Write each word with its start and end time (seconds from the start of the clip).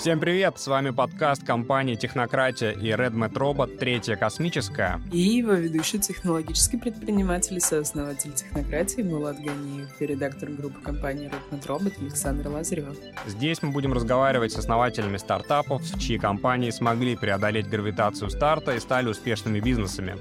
Всем 0.00 0.18
привет! 0.18 0.58
С 0.58 0.66
вами 0.66 0.88
подкаст 0.88 1.44
компании 1.44 1.94
«Технократия» 1.94 2.70
и 2.70 2.90
RedMet 2.90 3.34
Robot 3.34 3.76
«Третья 3.76 4.16
космическая». 4.16 4.98
И 5.12 5.18
его 5.18 5.52
ведущий 5.52 5.98
технологический 5.98 6.78
предприниматель 6.78 7.58
и 7.58 7.60
сооснователь 7.60 8.32
«Технократии» 8.32 9.02
Мулат 9.02 9.36
Ганиев 9.36 9.90
и 10.00 10.06
редактор 10.06 10.48
группы 10.52 10.80
компании 10.80 11.30
RedMet 11.30 11.66
Robot 11.66 12.00
Александр 12.00 12.48
Лазарев. 12.48 12.96
Здесь 13.26 13.60
мы 13.60 13.72
будем 13.72 13.92
разговаривать 13.92 14.52
с 14.52 14.56
основателями 14.56 15.18
стартапов, 15.18 15.82
чьи 15.98 16.16
компании 16.16 16.70
смогли 16.70 17.14
преодолеть 17.14 17.68
гравитацию 17.68 18.30
старта 18.30 18.76
и 18.76 18.80
стали 18.80 19.10
успешными 19.10 19.60
бизнесами. 19.60 20.16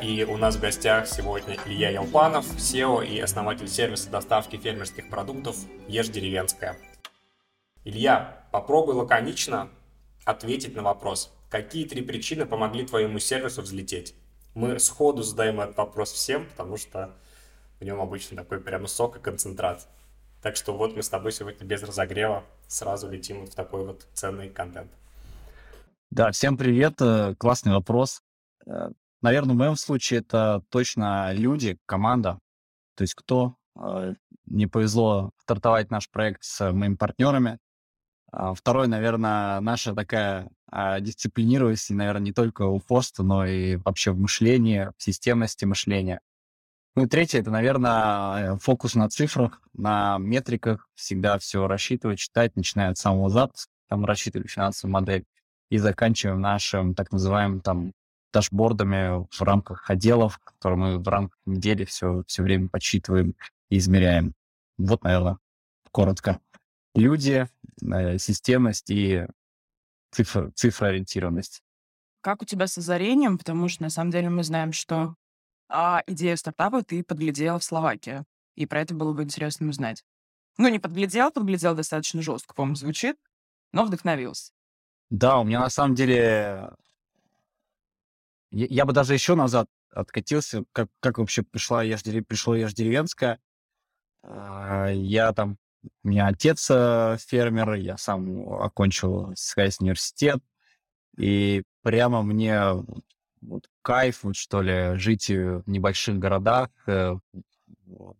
И 0.00 0.22
у 0.22 0.36
нас 0.36 0.54
в 0.54 0.60
гостях 0.60 1.08
сегодня 1.08 1.56
Илья 1.66 1.90
Елпанов, 1.90 2.46
SEO 2.56 3.04
и 3.04 3.18
основатель 3.18 3.66
сервиса 3.66 4.10
доставки 4.10 4.54
фермерских 4.54 5.10
продуктов 5.10 5.56
«Ешь 5.88 6.08
деревенская». 6.08 6.76
Илья, 7.88 8.44
попробуй 8.52 8.96
лаконично 8.96 9.70
ответить 10.26 10.76
на 10.76 10.82
вопрос. 10.82 11.32
Какие 11.48 11.88
три 11.88 12.02
причины 12.02 12.44
помогли 12.44 12.84
твоему 12.84 13.18
сервису 13.18 13.62
взлететь? 13.62 14.14
Мы 14.54 14.78
сходу 14.78 15.22
задаем 15.22 15.58
этот 15.58 15.78
вопрос 15.78 16.12
всем, 16.12 16.44
потому 16.50 16.76
что 16.76 17.16
в 17.80 17.84
нем 17.84 17.98
обычно 18.02 18.36
такой 18.36 18.60
прямо 18.60 18.88
сок 18.88 19.16
и 19.16 19.20
концентрат. 19.20 19.88
Так 20.42 20.56
что 20.56 20.76
вот 20.76 20.96
мы 20.96 21.02
с 21.02 21.08
тобой 21.08 21.32
сегодня 21.32 21.66
без 21.66 21.82
разогрева 21.82 22.44
сразу 22.66 23.08
летим 23.08 23.40
вот 23.40 23.52
в 23.52 23.54
такой 23.54 23.86
вот 23.86 24.06
ценный 24.12 24.50
контент. 24.50 24.92
Да, 26.10 26.30
всем 26.30 26.58
привет. 26.58 27.00
Э, 27.00 27.36
классный 27.38 27.72
вопрос. 27.72 28.20
Э, 28.66 28.90
Наверное, 29.22 29.54
в 29.54 29.58
моем 29.58 29.76
случае 29.76 30.20
это 30.20 30.62
точно 30.68 31.32
люди, 31.32 31.78
команда. 31.86 32.38
То 32.96 33.04
есть 33.04 33.14
кто 33.14 33.56
э, 33.80 34.12
не 34.44 34.66
повезло 34.66 35.30
стартовать 35.38 35.90
наш 35.90 36.10
проект 36.10 36.44
с 36.44 36.70
моими 36.70 36.94
партнерами, 36.94 37.58
второй, 38.32 38.88
наверное, 38.88 39.60
наша 39.60 39.94
такая 39.94 40.48
а, 40.70 41.00
дисциплинированность, 41.00 41.90
наверное, 41.90 42.22
не 42.22 42.32
только 42.32 42.62
у 42.62 42.78
поста, 42.78 43.22
но 43.22 43.46
и 43.46 43.76
вообще 43.76 44.12
в 44.12 44.18
мышлении, 44.18 44.90
в 44.96 45.02
системности 45.02 45.64
мышления. 45.64 46.20
Ну 46.94 47.04
и 47.04 47.08
третье, 47.08 47.40
это, 47.40 47.50
наверное, 47.50 48.56
фокус 48.56 48.94
на 48.94 49.08
цифрах, 49.08 49.62
на 49.72 50.18
метриках, 50.18 50.88
всегда 50.94 51.38
все 51.38 51.66
рассчитывать, 51.66 52.18
читать, 52.18 52.56
начиная 52.56 52.90
от 52.90 52.98
самого 52.98 53.30
запуска, 53.30 53.70
там 53.88 54.04
рассчитывали 54.04 54.46
финансовую 54.46 54.92
модель 54.92 55.24
и 55.70 55.78
заканчиваем 55.78 56.40
нашим 56.40 56.94
так 56.94 57.12
называемым 57.12 57.60
там 57.60 57.92
дашбордами 58.32 59.26
в 59.30 59.42
рамках 59.42 59.88
отделов, 59.88 60.38
которые 60.38 60.78
мы 60.78 60.98
в 60.98 61.08
рамках 61.08 61.38
недели 61.46 61.84
все, 61.84 62.24
все 62.26 62.42
время 62.42 62.68
подсчитываем 62.68 63.34
и 63.70 63.78
измеряем. 63.78 64.34
Вот, 64.76 65.02
наверное, 65.04 65.38
коротко 65.92 66.40
люди, 66.94 67.48
э, 67.82 68.18
системность 68.18 68.90
и 68.90 69.26
цифр, 70.10 70.52
цифроориентированность. 70.54 71.62
Как 72.20 72.42
у 72.42 72.44
тебя 72.44 72.66
с 72.66 72.78
озарением? 72.78 73.38
Потому 73.38 73.68
что, 73.68 73.82
на 73.82 73.90
самом 73.90 74.10
деле, 74.10 74.28
мы 74.28 74.42
знаем, 74.42 74.72
что 74.72 75.14
а, 75.68 76.02
идею 76.06 76.36
стартапа 76.36 76.82
ты 76.82 77.04
подглядела 77.04 77.58
в 77.58 77.64
Словакии. 77.64 78.24
И 78.54 78.66
про 78.66 78.80
это 78.80 78.94
было 78.94 79.12
бы 79.12 79.22
интересно 79.22 79.68
узнать. 79.68 80.04
Ну, 80.56 80.68
не 80.68 80.80
подглядел, 80.80 81.30
подглядел 81.30 81.76
достаточно 81.76 82.20
жестко, 82.22 82.54
по-моему, 82.54 82.74
звучит, 82.74 83.16
но 83.72 83.84
вдохновился. 83.84 84.52
Да, 85.10 85.38
у 85.38 85.44
меня 85.44 85.60
на 85.60 85.70
самом 85.70 85.94
деле... 85.94 86.72
Я, 88.50 88.66
я 88.68 88.84
бы 88.84 88.92
даже 88.92 89.14
еще 89.14 89.34
назад 89.34 89.68
откатился, 89.90 90.64
как, 90.72 90.88
как 91.00 91.18
вообще 91.18 91.42
пришла 91.42 91.82
Ешь, 91.82 92.02
пришло 92.26 92.56
Ешь 92.56 92.74
деревенская. 92.74 93.38
А, 94.22 94.88
я 94.88 95.32
там 95.32 95.58
у 96.04 96.08
меня 96.08 96.26
отец 96.26 96.68
э, 96.70 97.16
фермер, 97.20 97.74
я 97.74 97.96
сам 97.96 98.48
окончил 98.48 99.32
СХС 99.34 99.80
университет, 99.80 100.40
и 101.16 101.62
прямо 101.82 102.22
мне 102.22 102.60
вот, 103.40 103.68
кайф, 103.82 104.24
вот, 104.24 104.36
что 104.36 104.62
ли, 104.62 104.96
жить 104.96 105.28
в 105.28 105.62
небольших 105.66 106.18
городах 106.18 106.70
э, 106.86 107.16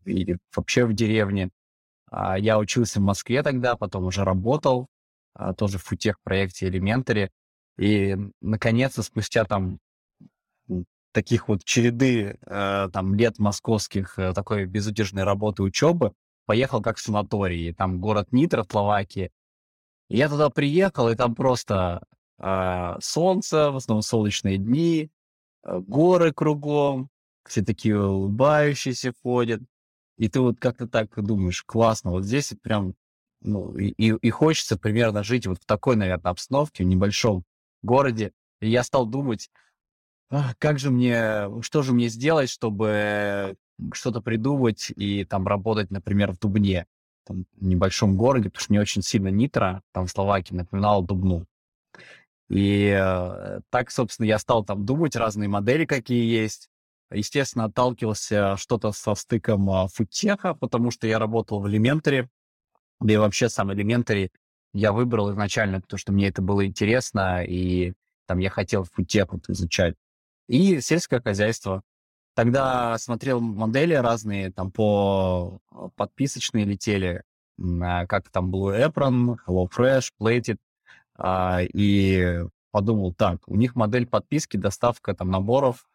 или 0.04 0.38
вообще 0.54 0.84
в 0.84 0.94
деревне. 0.94 1.50
А 2.10 2.38
я 2.38 2.58
учился 2.58 3.00
в 3.00 3.02
Москве 3.02 3.42
тогда, 3.42 3.76
потом 3.76 4.04
уже 4.04 4.24
работал, 4.24 4.88
а, 5.34 5.52
тоже 5.52 5.78
в 5.78 5.84
футех 5.84 6.20
проекте 6.22 6.68
Elementary. 6.68 7.30
И, 7.78 8.16
наконец-то, 8.40 9.02
спустя 9.02 9.44
там 9.44 9.78
таких 11.12 11.48
вот 11.48 11.64
череды 11.64 12.38
э, 12.44 12.88
там 12.92 13.14
лет 13.14 13.38
московских 13.38 14.18
э, 14.18 14.32
такой 14.34 14.66
безудержной 14.66 15.24
работы 15.24 15.62
учебы, 15.62 16.12
поехал 16.48 16.80
как 16.80 16.96
в 16.96 17.00
санаторий. 17.02 17.74
Там 17.74 18.00
город 18.00 18.32
Нитро 18.32 18.64
в 18.64 18.72
Словакии. 18.72 19.30
И 20.08 20.16
я 20.16 20.30
туда 20.30 20.48
приехал, 20.48 21.10
и 21.10 21.14
там 21.14 21.34
просто 21.34 22.02
э, 22.38 22.96
солнце, 23.00 23.70
в 23.70 23.76
основном 23.76 24.00
солнечные 24.00 24.56
дни, 24.56 25.10
э, 25.64 25.78
горы 25.78 26.32
кругом, 26.32 27.10
все 27.46 27.62
такие 27.62 28.02
улыбающиеся 28.02 29.12
ходят. 29.22 29.60
И 30.16 30.30
ты 30.30 30.40
вот 30.40 30.58
как-то 30.58 30.88
так 30.88 31.22
думаешь, 31.22 31.62
классно, 31.64 32.12
вот 32.12 32.24
здесь 32.24 32.54
прям, 32.62 32.94
ну, 33.42 33.76
и, 33.76 33.90
и 33.90 34.30
хочется 34.30 34.78
примерно 34.78 35.22
жить 35.22 35.46
вот 35.46 35.58
в 35.60 35.66
такой, 35.66 35.96
наверное, 35.96 36.30
обстановке, 36.30 36.82
в 36.82 36.86
небольшом 36.86 37.44
городе. 37.82 38.32
И 38.60 38.70
я 38.70 38.82
стал 38.82 39.04
думать, 39.04 39.50
как 40.30 40.78
же 40.78 40.90
мне, 40.90 41.50
что 41.60 41.82
же 41.82 41.92
мне 41.92 42.08
сделать, 42.08 42.48
чтобы 42.48 43.58
что-то 43.92 44.20
придумать 44.20 44.92
и 44.94 45.24
там 45.24 45.46
работать, 45.46 45.90
например, 45.90 46.32
в 46.32 46.38
Дубне, 46.38 46.86
там, 47.26 47.44
в 47.56 47.64
небольшом 47.64 48.16
городе, 48.16 48.50
потому 48.50 48.62
что 48.62 48.72
мне 48.72 48.80
очень 48.80 49.02
сильно 49.02 49.28
Нитро, 49.28 49.82
там 49.92 50.06
в 50.06 50.10
Словакии, 50.10 50.54
напоминал 50.54 51.02
Дубну. 51.02 51.46
И 52.48 52.96
э, 52.98 53.60
так, 53.70 53.90
собственно, 53.90 54.26
я 54.26 54.38
стал 54.38 54.64
там 54.64 54.84
думать 54.86 55.16
разные 55.16 55.48
модели, 55.48 55.84
какие 55.84 56.24
есть. 56.24 56.70
Естественно, 57.10 57.64
отталкивался 57.66 58.56
что-то 58.56 58.92
со 58.92 59.14
стыком 59.14 59.68
э, 59.70 59.88
фудтеха, 59.88 60.54
потому 60.54 60.90
что 60.90 61.06
я 61.06 61.18
работал 61.18 61.60
в 61.60 61.66
Elementary, 61.66 62.28
да 63.00 63.12
и 63.12 63.16
вообще 63.16 63.48
сам 63.48 63.70
Elementary 63.70 64.30
я 64.72 64.92
выбрал 64.92 65.30
изначально, 65.32 65.80
потому 65.80 65.98
что 65.98 66.12
мне 66.12 66.28
это 66.28 66.42
было 66.42 66.66
интересно, 66.66 67.44
и 67.44 67.94
там 68.26 68.38
я 68.38 68.50
хотел 68.50 68.84
фудтех 68.84 69.32
вот 69.32 69.48
изучать. 69.48 69.94
И 70.48 70.80
сельское 70.80 71.20
хозяйство. 71.20 71.82
Тогда 72.38 72.96
смотрел 72.98 73.40
модели 73.40 73.94
разные, 73.94 74.52
там 74.52 74.70
по 74.70 75.58
а, 75.72 75.88
подписочные 75.96 76.64
летели, 76.64 77.24
а, 77.82 78.06
как 78.06 78.30
там 78.30 78.54
Blue 78.54 78.78
Apron, 78.80 79.38
HelloFresh, 79.44 80.12
Plated, 80.20 80.58
а, 81.16 81.62
и 81.62 82.44
подумал, 82.70 83.12
так, 83.12 83.40
у 83.48 83.56
них 83.56 83.74
модель 83.74 84.06
подписки, 84.06 84.56
доставка 84.56 85.16
там 85.16 85.32
наборов, 85.32 85.88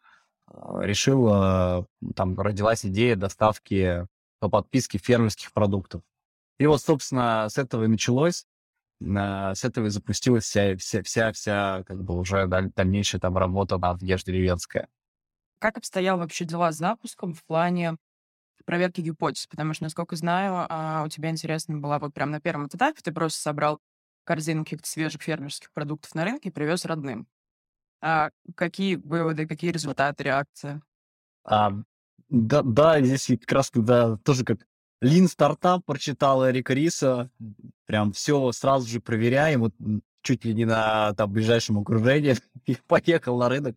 решил, 0.52 1.86
там 2.14 2.38
родилась 2.38 2.84
идея 2.84 3.16
доставки 3.16 4.06
по 4.38 4.50
подписке 4.50 4.98
фермерских 4.98 5.50
продуктов. 5.50 6.02
И 6.58 6.66
вот, 6.66 6.82
собственно, 6.82 7.48
с 7.48 7.56
этого 7.56 7.84
и 7.84 7.88
началось, 7.88 8.44
с 9.00 9.64
этого 9.64 9.86
и 9.86 9.88
запустилась 9.88 10.44
вся, 10.44 10.76
вся, 10.76 11.02
вся, 11.04 11.32
вся 11.32 11.84
как 11.84 12.04
бы 12.04 12.18
уже 12.18 12.46
дальнейшая 12.46 13.22
там 13.22 13.38
работа 13.38 13.78
над 13.78 14.02
Ешь 14.02 14.24
деревенская. 14.24 14.90
Как 15.64 15.78
обстоял 15.78 16.18
вообще 16.18 16.44
дела 16.44 16.72
с 16.72 16.76
запуском 16.76 17.32
в 17.32 17.42
плане 17.42 17.96
проверки 18.66 19.00
гипотез? 19.00 19.46
Потому 19.46 19.72
что, 19.72 19.84
насколько 19.84 20.14
знаю, 20.14 20.66
а, 20.68 21.02
у 21.06 21.08
тебя 21.08 21.30
интересно 21.30 21.78
была 21.78 21.98
вот 21.98 22.12
прям 22.12 22.30
на 22.30 22.38
первом 22.38 22.66
этапе, 22.66 23.00
ты 23.02 23.12
просто 23.12 23.40
собрал 23.40 23.80
корзину 24.24 24.64
каких-то 24.64 24.86
свежих 24.86 25.22
фермерских 25.22 25.72
продуктов 25.72 26.14
на 26.14 26.24
рынке 26.24 26.50
и 26.50 26.52
привез 26.52 26.84
родным. 26.84 27.26
А 28.02 28.28
какие 28.54 28.96
выводы, 28.96 29.46
какие 29.46 29.70
результаты, 29.70 30.24
реакции? 30.24 30.82
А, 31.44 31.72
да, 32.28 32.60
да, 32.60 33.00
здесь 33.00 33.26
как 33.40 33.52
раз 33.52 33.70
когда 33.70 34.18
тоже 34.18 34.44
как 34.44 34.58
Лин 35.00 35.28
стартап 35.28 35.82
прочитал 35.86 36.46
Эрика 36.46 36.74
Риса, 36.74 37.30
прям 37.86 38.12
все 38.12 38.52
сразу 38.52 38.86
же 38.86 39.00
проверяем, 39.00 39.60
вот 39.60 39.74
чуть 40.20 40.44
ли 40.44 40.52
не 40.52 40.66
на 40.66 41.14
там, 41.14 41.32
ближайшем 41.32 41.78
окружении, 41.78 42.36
и 42.66 42.76
поехал 42.86 43.38
на 43.38 43.48
рынок. 43.48 43.76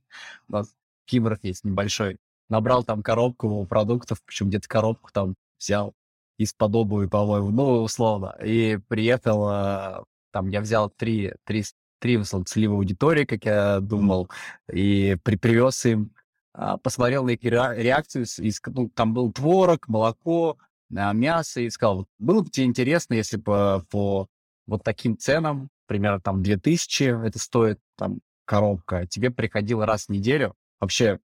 У 0.49 0.51
нас 0.51 0.75
Кибров 1.07 1.39
есть 1.41 1.63
небольшой. 1.63 2.17
Набрал 2.49 2.83
там 2.83 3.01
коробку 3.01 3.65
продуктов, 3.65 4.21
причем 4.25 4.49
где-то 4.49 4.67
коробку 4.67 5.09
там 5.11 5.35
взял 5.59 5.93
из-под 6.37 6.75
обуви, 6.75 7.07
по-моему, 7.07 7.49
ну, 7.49 7.81
условно. 7.81 8.35
И 8.43 8.77
приехал, 8.87 9.47
а, 9.47 10.03
там 10.31 10.49
я 10.49 10.61
взял 10.61 10.89
три, 10.89 11.33
три, 11.45 11.63
три 11.99 12.21
целевой 12.23 12.77
аудитории, 12.77 13.25
как 13.25 13.45
я 13.45 13.79
думал, 13.79 14.29
и 14.71 15.17
при, 15.23 15.35
привез 15.35 15.83
им, 15.85 16.11
а, 16.53 16.77
посмотрел 16.77 17.25
на 17.25 17.31
их 17.31 17.43
реакцию, 17.43 18.23
из, 18.23 18.61
ну, 18.67 18.89
там 18.89 19.13
был 19.13 19.31
творог, 19.31 19.87
молоко, 19.87 20.57
а, 20.95 21.13
мясо, 21.13 21.61
и 21.61 21.69
сказал, 21.69 22.07
было 22.19 22.41
бы 22.43 22.49
тебе 22.49 22.65
интересно, 22.65 23.15
если 23.15 23.37
бы 23.37 23.83
по 23.89 24.27
вот 24.67 24.83
таким 24.83 25.17
ценам, 25.17 25.69
примерно 25.87 26.19
там 26.19 26.43
2000 26.43 27.25
это 27.25 27.39
стоит, 27.39 27.79
там, 27.97 28.19
коробка, 28.45 29.07
тебе 29.07 29.31
приходило 29.31 29.85
раз 29.85 30.05
в 30.05 30.09
неделю, 30.09 30.55
Вообще, 30.79 31.19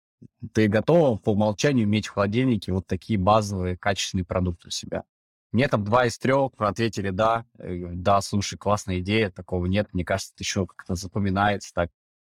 ты 0.52 0.68
готова 0.68 1.16
по 1.16 1.32
умолчанию 1.32 1.84
иметь 1.84 2.06
в 2.06 2.12
холодильнике 2.12 2.72
вот 2.72 2.86
такие 2.86 3.18
базовые 3.18 3.76
качественные 3.76 4.24
продукты 4.24 4.68
у 4.68 4.70
себя? 4.70 5.04
Мне 5.52 5.66
там 5.66 5.82
два 5.84 6.06
из 6.06 6.16
трех 6.18 6.52
ответили 6.58 7.10
да. 7.10 7.44
Да, 7.58 8.20
слушай, 8.20 8.56
классная 8.56 9.00
идея, 9.00 9.30
такого 9.30 9.66
нет. 9.66 9.88
Мне 9.92 10.04
кажется, 10.04 10.32
это 10.34 10.44
еще 10.44 10.66
как-то 10.66 10.94
запоминается 10.94 11.72
так. 11.74 11.90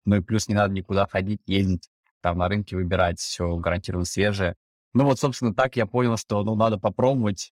Ну 0.04 0.16
и 0.16 0.20
плюс 0.20 0.48
не 0.48 0.54
надо 0.54 0.74
никуда 0.74 1.06
ходить, 1.06 1.40
ездить, 1.46 1.88
там 2.20 2.38
на 2.38 2.48
рынке 2.48 2.76
выбирать, 2.76 3.20
все 3.20 3.56
гарантированно 3.56 4.04
свежее. 4.04 4.56
Ну 4.92 5.04
вот, 5.04 5.18
собственно, 5.18 5.54
так 5.54 5.76
я 5.76 5.86
понял, 5.86 6.16
что 6.16 6.42
ну 6.42 6.56
надо 6.56 6.78
попробовать. 6.78 7.52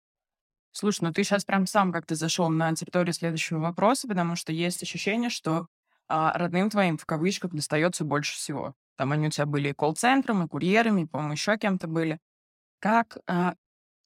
Слушай, 0.72 1.06
ну 1.06 1.14
ты 1.14 1.24
сейчас 1.24 1.46
прям 1.46 1.68
сам 1.68 1.92
как-то 1.92 2.16
зашел 2.16 2.50
на 2.50 2.74
территорию 2.74 3.14
следующего 3.14 3.60
вопроса, 3.60 4.08
потому 4.08 4.36
что 4.36 4.52
есть 4.52 4.82
ощущение, 4.82 5.30
что 5.30 5.68
а, 6.08 6.38
родным 6.38 6.70
твоим 6.70 6.98
в 6.98 7.06
кавычках 7.06 7.52
достается 7.52 8.04
больше 8.04 8.36
всего. 8.36 8.74
Там 8.98 9.12
они 9.12 9.28
у 9.28 9.30
тебя 9.30 9.46
были 9.46 9.70
и 9.70 9.74
колл-центром, 9.74 10.44
и 10.44 10.48
курьерами, 10.48 11.02
и, 11.02 11.06
по-моему, 11.06 11.34
еще 11.34 11.58
кем-то 11.58 11.88
были. 11.88 12.20
Как 12.80 13.18
а, 13.28 13.56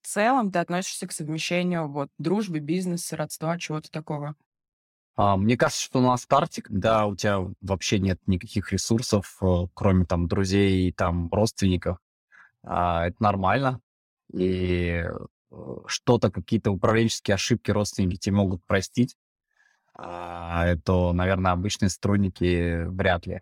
в 0.02 0.08
целом 0.08 0.52
ты 0.52 0.60
относишься 0.60 1.08
к 1.08 1.12
совмещению 1.12 1.88
вот 1.88 2.10
дружбы, 2.18 2.60
бизнеса, 2.60 3.18
родства, 3.18 3.58
чего-то 3.58 3.90
такого? 3.92 4.36
А, 5.16 5.38
мне 5.38 5.58
кажется, 5.58 5.84
что 5.84 6.02
на 6.02 6.16
старте, 6.18 6.62
когда 6.62 7.06
у 7.06 7.16
тебя 7.16 7.40
вообще 7.62 8.00
нет 8.00 8.20
никаких 8.28 8.72
ресурсов, 8.72 9.38
э, 9.42 9.68
кроме 9.74 10.06
там 10.06 10.28
друзей 10.28 10.90
и 10.90 10.92
там 10.92 11.30
родственников, 11.32 11.98
а, 12.64 13.08
это 13.08 13.16
нормально. 13.24 13.82
И 14.34 15.04
э, 15.06 15.76
что-то, 15.88 16.32
какие-то 16.32 16.72
управленческие 16.72 17.36
ошибки 17.36 17.72
родственники 17.72 18.18
тебе 18.18 18.36
могут 18.36 18.66
простить. 18.66 19.16
А, 19.94 20.66
это, 20.68 21.14
наверное, 21.14 21.54
обычные 21.54 21.90
сотрудники 21.90 22.86
вряд 22.86 23.26
ли. 23.26 23.42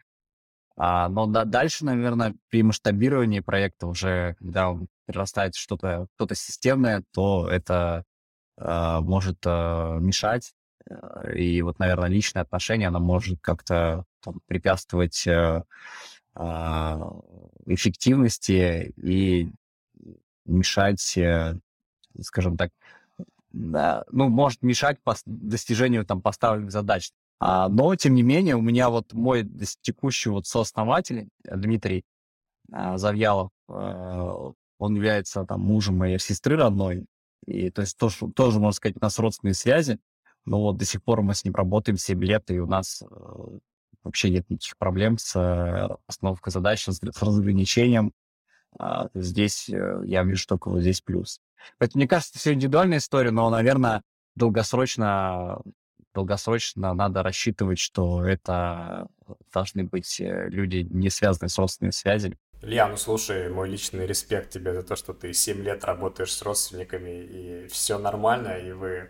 А, 0.76 1.08
но 1.10 1.28
да, 1.28 1.46
дальше, 1.46 1.86
наверное, 1.86 2.36
при 2.50 2.64
масштабировании 2.64 3.42
проекта 3.42 3.88
уже, 3.88 4.36
когда 4.40 4.72
он 4.72 4.88
перерастает 5.06 5.56
что-то 5.56 6.08
что 6.16 6.34
системное, 6.34 7.04
то 7.14 7.48
это 7.48 8.06
э, 8.58 9.00
может 9.02 9.38
э, 9.46 9.98
мешать. 10.00 10.54
И 11.34 11.62
вот, 11.62 11.80
наверное, 11.80 12.10
личное 12.10 12.42
отношение, 12.42 12.88
оно 12.88 13.00
может 13.00 13.40
как-то 13.42 14.06
препятствовать 14.48 15.28
э, 15.28 15.64
э, 16.36 17.00
эффективности 17.68 18.94
и 18.98 19.52
мешать, 20.46 21.18
э, 21.18 21.58
скажем 22.22 22.58
так, 22.58 22.72
да, 23.52 24.04
ну, 24.12 24.30
может 24.30 24.64
мешать 24.64 24.98
достижению 25.26 26.06
там 26.06 26.22
поставленных 26.22 26.72
задач. 26.72 27.12
А, 27.40 27.68
но, 27.70 27.96
тем 27.96 28.16
не 28.16 28.24
менее, 28.24 28.56
у 28.56 28.62
меня 28.62 28.90
вот 28.90 29.14
мой 29.14 29.48
текущий 29.82 30.30
вот 30.30 30.48
сооснователь 30.48 31.28
э, 31.44 31.58
Дмитрий 31.58 32.06
а, 32.72 32.98
Завьялов, 32.98 33.50
а, 33.68 34.52
он 34.78 34.96
является 34.96 35.46
там 35.46 35.62
мужем 35.62 35.98
моей 35.98 36.20
сестры 36.20 36.56
родной, 36.56 37.06
и 37.46 37.70
то 37.70 37.82
есть 37.82 37.98
тоже, 37.98 38.18
тоже, 38.36 38.60
можно 38.60 38.76
сказать, 38.76 38.98
у 38.98 39.04
нас 39.04 39.20
родственные 39.20 39.56
связи, 39.56 40.00
но 40.46 40.62
вот 40.62 40.78
до 40.78 40.86
сих 40.86 41.04
пор 41.04 41.22
мы 41.22 41.34
с 41.34 41.44
ним 41.44 41.54
работаем 41.56 41.98
7 41.98 42.24
лет, 42.24 42.50
и 42.52 42.60
у 42.60 42.68
нас 42.68 43.02
э, 43.02 43.06
вообще 44.04 44.30
нет 44.30 44.50
никаких 44.50 44.78
проблем 44.78 45.18
с 45.18 45.98
постановкой 46.06 46.52
задач, 46.52 46.86
с, 46.88 47.02
разграничением. 47.02 48.14
А, 48.80 49.10
здесь 49.14 49.68
я 49.68 50.24
вижу 50.24 50.48
только 50.48 50.70
вот 50.70 50.82
здесь 50.82 51.02
плюс. 51.02 51.40
Поэтому, 51.78 52.02
мне 52.02 52.08
кажется, 52.08 52.32
это 52.32 52.40
все 52.40 52.54
индивидуальная 52.54 52.98
история, 52.98 53.32
но, 53.32 53.50
наверное, 53.50 54.02
долгосрочно 54.36 55.62
долгосрочно 56.14 56.94
надо 56.94 57.24
рассчитывать, 57.24 57.80
что 57.80 58.26
это 58.26 59.08
должны 59.54 59.84
быть 59.84 60.20
э, 60.20 60.48
люди, 60.50 60.88
не 60.90 61.10
связанные 61.10 61.50
с 61.50 61.58
родственными 61.58 61.92
связями. 61.92 62.38
Илья, 62.62 62.88
ну 62.88 62.98
слушай, 62.98 63.50
мой 63.50 63.70
личный 63.70 64.08
респект 64.08 64.52
тебе 64.52 64.74
за 64.74 64.84
то, 64.84 64.96
что 64.96 65.14
ты 65.14 65.34
7 65.34 65.62
лет 65.64 65.84
работаешь 65.84 66.32
с 66.32 66.42
родственниками, 66.42 67.10
и 67.10 67.68
все 67.68 67.98
нормально, 67.98 68.58
и 68.58 68.72
вы, 68.72 69.10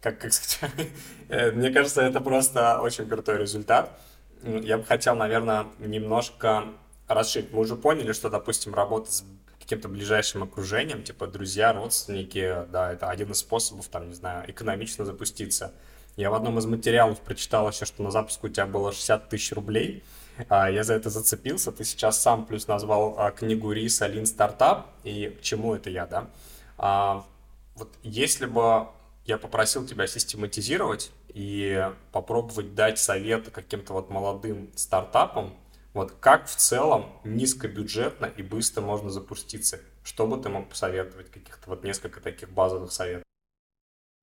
как, 0.00 0.20
как 0.20 0.32
сказать, 0.32 0.88
э, 1.28 1.50
мне 1.52 1.70
кажется, 1.70 2.02
это 2.02 2.20
просто 2.20 2.80
очень 2.80 3.06
крутой 3.08 3.38
результат. 3.38 3.98
Я 4.42 4.78
бы 4.78 4.84
хотел, 4.84 5.16
наверное, 5.16 5.66
немножко 5.78 6.64
расширить. 7.08 7.52
Мы 7.52 7.60
уже 7.60 7.76
поняли, 7.76 8.12
что, 8.12 8.30
допустим, 8.30 8.74
работа 8.74 9.10
с 9.10 9.24
каким-то 9.58 9.88
ближайшим 9.88 10.42
окружением, 10.42 11.02
типа 11.02 11.26
друзья, 11.26 11.72
родственники, 11.72 12.66
да, 12.70 12.92
это 12.92 13.08
один 13.08 13.32
из 13.32 13.38
способов, 13.38 13.88
там, 13.88 14.08
не 14.08 14.14
знаю, 14.14 14.50
экономично 14.50 15.04
запуститься– 15.04 15.72
я 16.16 16.30
в 16.30 16.34
одном 16.34 16.58
из 16.58 16.66
материалов 16.66 17.20
прочитал 17.20 17.68
еще, 17.68 17.84
что 17.84 18.02
на 18.02 18.10
запуск 18.10 18.44
у 18.44 18.48
тебя 18.48 18.66
было 18.66 18.92
60 18.92 19.28
тысяч 19.28 19.52
рублей. 19.52 20.04
А, 20.48 20.70
я 20.70 20.84
за 20.84 20.94
это 20.94 21.10
зацепился. 21.10 21.72
Ты 21.72 21.84
сейчас 21.84 22.20
сам 22.20 22.46
плюс 22.46 22.68
назвал 22.68 23.16
а, 23.18 23.30
книгу 23.32 23.72
Риса 23.72 24.06
«Лин 24.06 24.26
стартап». 24.26 24.86
И 25.02 25.36
к 25.38 25.42
чему 25.42 25.74
это 25.74 25.90
я, 25.90 26.06
да? 26.06 26.30
А, 26.78 27.24
вот 27.74 27.90
если 28.02 28.46
бы 28.46 28.88
я 29.24 29.38
попросил 29.38 29.86
тебя 29.86 30.06
систематизировать 30.06 31.10
и 31.28 31.90
попробовать 32.12 32.74
дать 32.74 32.98
совет 32.98 33.50
каким-то 33.50 33.92
вот 33.92 34.10
молодым 34.10 34.70
стартапам, 34.76 35.56
вот 35.94 36.12
как 36.20 36.46
в 36.46 36.54
целом 36.54 37.06
низкобюджетно 37.24 38.26
и 38.26 38.42
быстро 38.42 38.82
можно 38.82 39.10
запуститься? 39.10 39.80
Что 40.02 40.26
бы 40.26 40.40
ты 40.40 40.48
мог 40.48 40.68
посоветовать? 40.68 41.30
Каких-то 41.30 41.70
вот 41.70 41.82
несколько 41.82 42.20
таких 42.20 42.50
базовых 42.50 42.92
советов. 42.92 43.24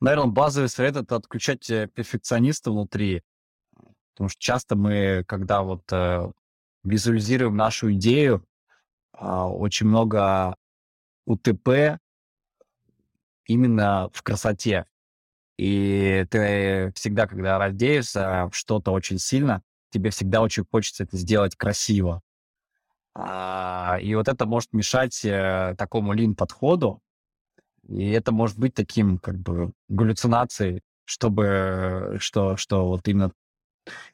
Наверное, 0.01 0.31
базовый 0.31 0.67
совет— 0.67 0.95
это 0.97 1.15
отключать 1.15 1.69
э, 1.69 1.87
перфекциониста 1.87 2.71
внутри. 2.71 3.21
Потому 4.13 4.29
что 4.29 4.39
часто 4.39 4.75
мы, 4.75 5.23
когда 5.27 5.61
вот 5.61 5.83
э, 5.91 6.31
визуализируем 6.83 7.55
нашу 7.55 7.93
идею, 7.93 8.43
э, 9.13 9.23
очень 9.23 9.85
много 9.85 10.55
УТП 11.27 11.99
именно 13.45 14.09
в 14.11 14.23
красоте. 14.23 14.87
И 15.57 16.25
ты 16.31 16.91
всегда, 16.95 17.27
когда 17.27 17.59
раздеешься 17.59 18.49
что-то 18.51 18.91
очень 18.91 19.19
сильно, 19.19 19.61
тебе 19.91 20.09
всегда 20.09 20.41
очень 20.41 20.65
хочется 20.69 21.03
это 21.03 21.15
сделать 21.15 21.55
красиво. 21.55 22.23
А, 23.13 23.99
и 24.01 24.15
вот 24.15 24.27
это 24.27 24.47
может 24.47 24.73
мешать 24.73 25.23
э, 25.23 25.75
такому 25.77 26.13
лин-подходу, 26.13 27.01
и 27.87 28.09
это 28.11 28.31
может 28.31 28.57
быть 28.57 28.73
таким 28.73 29.17
как 29.17 29.37
бы 29.37 29.71
галлюцинацией, 29.89 30.81
чтобы 31.05 32.17
что, 32.19 32.57
что 32.57 32.87
вот 32.87 33.07
именно, 33.07 33.31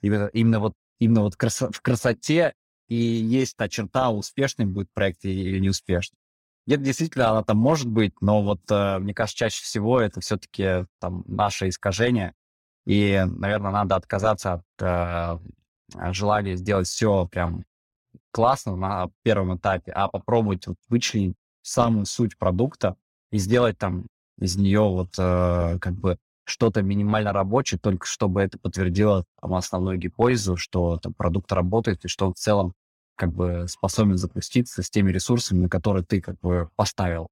именно, 0.02 0.28
именно 0.28 0.60
вот 0.60 0.74
именно 1.00 1.22
вот 1.22 1.36
красо, 1.36 1.72
в 1.72 1.82
красоте 1.82 2.54
и 2.88 2.96
есть 2.96 3.58
та 3.58 3.68
черта, 3.68 4.10
успешный 4.10 4.66
будет 4.66 4.90
проект 4.94 5.26
или 5.26 5.60
неуспешный. 5.60 6.18
Нет, 6.66 6.82
действительно, 6.82 7.30
она 7.30 7.44
там 7.44 7.58
может 7.58 7.88
быть, 7.88 8.14
но 8.22 8.44
вот, 8.44 8.60
э, 8.70 9.00
мне 9.00 9.14
кажется, 9.14 9.38
чаще 9.38 9.64
всего 9.64 10.02
это 10.02 10.20
все-таки 10.20 10.86
там 11.00 11.24
наше 11.26 11.70
искажение. 11.70 12.34
И, 12.86 13.24
наверное, 13.26 13.72
надо 13.72 13.96
отказаться 13.96 14.54
от 14.54 14.64
э, 14.82 15.40
желания 16.14 16.56
сделать 16.56 16.88
все 16.88 17.26
прям 17.28 17.64
классно 18.32 18.76
на 18.76 19.10
первом 19.24 19.58
этапе, 19.58 19.92
а 19.92 20.10
попробовать 20.10 20.68
вот 20.68 20.78
вычленить 20.90 21.36
самую 21.62 22.06
суть 22.06 22.38
продукта, 22.38 22.96
и 23.32 23.38
сделать 23.38 23.78
там 23.78 24.08
из 24.40 24.56
нее 24.56 24.82
вот 24.82 25.10
э, 25.18 25.78
как 25.80 25.94
бы 25.94 26.18
что-то 26.46 26.82
минимально 26.82 27.34
рабочее, 27.34 27.80
только 27.80 28.08
чтобы 28.08 28.42
это 28.42 28.58
подтвердило 28.58 29.26
там, 29.42 29.54
основную 29.56 29.98
гипотезу, 29.98 30.56
что 30.56 30.98
там, 30.98 31.14
продукт 31.14 31.52
работает 31.52 32.06
и 32.06 32.08
что 32.08 32.28
он 32.28 32.34
в 32.34 32.38
целом 32.38 32.74
как 33.16 33.34
бы 33.34 33.68
способен 33.68 34.18
запуститься 34.18 34.82
с 34.82 34.90
теми 34.90 35.12
ресурсами, 35.12 35.62
на 35.62 35.70
которые 35.70 36.06
ты 36.06 36.22
как 36.22 36.40
бы 36.40 36.70
поставил. 36.76 37.28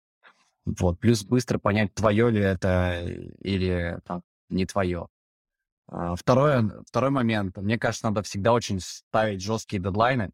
Вот. 0.65 0.99
Плюс 0.99 1.23
быстро 1.23 1.59
понять, 1.59 1.93
твое 1.93 2.29
ли 2.31 2.41
это 2.41 3.03
или 3.41 3.99
там, 4.05 4.23
не 4.49 4.65
твое. 4.65 5.07
А, 5.87 6.15
второе, 6.15 6.71
второй 6.87 7.11
момент. 7.11 7.57
Мне 7.57 7.77
кажется, 7.77 8.07
надо 8.07 8.23
всегда 8.23 8.51
очень 8.51 8.79
ставить 8.79 9.41
жесткие 9.41 9.81
дедлайны. 9.81 10.31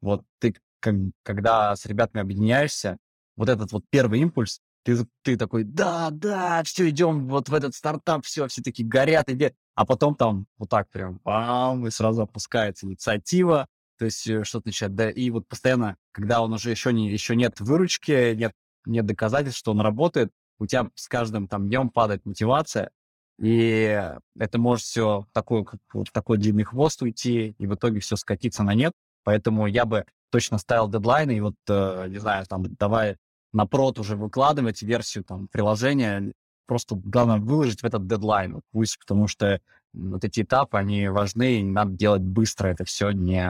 Вот 0.00 0.24
ты, 0.38 0.54
как, 0.80 0.94
когда 1.24 1.74
с 1.74 1.84
ребятами 1.86 2.22
объединяешься, 2.22 2.98
вот 3.36 3.48
этот 3.48 3.72
вот 3.72 3.84
первый 3.90 4.20
импульс, 4.20 4.60
ты, 4.88 5.06
ты 5.22 5.36
такой, 5.36 5.64
да, 5.64 6.08
да, 6.10 6.62
все, 6.64 6.88
идем 6.88 7.28
вот 7.28 7.50
в 7.50 7.54
этот 7.54 7.74
стартап, 7.74 8.24
все, 8.24 8.48
все 8.48 8.62
такие 8.62 8.88
горят, 8.88 9.28
иди. 9.28 9.52
А 9.74 9.84
потом 9.84 10.14
там 10.14 10.46
вот 10.56 10.70
так 10.70 10.88
прям, 10.88 11.20
бам, 11.24 11.86
и 11.86 11.90
сразу 11.90 12.22
опускается 12.22 12.86
инициатива, 12.86 13.66
то 13.98 14.06
есть 14.06 14.26
э, 14.26 14.44
что-то 14.44 14.68
начинает, 14.68 14.94
да, 14.94 15.10
и 15.10 15.28
вот 15.28 15.46
постоянно, 15.46 15.96
когда 16.12 16.40
он 16.40 16.54
уже 16.54 16.70
еще, 16.70 16.92
не, 16.94 17.10
еще 17.10 17.36
нет 17.36 17.60
выручки, 17.60 18.34
нет, 18.34 18.52
нет 18.86 19.04
доказательств, 19.04 19.58
что 19.58 19.72
он 19.72 19.82
работает, 19.82 20.30
у 20.58 20.66
тебя 20.66 20.90
с 20.94 21.06
каждым 21.06 21.48
там 21.48 21.68
днем 21.68 21.90
падает 21.90 22.24
мотивация, 22.24 22.90
и 23.38 24.02
это 24.38 24.58
может 24.58 24.84
все 24.84 25.26
такой, 25.32 25.66
вот 25.92 26.10
такой 26.12 26.38
длинный 26.38 26.64
хвост 26.64 27.02
уйти, 27.02 27.54
и 27.58 27.66
в 27.66 27.74
итоге 27.74 28.00
все 28.00 28.16
скатиться 28.16 28.62
на 28.62 28.74
нет. 28.74 28.92
Поэтому 29.22 29.66
я 29.66 29.84
бы 29.84 30.06
точно 30.30 30.58
ставил 30.58 30.88
дедлайны, 30.88 31.36
и 31.36 31.40
вот, 31.40 31.54
э, 31.68 32.06
не 32.08 32.18
знаю, 32.18 32.46
там, 32.46 32.64
давай 32.76 33.16
на 33.52 33.66
прод 33.66 33.98
уже 33.98 34.16
выкладывать 34.16 34.82
версию 34.82 35.24
там 35.24 35.48
приложения, 35.48 36.32
просто 36.66 36.94
главное 36.96 37.38
выложить 37.38 37.82
в 37.82 37.84
этот 37.84 38.06
дедлайн, 38.06 38.60
пусть, 38.72 38.98
потому 38.98 39.26
что 39.26 39.60
вот 39.92 40.24
эти 40.24 40.42
этапы, 40.42 40.76
они 40.76 41.08
важны, 41.08 41.60
и 41.60 41.64
надо 41.64 41.92
делать 41.92 42.22
быстро 42.22 42.68
это 42.68 42.84
все, 42.84 43.10
не 43.10 43.46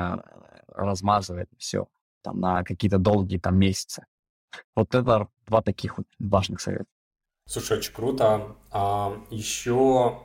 размазывая 0.69 1.43
это 1.43 1.57
все 1.59 1.89
там 2.23 2.41
на 2.41 2.65
какие-то 2.65 2.99
долгие 2.99 3.39
там 3.39 3.57
месяцы. 3.59 4.07
Вот 4.75 4.95
это 4.95 5.29
два 5.47 5.63
таких 5.63 5.99
вот 5.99 6.07
важных 6.19 6.61
совета. 6.61 6.87
Слушай, 7.47 7.79
очень 7.79 7.93
круто. 7.93 8.57
А, 8.71 9.21
еще 9.31 10.21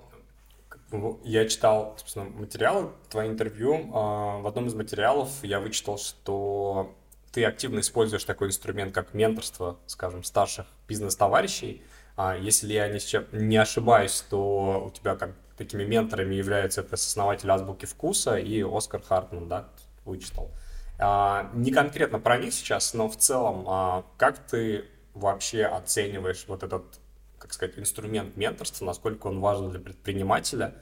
я 1.24 1.48
читал, 1.48 1.96
собственно, 1.98 2.26
материалы, 2.26 2.92
твои 3.10 3.30
интервью. 3.30 3.90
А, 3.94 4.40
в 4.40 4.48
одном 4.48 4.68
из 4.68 4.74
материалов 4.76 5.44
я 5.44 5.60
вычитал, 5.60 5.98
что 5.98 6.96
ты 7.34 7.44
активно 7.46 7.80
используешь 7.80 8.24
такой 8.24 8.48
инструмент, 8.48 8.94
как 8.94 9.14
менторство, 9.14 9.78
скажем, 9.88 10.24
старших 10.24 10.68
бизнес-товарищей. 10.88 11.82
А, 12.16 12.38
если 12.38 12.72
я 12.72 12.88
не 13.32 13.58
ошибаюсь, 13.58 14.24
то 14.30 14.86
у 14.88 14.92
тебя 14.92 15.16
как 15.16 15.32
такими 15.58 15.84
менторами 15.84 16.36
являются 16.36 16.82
это 16.82 16.94
основатель 16.94 17.50
азбуки 17.50 17.86
вкуса 17.86 18.38
и 18.38 18.64
Оскар 18.64 19.02
Хартман, 19.02 19.50
да, 19.50 19.70
вычитал. 20.06 20.52
А, 21.00 21.50
не 21.56 21.72
конкретно 21.72 22.20
про 22.20 22.38
них 22.38 22.54
сейчас, 22.54 22.94
но 22.94 23.10
в 23.10 23.18
целом, 23.18 24.06
как 24.18 24.38
ты 24.38 24.86
вообще 25.16 25.66
оцениваешь 25.66 26.46
вот 26.48 26.64
этот 26.64 27.00
как 27.44 27.52
сказать, 27.52 27.78
инструмент 27.78 28.38
менторства, 28.38 28.86
насколько 28.86 29.28
он 29.28 29.42
важен 29.42 29.70
для 29.70 29.80
предпринимателя, 29.82 30.76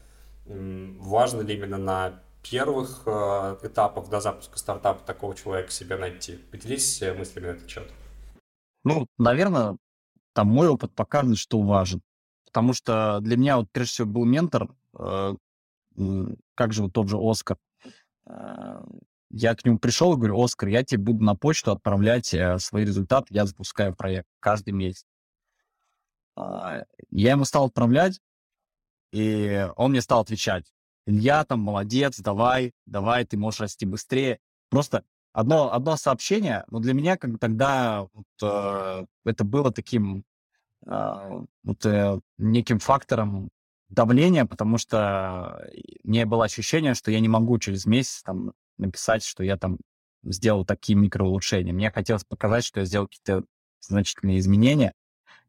важно 0.45 1.41
ли 1.41 1.55
именно 1.55 1.79
на 1.79 2.21
первых 2.41 3.03
э, 3.05 3.57
этапах 3.63 4.09
до 4.09 4.21
запуска 4.21 4.57
стартапа 4.57 5.05
такого 5.05 5.35
человека 5.35 5.71
себе 5.71 5.97
найти? 5.97 6.37
Поделись 6.51 7.01
мыслями 7.01 7.47
на 7.47 7.51
этот 7.51 7.69
счет. 7.69 7.91
Ну, 8.83 9.07
наверное, 9.17 9.77
там 10.33 10.47
мой 10.47 10.67
опыт 10.67 10.93
покажет, 10.93 11.37
что 11.37 11.61
важен. 11.61 12.01
Потому 12.45 12.73
что 12.73 13.19
для 13.21 13.37
меня 13.37 13.57
вот 13.57 13.71
прежде 13.71 13.93
всего 13.93 14.07
был 14.07 14.25
ментор, 14.25 14.69
э, 14.97 15.35
как 16.55 16.73
же 16.73 16.83
вот 16.83 16.93
тот 16.93 17.07
же 17.07 17.17
Оскар. 17.19 17.57
Э, 18.25 18.83
я 19.29 19.55
к 19.55 19.63
нему 19.63 19.79
пришел 19.79 20.13
и 20.13 20.17
говорю, 20.17 20.41
Оскар, 20.41 20.69
я 20.69 20.83
тебе 20.83 21.01
буду 21.01 21.23
на 21.23 21.35
почту 21.35 21.71
отправлять 21.71 22.33
э, 22.33 22.59
свои 22.59 22.83
результаты, 22.83 23.27
я 23.29 23.45
запускаю 23.45 23.95
проект 23.95 24.27
каждый 24.39 24.71
месяц. 24.73 25.05
А, 26.35 26.83
я 27.09 27.31
ему 27.31 27.45
стал 27.45 27.65
отправлять, 27.65 28.19
и 29.11 29.67
он 29.75 29.91
мне 29.91 30.01
стал 30.01 30.21
отвечать. 30.21 30.71
Илья, 31.11 31.43
там, 31.43 31.59
молодец, 31.59 32.19
давай, 32.19 32.71
давай, 32.85 33.25
ты 33.25 33.37
можешь 33.37 33.59
расти 33.59 33.85
быстрее. 33.85 34.39
Просто 34.69 35.03
одно, 35.33 35.73
одно 35.73 35.97
сообщение, 35.97 36.63
но 36.71 36.79
для 36.79 36.93
меня 36.93 37.17
как 37.17 37.37
тогда 37.37 38.07
вот, 38.13 38.25
э, 38.41 39.05
это 39.25 39.43
было 39.43 39.73
таким 39.73 40.23
э, 40.85 41.45
вот, 41.63 41.85
э, 41.85 42.19
неким 42.37 42.79
фактором 42.79 43.49
давления, 43.89 44.45
потому 44.45 44.77
что 44.77 45.69
мне 46.03 46.25
было 46.25 46.45
ощущение, 46.45 46.93
что 46.93 47.11
я 47.11 47.19
не 47.19 47.27
могу 47.27 47.59
через 47.59 47.85
месяц 47.85 48.23
там 48.23 48.53
написать, 48.77 49.25
что 49.25 49.43
я 49.43 49.57
там 49.57 49.79
сделал 50.23 50.63
такие 50.63 50.97
микроулучшения. 50.97 51.73
Мне 51.73 51.91
хотелось 51.91 52.23
показать, 52.23 52.63
что 52.63 52.79
я 52.79 52.85
сделал 52.85 53.07
какие-то 53.07 53.43
значительные 53.81 54.39
изменения, 54.39 54.93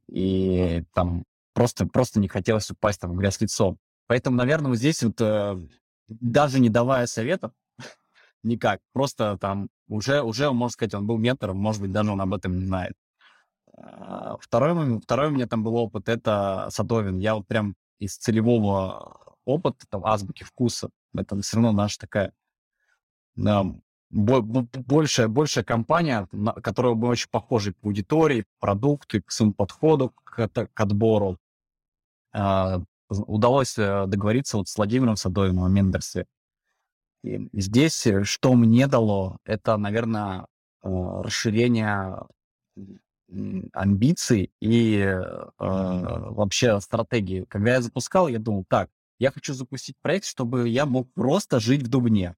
и 0.09 0.83
там 0.93 1.23
просто, 1.55 1.87
просто 1.87 2.19
не 2.19 2.27
хотелось 2.27 2.69
упасть 2.69 3.01
там 3.01 3.13
в 3.13 3.17
грязь 3.17 3.41
лицом. 3.41 3.79
Поэтому, 4.13 4.37
наверное, 4.37 4.69
вот 4.69 4.77
здесь 4.77 5.03
вот 5.03 5.19
э, 5.23 5.59
даже 6.07 6.61
не 6.61 6.69
давая 6.69 7.07
советов, 7.07 7.53
никак, 8.43 8.81
просто 8.93 9.39
там 9.39 9.71
уже, 9.89 10.21
уже, 10.21 10.53
можно 10.53 10.71
сказать, 10.71 10.93
он 10.93 11.07
был 11.07 11.17
ментором, 11.17 11.57
может 11.57 11.81
быть, 11.81 11.93
даже 11.93 12.11
он 12.11 12.21
об 12.21 12.35
этом 12.35 12.59
не 12.59 12.67
знает. 12.67 12.93
А, 13.75 14.37
второй, 14.39 15.01
второй 15.01 15.29
у 15.29 15.31
меня 15.31 15.47
там 15.47 15.65
был 15.65 15.77
опыт, 15.77 16.11
это 16.11 16.69
Садовин. 16.69 17.21
Я 17.21 17.37
вот 17.37 17.47
прям 17.47 17.75
из 18.01 18.19
целевого 18.19 19.35
опыта, 19.47 19.87
там, 19.89 20.05
азбуки 20.05 20.45
вкуса, 20.45 20.91
это 21.15 21.41
все 21.41 21.57
равно 21.57 21.73
наша 21.73 21.99
такая 21.99 22.35
большая, 24.11 25.29
большая 25.29 25.65
компания, 25.65 26.29
которая 26.63 26.93
бы 26.93 27.09
очень 27.09 27.31
похожа 27.31 27.73
по 27.81 27.89
аудитории, 27.89 28.45
продукту, 28.61 29.23
к 29.23 29.31
своему 29.31 29.55
подходу 29.55 30.13
к, 30.23 30.49
к 30.49 30.81
отбору. 30.81 31.39
Uh, 32.35 32.85
удалось 33.27 33.79
э, 33.79 34.07
договориться 34.07 34.57
вот 34.57 34.69
с 34.69 34.77
Владимиром 34.77 35.17
Садовым 35.17 35.63
о 35.63 35.69
мендерстве. 35.69 36.27
И 37.23 37.49
здесь 37.53 38.07
э, 38.07 38.25
что 38.25 38.55
мне 38.55 38.87
дало, 38.87 39.39
это, 39.45 39.77
наверное, 39.77 40.47
э, 40.83 40.89
расширение 40.89 42.27
амбиций 43.73 44.53
и 44.61 44.97
э, 44.99 45.21
вообще 45.59 46.81
стратегии. 46.81 47.45
Когда 47.49 47.75
я 47.75 47.81
запускал, 47.81 48.29
я 48.29 48.39
думал, 48.39 48.65
так, 48.69 48.91
я 49.19 49.31
хочу 49.31 49.55
запустить 49.55 49.97
проект, 50.03 50.27
чтобы 50.27 50.69
я 50.69 50.85
мог 50.85 51.11
просто 51.15 51.61
жить 51.61 51.83
в 51.83 51.89
Дубне. 51.89 52.35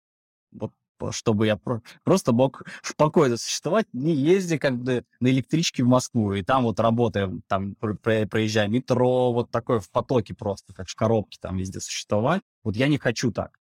Вот 0.53 0.73
чтобы 1.11 1.47
я 1.47 1.57
про- 1.57 1.83
просто 2.03 2.33
мог 2.33 2.63
спокойно 2.83 3.37
существовать, 3.37 3.87
не 3.93 4.15
ездя 4.15 4.59
как 4.59 4.77
бы 4.77 5.05
на 5.21 5.29
электричке 5.29 5.83
в 5.85 5.89
Москву, 5.89 6.33
и 6.33 6.43
там 6.43 6.65
вот 6.65 6.81
работаем, 6.81 7.43
там 7.47 7.75
про- 7.75 7.95
проезжая 7.95 8.69
метро, 8.69 9.33
вот 9.33 9.51
такое 9.51 9.81
в 9.81 9.91
потоке 9.91 10.35
просто, 10.35 10.73
как 10.75 10.89
в 10.89 10.95
коробке 10.95 11.39
там 11.41 11.57
везде 11.57 11.81
существовать. 11.81 12.43
Вот 12.63 12.77
я 12.77 12.89
не 12.89 12.99
хочу 12.99 13.33
так. 13.33 13.59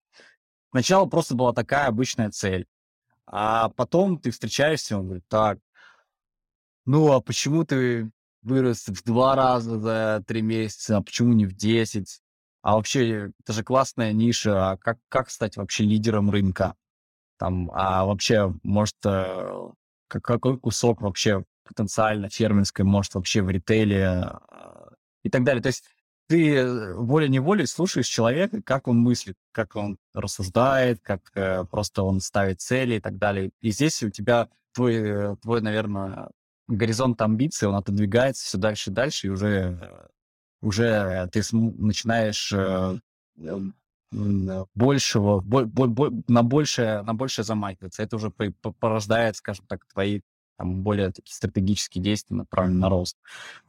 Сначала 0.71 1.07
просто 1.07 1.35
была 1.35 1.53
такая 1.53 1.87
обычная 1.87 2.31
цель. 2.31 2.67
А 3.27 3.69
потом 3.71 4.19
ты 4.19 4.31
встречаешься, 4.31 4.99
он 4.99 5.05
говорит, 5.05 5.25
так, 5.29 5.59
ну 6.87 7.13
а 7.13 7.21
почему 7.21 7.65
ты 7.65 8.11
вырос 8.43 8.89
в 8.89 9.05
два 9.05 9.35
раза 9.35 9.79
за 9.79 10.25
три 10.27 10.41
месяца, 10.41 10.97
а 10.97 11.03
почему 11.03 11.35
не 11.35 11.45
в 11.45 11.55
десять? 11.55 12.23
А 12.63 12.75
вообще, 12.75 13.33
это 13.41 13.53
же 13.53 13.63
классная 13.63 14.13
ниша, 14.13 14.73
а 14.73 14.77
как, 14.77 14.99
как 15.09 15.31
стать 15.31 15.57
вообще 15.57 15.85
лидером 15.85 16.31
рынка? 16.31 16.75
Там, 17.39 17.71
а 17.73 18.05
вообще, 18.05 18.53
может, 18.63 18.97
э, 19.05 19.71
какой 20.09 20.59
кусок 20.59 21.01
вообще 21.01 21.45
потенциально 21.67 22.29
фермерской, 22.29 22.85
может, 22.85 23.15
вообще 23.15 23.43
в 23.43 23.51
ритейле 23.51 24.07
а, 24.07 24.89
и 25.23 25.31
так 25.31 25.45
далее. 25.45 25.63
То 25.63 25.69
есть 25.69 25.85
ты 26.29 26.57
э, 26.57 26.95
волей-неволей 26.95 27.67
слушаешь 27.67 28.07
человека, 28.07 28.63
как 28.63 28.89
он 28.89 28.99
мыслит, 28.99 29.37
как 29.53 29.77
он 29.77 29.99
рассуждает, 30.15 31.01
как 31.01 31.21
э, 31.35 31.65
просто 31.65 32.03
он 32.03 32.21
ставит 32.21 32.61
цели 32.61 32.97
и 32.97 33.01
так 33.01 33.19
далее. 33.19 33.51
И 33.61 33.71
здесь 33.71 34.03
у 34.03 34.11
тебя 34.11 34.49
твой, 34.75 34.97
э, 34.97 35.37
твой 35.43 35.61
наверное, 35.63 36.31
горизонт 36.67 37.21
амбиций, 37.23 37.69
он 37.69 37.77
отодвигается 37.77 38.45
все 38.45 38.59
дальше 38.59 38.91
и 38.91 38.93
дальше, 38.93 39.27
и 39.27 39.31
уже, 39.31 40.11
уже 40.61 41.29
ты 41.33 41.43
начинаешь 41.53 42.53
большего, 44.11 45.41
бо, 45.41 45.65
бо, 45.65 45.87
бо, 45.87 46.11
на 46.29 46.43
большее, 46.43 47.03
на 47.03 47.15
большее 47.15 47.45
замахиваться. 47.45 48.03
Это 48.03 48.17
уже 48.17 48.31
порождает, 48.31 49.37
скажем 49.37 49.67
так, 49.67 49.85
твои 49.93 50.23
там, 50.57 50.83
более 50.83 51.13
такие 51.13 51.35
стратегические 51.35 52.03
действия, 52.03 52.37
направленные 52.37 52.81
на 52.81 52.89
рост. 52.89 53.17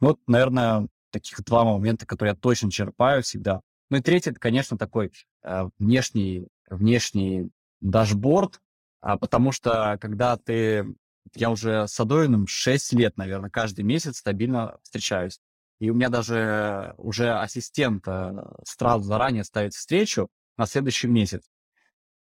Ну 0.00 0.08
вот, 0.08 0.20
наверное, 0.26 0.88
таких 1.10 1.42
два 1.44 1.64
момента, 1.64 2.06
которые 2.06 2.32
я 2.32 2.36
точно 2.36 2.70
черпаю 2.70 3.22
всегда. 3.22 3.60
Ну 3.90 3.98
и 3.98 4.00
третий, 4.00 4.30
это, 4.30 4.40
конечно, 4.40 4.78
такой 4.78 5.12
э, 5.42 5.68
внешний, 5.78 6.48
внешний 6.68 7.50
дашборд, 7.80 8.60
а, 9.00 9.16
потому 9.18 9.52
что 9.52 9.98
когда 10.00 10.36
ты... 10.36 10.94
Я 11.34 11.50
уже 11.50 11.86
с 11.86 12.00
Адоиным 12.00 12.46
6 12.46 12.94
лет, 12.94 13.16
наверное, 13.16 13.50
каждый 13.50 13.84
месяц 13.84 14.18
стабильно 14.18 14.78
встречаюсь. 14.82 15.38
И 15.80 15.88
у 15.88 15.94
меня 15.94 16.10
даже 16.10 16.94
уже 16.98 17.32
ассистент 17.32 18.06
э, 18.06 18.32
сразу 18.64 19.04
заранее 19.04 19.44
ставит 19.44 19.72
встречу 19.72 20.28
на 20.58 20.66
следующий 20.66 21.08
месяц. 21.08 21.50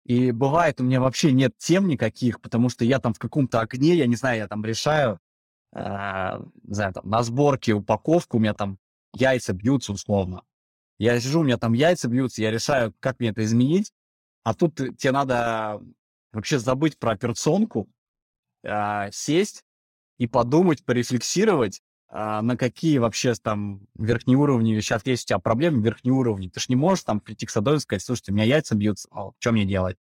И 0.03 0.31
бывает, 0.31 0.81
у 0.81 0.83
меня 0.83 1.00
вообще 1.00 1.31
нет 1.31 1.57
тем 1.57 1.88
никаких, 1.88 2.41
потому 2.41 2.69
что 2.69 2.83
я 2.83 3.00
там 3.00 3.13
в 3.13 3.19
каком-то 3.19 3.62
окне, 3.62 3.95
я 3.95 4.07
не 4.07 4.17
знаю, 4.17 4.39
я 4.39 4.47
там 4.50 4.63
решаю, 4.65 5.19
э, 5.74 5.79
знаю, 6.67 6.93
там, 6.93 7.09
на 7.09 7.24
сборке 7.24 7.74
упаковку, 7.74 8.38
у 8.38 8.39
меня 8.41 8.53
там 8.53 8.77
яйца 9.13 9.53
бьются 9.53 9.93
условно. 9.93 10.43
Я 11.00 11.19
сижу, 11.21 11.39
у 11.39 11.43
меня 11.43 11.57
там 11.57 11.71
яйца 11.71 12.09
бьются, 12.09 12.41
я 12.41 12.51
решаю, 12.51 12.93
как 13.00 13.19
мне 13.19 13.29
это 13.29 13.43
изменить, 13.45 13.93
а 14.43 14.53
тут 14.53 14.75
тебе 14.75 15.12
надо 15.12 15.81
вообще 16.33 16.59
забыть 16.59 17.00
про 17.00 17.13
операционку, 17.13 17.89
э, 18.63 19.12
сесть 19.13 19.63
и 20.17 20.27
подумать, 20.27 20.83
порефлексировать, 20.83 21.81
а, 22.17 22.41
на 22.41 22.55
какие 22.55 22.98
вообще 22.98 23.34
там 23.34 23.81
верхние 23.95 24.38
уровни, 24.38 24.79
сейчас 24.79 25.05
есть 25.05 25.25
у 25.25 25.27
тебя 25.27 25.39
проблемы 25.39 25.84
верхние 25.84 26.13
уровни, 26.13 26.48
ты 26.48 26.62
же 26.62 26.67
не 26.69 26.77
можешь 26.77 27.03
там 27.03 27.19
прийти 27.19 27.45
к 27.45 27.50
садовнику 27.50 27.79
и 27.79 27.81
сказать, 27.81 28.03
слушайте, 28.03 28.31
у 28.31 28.36
меня 28.36 28.45
яйца 28.45 28.74
бьются, 28.74 29.10
а, 29.12 29.31
что 29.38 29.51
мне 29.51 29.65
делать? 29.65 29.98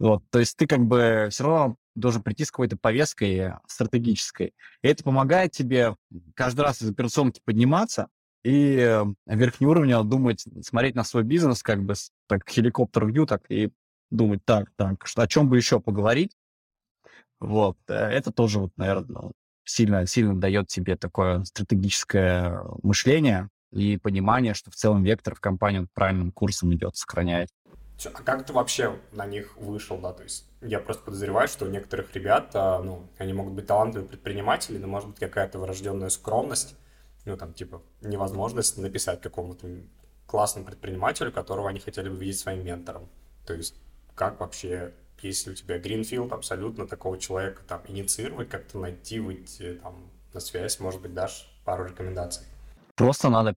Вот, 0.00 0.24
то 0.30 0.40
есть 0.40 0.56
ты 0.56 0.66
как 0.66 0.80
бы 0.80 1.28
все 1.30 1.44
равно 1.44 1.76
должен 1.94 2.20
прийти 2.22 2.44
с 2.44 2.50
какой-то 2.50 2.76
повесткой 2.76 3.52
стратегической. 3.68 4.54
И 4.82 4.88
это 4.88 5.04
помогает 5.04 5.52
тебе 5.52 5.94
каждый 6.34 6.62
раз 6.62 6.82
из 6.82 6.90
операционки 6.90 7.40
подниматься 7.44 8.08
и 8.42 8.76
э, 8.78 9.04
верхний 9.26 9.68
уровень 9.68 10.08
думать, 10.08 10.44
смотреть 10.62 10.96
на 10.96 11.04
свой 11.04 11.22
бизнес 11.22 11.62
как 11.62 11.84
бы 11.84 11.94
так 12.26 12.48
хеликоптер 12.48 13.06
вью, 13.06 13.24
так 13.24 13.48
и 13.50 13.70
думать, 14.10 14.44
так, 14.44 14.72
так, 14.74 15.06
что, 15.06 15.22
о 15.22 15.28
чем 15.28 15.48
бы 15.48 15.58
еще 15.58 15.78
поговорить. 15.78 16.32
Вот, 17.38 17.78
э, 17.86 17.94
это 17.94 18.32
тоже 18.32 18.58
вот, 18.58 18.72
наверное, 18.76 19.30
сильно, 19.64 20.06
сильно 20.06 20.38
дает 20.38 20.68
тебе 20.68 20.96
такое 20.96 21.44
стратегическое 21.44 22.62
мышление 22.82 23.48
и 23.72 23.96
понимание, 23.96 24.54
что 24.54 24.70
в 24.70 24.74
целом 24.74 25.02
вектор 25.02 25.34
в 25.34 25.40
компании 25.40 25.86
правильным 25.94 26.30
курсом 26.32 26.74
идет, 26.74 26.96
сохраняет. 26.96 27.48
А 28.04 28.22
как 28.22 28.46
ты 28.46 28.52
вообще 28.52 28.98
на 29.12 29.26
них 29.26 29.56
вышел, 29.56 29.98
да? 29.98 30.12
То 30.12 30.22
есть 30.24 30.48
я 30.60 30.80
просто 30.80 31.04
подозреваю, 31.04 31.48
что 31.48 31.66
у 31.66 31.68
некоторых 31.68 32.14
ребят, 32.14 32.50
а, 32.54 32.82
ну, 32.82 33.08
они 33.18 33.32
могут 33.32 33.54
быть 33.54 33.66
талантливые 33.66 34.08
предприниматели, 34.08 34.78
но 34.78 34.88
может 34.88 35.10
быть 35.10 35.18
какая-то 35.18 35.58
врожденная 35.58 36.08
скромность. 36.08 36.76
ну, 37.24 37.36
там, 37.36 37.52
типа, 37.54 37.80
невозможность 38.00 38.78
написать 38.78 39.20
какому-то 39.20 39.68
классному 40.26 40.66
предпринимателю, 40.66 41.30
которого 41.30 41.68
они 41.68 41.78
хотели 41.78 42.08
бы 42.08 42.16
видеть 42.16 42.40
своим 42.40 42.64
ментором. 42.64 43.08
То 43.46 43.54
есть, 43.54 43.76
как 44.16 44.40
вообще, 44.40 44.92
если 45.22 45.50
у 45.50 45.54
тебя 45.54 45.78
Гринфилд, 45.78 46.32
абсолютно 46.32 46.86
такого 46.86 47.18
человека 47.18 47.62
там 47.66 47.82
инициировать, 47.88 48.48
как-то 48.48 48.78
найти, 48.78 49.20
выйти 49.20 49.78
там 49.82 50.10
на 50.32 50.40
связь, 50.40 50.80
может 50.80 51.00
быть, 51.00 51.14
дашь 51.14 51.48
пару 51.64 51.86
рекомендаций? 51.86 52.44
Просто 52.94 53.30
надо 53.30 53.54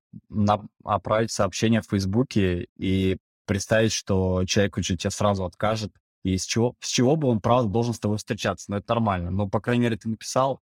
отправить 0.83 1.31
сообщение 1.31 1.81
в 1.81 1.87
Фейсбуке 1.87 2.67
и 2.77 3.17
представить, 3.45 3.91
что 3.91 4.45
человек 4.45 4.77
уже 4.77 4.97
тебе 4.97 5.11
сразу 5.11 5.45
откажет, 5.45 5.91
и 6.23 6.37
с 6.37 6.45
чего, 6.45 6.75
с 6.79 6.87
чего 6.87 7.15
бы 7.15 7.27
он, 7.27 7.39
правда, 7.39 7.69
должен 7.69 7.93
с 7.93 7.99
тобой 7.99 8.17
встречаться. 8.17 8.71
Ну, 8.71 8.77
это 8.77 8.93
нормально. 8.93 9.29
Но, 9.29 9.47
по 9.47 9.61
крайней 9.61 9.83
мере, 9.83 9.97
ты 9.97 10.09
написал, 10.09 10.59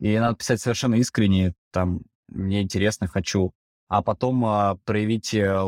и 0.00 0.18
надо 0.18 0.36
писать 0.36 0.60
совершенно 0.60 0.96
искренне, 0.96 1.54
там, 1.70 2.02
мне 2.28 2.62
интересно, 2.62 3.06
хочу. 3.06 3.52
А 3.88 4.02
потом 4.02 4.44
а, 4.44 4.76
проявить 4.84 5.32
э, 5.32 5.64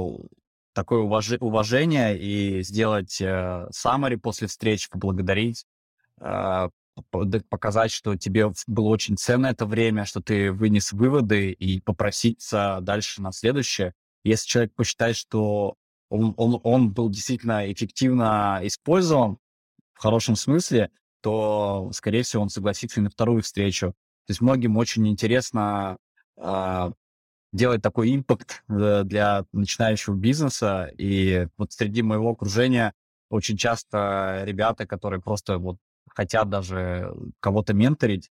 такое 0.73 1.01
уваж... 1.01 1.33
уважение 1.41 2.19
и 2.19 2.63
сделать 2.63 3.21
э, 3.21 3.69
summary 3.73 4.17
после 4.17 4.49
встречи, 4.49 4.89
поблагодарить, 4.91 5.65
э, 6.21 6.69
показать, 7.49 7.93
что 7.93 8.17
тебе 8.17 8.53
было 8.67 8.89
очень 8.89 9.17
ценно 9.17 9.47
это 9.49 9.67
время, 9.67 10.05
что 10.05 10.21
ты 10.21 10.53
вынес 10.53 10.93
выводы 10.93 11.53
и 11.53 11.81
попроситься 11.81 12.79
дальше 12.83 13.23
на 13.23 13.33
следующее. 13.33 13.95
Если 14.25 14.49
человек 14.49 14.75
посчитает, 14.75 15.17
что 15.17 15.77
он, 16.09 16.35
он, 16.37 16.61
он 16.63 16.93
был 16.93 17.11
действительно 17.11 17.71
эффективно 17.71 18.61
использован 18.63 19.39
в 19.95 20.01
хорошем 20.01 20.37
смысле, 20.37 20.91
то, 21.21 21.91
скорее 21.93 22.23
всего, 22.23 22.43
он 22.43 22.51
согласится 22.51 23.01
и 23.01 23.03
на 23.03 23.11
вторую 23.11 23.43
встречу. 23.43 23.89
То 24.27 24.31
есть 24.31 24.41
многим 24.41 24.77
очень 24.77 25.09
интересно 25.09 25.97
э, 26.37 26.93
делать 27.53 27.83
такой 27.83 28.15
импакт 28.15 28.63
э, 28.69 29.03
для 29.05 29.45
начинающего 29.53 30.15
бизнеса. 30.15 30.91
И 30.99 31.49
вот 31.57 31.73
среди 31.73 32.03
моего 32.03 32.31
окружения 32.31 32.93
очень 33.31 33.57
часто 33.57 34.43
ребята, 34.45 34.87
которые 34.87 35.21
просто 35.21 35.59
вот 35.59 35.77
хотят 36.15 36.49
даже 36.49 37.15
кого-то 37.41 37.75
менторить 37.75 38.31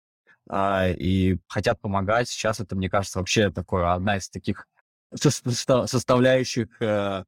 э, 0.49 0.93
и 0.93 1.39
хотят 1.47 1.79
помогать. 1.81 2.29
Сейчас 2.29 2.59
это, 2.59 2.75
мне 2.75 2.89
кажется, 2.89 3.19
вообще 3.19 3.51
такое 3.51 3.93
одна 3.93 4.17
из 4.17 4.29
таких 4.29 4.67
составляющих 5.13 6.67
э, 6.81 7.23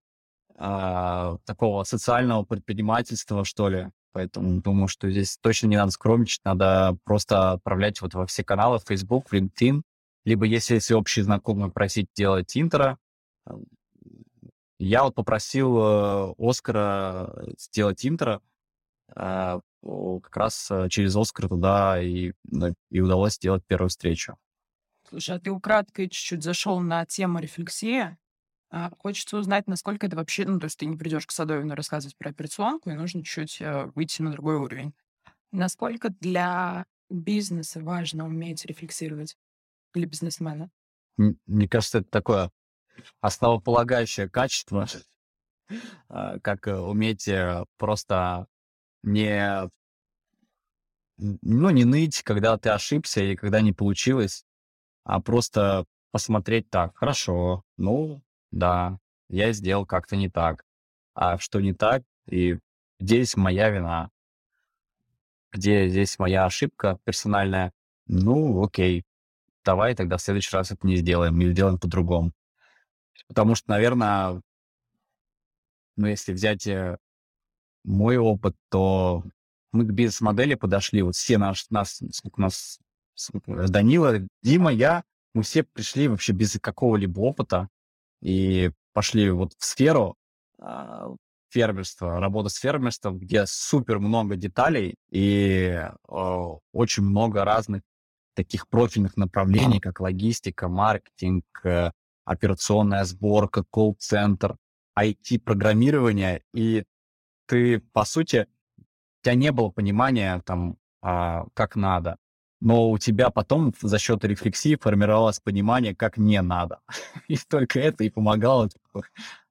а, 0.59 1.37
такого 1.45 1.83
социального 1.83 2.43
предпринимательства, 2.43 3.45
что 3.45 3.69
ли. 3.69 3.89
Поэтому 4.11 4.61
думаю, 4.61 4.87
что 4.87 5.09
здесь 5.11 5.37
точно 5.37 5.67
не 5.67 5.77
надо 5.77 5.91
скромничать, 5.91 6.41
надо 6.43 6.97
просто 7.03 7.51
отправлять 7.51 8.01
вот 8.01 8.15
во 8.15 8.25
все 8.25 8.43
каналы, 8.43 8.79
в 8.79 8.87
Facebook, 8.87 9.29
в 9.29 9.33
LinkedIn, 9.33 9.83
либо 10.27 10.45
если 10.45 10.73
есть 10.73 10.91
общие 10.91 11.23
знакомые, 11.23 11.71
просить 11.71 12.09
делать 12.13 12.57
интро. 12.57 12.99
Я 14.77 15.03
вот 15.03 15.15
попросил 15.15 15.77
э, 15.79 16.33
Оскара 16.37 17.45
сделать 17.57 18.05
интро, 18.05 18.41
э, 19.15 19.59
как 19.81 20.37
раз 20.37 20.69
э, 20.69 20.89
через 20.89 21.15
Оскар 21.15 21.47
туда 21.47 22.01
и, 22.01 22.33
и 22.91 22.99
удалось 22.99 23.35
сделать 23.35 23.63
первую 23.67 23.87
встречу. 23.87 24.35
Слушай, 25.07 25.37
а 25.37 25.39
ты 25.39 25.49
украдкой 25.49 26.09
чуть-чуть 26.09 26.43
зашел 26.43 26.81
на 26.81 27.05
тему 27.05 27.39
рефлексии. 27.39 28.17
А, 28.69 28.91
хочется 28.99 29.37
узнать, 29.37 29.65
насколько 29.67 30.07
это 30.07 30.17
вообще... 30.17 30.45
Ну, 30.45 30.59
то 30.59 30.65
есть 30.65 30.77
ты 30.77 30.87
не 30.87 30.97
придешь 30.97 31.25
к 31.25 31.31
Садовину 31.31 31.73
рассказывать 31.73 32.17
про 32.17 32.31
операционку, 32.31 32.89
и 32.89 32.95
нужно 32.95 33.23
чуть 33.23 33.61
э, 33.61 33.85
выйти 33.95 34.21
на 34.21 34.33
другой 34.33 34.57
уровень. 34.57 34.93
Насколько 35.53 36.09
для 36.09 36.85
бизнеса 37.09 37.79
важно 37.81 38.25
уметь 38.25 38.65
рефлексировать 38.65 39.37
для 39.97 40.07
бизнесмена? 40.07 40.69
Мне 41.17 41.67
кажется, 41.67 41.99
это 41.99 42.09
такое 42.09 42.51
основополагающее 43.21 44.29
качество, 44.29 44.87
а, 46.09 46.39
как 46.39 46.67
э, 46.67 46.75
уметь 46.75 47.27
э, 47.27 47.65
просто 47.77 48.47
не, 49.03 49.69
ну, 51.17 51.69
не 51.69 51.85
ныть, 51.85 52.21
когда 52.23 52.57
ты 52.57 52.69
ошибся 52.69 53.21
или 53.21 53.35
когда 53.35 53.61
не 53.61 53.73
получилось, 53.73 54.45
а 55.03 55.19
просто 55.21 55.85
посмотреть 56.11 56.69
так, 56.69 56.95
хорошо, 56.97 57.63
ну, 57.77 58.21
да, 58.51 58.99
я 59.29 59.51
сделал 59.51 59.85
как-то 59.85 60.15
не 60.15 60.29
так. 60.29 60.63
А 61.13 61.37
что 61.37 61.59
не 61.59 61.73
так, 61.73 62.03
и 62.27 62.59
здесь 62.99 63.35
моя 63.35 63.69
вина. 63.69 64.11
Где 65.51 65.89
здесь 65.89 66.19
моя 66.19 66.45
ошибка 66.45 66.99
персональная? 67.03 67.73
Ну, 68.05 68.63
окей, 68.63 69.03
давай 69.67 69.95
тогда 69.95 70.15
в 70.15 70.21
следующий 70.21 70.55
раз 70.55 70.71
это 70.71 70.87
не 70.87 70.95
сделаем 70.95 71.39
или 71.41 71.51
сделаем 71.51 71.77
по-другому. 71.77 72.31
Потому 73.27 73.53
что, 73.53 73.69
наверное, 73.69 74.41
ну, 75.97 76.07
если 76.07 76.31
взять 76.31 76.65
э, 76.67 76.97
мой 77.83 78.15
опыт, 78.15 78.55
то 78.69 79.23
мы 79.73 79.83
к 79.83 79.91
бизнес-модели 79.91 80.55
подошли, 80.55 81.01
вот 81.01 81.15
все 81.15 81.37
наш, 81.37 81.69
нас, 81.69 82.01
сколько 82.11 82.39
нас, 82.39 82.79
сколько, 83.13 83.67
Данила, 83.67 84.19
Дима, 84.41 84.71
я, 84.71 85.03
мы 85.33 85.43
все 85.43 85.63
пришли 85.63 86.07
вообще 86.07 86.31
без 86.31 86.57
какого-либо 86.61 87.19
опыта, 87.19 87.67
и 88.21 88.71
пошли 88.93 89.29
вот 89.31 89.51
в 89.57 89.65
сферу 89.65 90.15
а, 90.59 91.09
фермерства, 91.49 92.21
работа 92.21 92.47
с 92.47 92.55
фермерством, 92.55 93.19
где 93.19 93.45
супер 93.45 93.99
много 93.99 94.37
деталей 94.37 94.95
и 95.09 95.81
э, 95.83 95.89
очень 96.71 97.03
много 97.03 97.43
разных 97.43 97.81
таких 98.37 98.67
профильных 98.67 99.17
направлений, 99.17 99.79
как 99.79 99.99
логистика, 99.99 100.67
маркетинг, 100.69 101.43
э, 101.63 101.91
операционная 102.23 103.03
сборка, 103.03 103.63
колл-центр, 103.69 104.55
IT-программирование, 104.97 106.41
и 106.53 106.85
ты, 107.47 107.79
по 107.79 108.05
сути, 108.05 108.47
у 108.77 109.23
тебя 109.23 109.35
не 109.35 109.51
было 109.51 109.69
понимания 109.69 110.41
там, 110.45 110.77
э, 111.03 111.43
как 111.53 111.75
надо 111.75 112.17
но 112.59 112.89
у 112.89 112.97
тебя 112.97 113.29
потом 113.29 113.73
за 113.81 113.99
счет 113.99 114.25
рефлексии 114.25 114.75
формировалось 114.75 115.39
понимание, 115.39 115.95
как 115.95 116.17
не 116.17 116.41
надо. 116.41 116.79
И 117.27 117.37
только 117.37 117.79
это 117.79 118.03
и 118.03 118.09
помогало 118.09 118.69
типа, 118.69 119.03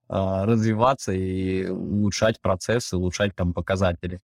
развиваться 0.09 1.13
и 1.13 1.69
улучшать 1.69 2.41
процессы, 2.41 2.97
улучшать 2.97 3.35
там 3.35 3.53
показатели. 3.53 4.21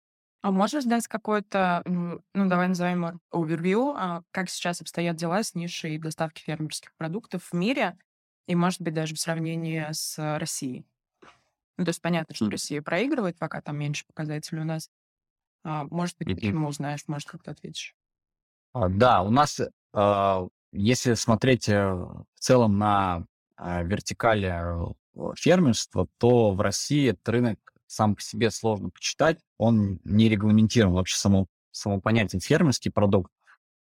А 0.46 0.52
можешь 0.52 0.84
дать 0.84 1.08
какой-то, 1.08 1.82
ну, 1.84 2.20
давай 2.32 2.68
назовем 2.68 3.20
overview, 3.34 3.92
а, 3.96 4.22
как 4.30 4.48
сейчас 4.48 4.80
обстоят 4.80 5.16
дела 5.16 5.42
с 5.42 5.56
нишей 5.56 5.98
доставки 5.98 6.40
фермерских 6.40 6.94
продуктов 6.94 7.42
в 7.46 7.52
мире 7.52 7.98
и, 8.46 8.54
может 8.54 8.80
быть, 8.80 8.94
даже 8.94 9.16
в 9.16 9.18
сравнении 9.18 9.84
с 9.90 10.16
Россией? 10.38 10.86
Ну, 11.76 11.84
то 11.84 11.88
есть 11.88 12.00
понятно, 12.00 12.32
что 12.32 12.48
Россия 12.48 12.80
проигрывает, 12.80 13.36
пока 13.36 13.60
там 13.60 13.76
меньше 13.76 14.06
показателей 14.06 14.60
у 14.60 14.64
нас. 14.64 14.88
А, 15.64 15.82
может 15.90 16.16
быть, 16.16 16.32
почему 16.36 16.68
узнаешь, 16.68 17.02
может, 17.08 17.28
как-то 17.28 17.50
ответишь. 17.50 17.96
А, 18.72 18.88
да, 18.88 19.22
у 19.22 19.30
нас, 19.30 19.60
а, 19.92 20.46
если 20.70 21.14
смотреть 21.14 21.68
э, 21.68 21.92
в 21.92 22.38
целом 22.38 22.78
на 22.78 23.26
вертикали 23.58 24.94
э, 25.16 25.34
фермерства, 25.34 26.06
то 26.18 26.52
в 26.52 26.60
России 26.60 27.10
этот 27.10 27.28
рынок 27.30 27.58
сам 27.86 28.14
по 28.16 28.22
себе 28.22 28.50
сложно 28.50 28.90
почитать. 28.90 29.38
Он 29.58 30.00
не 30.04 30.28
регламентирован 30.28 30.94
вообще 30.94 31.16
само, 31.16 31.46
само 31.70 32.00
понятие 32.00 32.40
фермерский 32.40 32.90
продукт. 32.90 33.30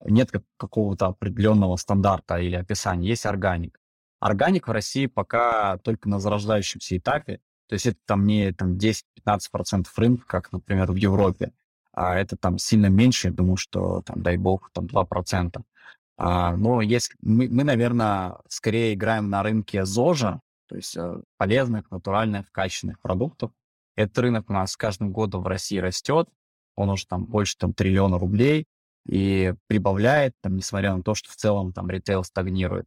Нет 0.04 0.30
какого-то 0.56 1.06
определенного 1.06 1.76
стандарта 1.76 2.36
или 2.36 2.54
описания. 2.54 3.08
Есть 3.08 3.26
органик. 3.26 3.80
Органик 4.20 4.68
в 4.68 4.72
России 4.72 5.06
пока 5.06 5.78
только 5.78 6.08
на 6.08 6.20
зарождающемся 6.20 6.96
этапе. 6.96 7.40
То 7.68 7.74
есть 7.74 7.86
это 7.86 7.98
там 8.06 8.26
не 8.26 8.52
там, 8.52 8.76
10-15% 8.76 9.86
рынка, 9.96 10.24
как, 10.26 10.52
например, 10.52 10.90
в 10.92 10.96
Европе 10.96 11.52
а 11.98 12.14
это 12.14 12.36
там 12.36 12.58
сильно 12.58 12.86
меньше, 12.86 13.28
я 13.28 13.34
думаю, 13.34 13.56
что 13.56 14.02
там, 14.02 14.22
дай 14.22 14.36
бог, 14.36 14.70
там 14.72 14.86
2%. 14.86 15.60
А, 16.16 16.56
но 16.56 16.80
если 16.80 17.14
мы, 17.20 17.48
мы, 17.48 17.64
наверное, 17.64 18.36
скорее 18.48 18.94
играем 18.94 19.30
на 19.30 19.42
рынке 19.42 19.84
ЗОЖа, 19.84 20.40
то 20.68 20.76
есть 20.76 20.96
э, 20.96 21.20
полезных, 21.38 21.90
натуральных, 21.90 22.52
качественных 22.52 23.00
продуктов. 23.00 23.50
Этот 23.98 24.16
рынок 24.18 24.48
у 24.48 24.52
нас 24.52 24.70
с 24.72 24.76
каждым 24.76 25.10
годом 25.10 25.42
в 25.42 25.48
России 25.48 25.78
растет, 25.78 26.28
он 26.76 26.88
уже 26.88 27.04
там 27.08 27.24
больше 27.24 27.56
там 27.58 27.74
триллиона 27.74 28.16
рублей 28.16 28.66
и 29.04 29.54
прибавляет, 29.66 30.34
там, 30.40 30.54
несмотря 30.54 30.94
на 30.94 31.02
то, 31.02 31.16
что 31.16 31.32
в 31.32 31.34
целом 31.34 31.72
там 31.72 31.90
ритейл 31.90 32.22
стагнирует. 32.22 32.86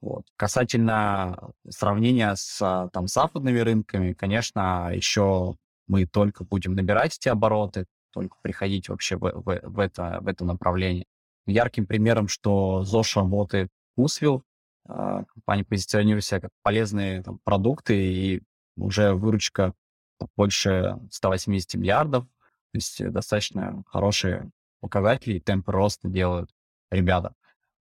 Вот. 0.00 0.26
Касательно 0.36 1.50
сравнения 1.68 2.32
с 2.36 2.88
там 2.92 3.08
западными 3.08 3.58
рынками, 3.58 4.12
конечно, 4.12 4.92
еще 4.94 5.56
мы 5.88 6.06
только 6.06 6.44
будем 6.44 6.74
набирать 6.74 7.16
эти 7.16 7.28
обороты, 7.28 7.86
только 8.12 8.36
приходить 8.40 8.88
вообще 8.88 9.16
в, 9.16 9.22
в, 9.22 9.60
в, 9.60 9.78
это, 9.80 10.18
в 10.20 10.28
это 10.28 10.44
направление. 10.44 11.06
Ярким 11.46 11.84
примером, 11.84 12.28
что 12.28 12.84
ЗОЖ 12.84 13.16
работает 13.16 13.70
Усвилл, 13.96 14.44
а, 14.86 15.24
компания 15.24 15.64
позиционирует 15.64 16.24
себя 16.24 16.42
как 16.42 16.50
полезные 16.62 17.24
там, 17.24 17.40
продукты, 17.42 17.96
и 17.96 18.42
уже 18.76 19.14
выручка 19.14 19.74
больше 20.36 20.98
180 21.10 21.74
миллиардов, 21.74 22.24
то 22.24 22.76
есть 22.76 23.10
достаточно 23.10 23.82
хорошие 23.86 24.50
показатели 24.80 25.34
и 25.34 25.40
темпы 25.40 25.72
роста 25.72 26.08
делают 26.08 26.50
ребята. 26.90 27.34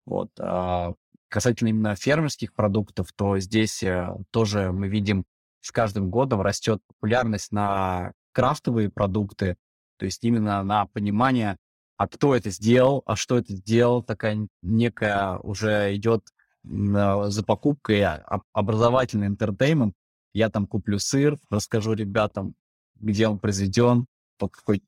Вот. 0.05 0.31
А, 0.39 0.93
касательно 1.29 1.69
именно 1.69 1.95
фермерских 1.95 2.53
продуктов, 2.53 3.11
то 3.13 3.39
здесь 3.39 3.81
э, 3.83 4.15
тоже 4.31 4.71
мы 4.71 4.87
видим, 4.87 5.25
с 5.61 5.71
каждым 5.71 6.09
годом 6.09 6.41
растет 6.41 6.81
популярность 6.87 7.51
на 7.51 8.13
крафтовые 8.33 8.89
продукты, 8.89 9.57
то 9.97 10.05
есть 10.05 10.23
именно 10.23 10.61
на 10.63 10.85
понимание, 10.87 11.57
а 11.97 12.07
кто 12.07 12.35
это 12.35 12.49
сделал, 12.49 13.01
а 13.05 13.15
что 13.15 13.37
это 13.37 13.53
сделал, 13.53 14.03
такая 14.03 14.47
некая 14.61 15.37
уже 15.37 15.95
идет 15.95 16.27
за 16.63 17.43
покупкой 17.45 18.03
а, 18.03 18.41
образовательный 18.53 19.27
интертеймент. 19.27 19.95
Я 20.33 20.49
там 20.49 20.67
куплю 20.67 20.99
сыр, 20.99 21.37
расскажу 21.49 21.93
ребятам, 21.93 22.55
где 22.95 23.27
он 23.27 23.39
произведен, 23.39 24.07
по 24.37 24.49
какой 24.49 24.83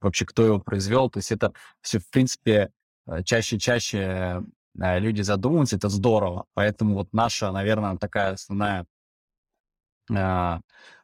вообще 0.00 0.24
кто 0.26 0.44
его 0.44 0.60
произвел. 0.60 1.10
То 1.10 1.18
есть 1.18 1.32
это 1.32 1.52
все, 1.80 1.98
в 1.98 2.08
принципе, 2.10 2.70
э, 3.06 3.22
чаще 3.22 3.56
и 3.56 3.60
чаще 3.60 4.42
э, 4.80 4.98
люди 4.98 5.22
задумываются, 5.22 5.76
это 5.76 5.88
здорово. 5.88 6.46
Поэтому 6.54 6.94
вот 6.94 7.08
наша, 7.12 7.50
наверное, 7.52 7.96
такая 7.96 8.32
основная 8.34 8.86
а, 10.10 10.60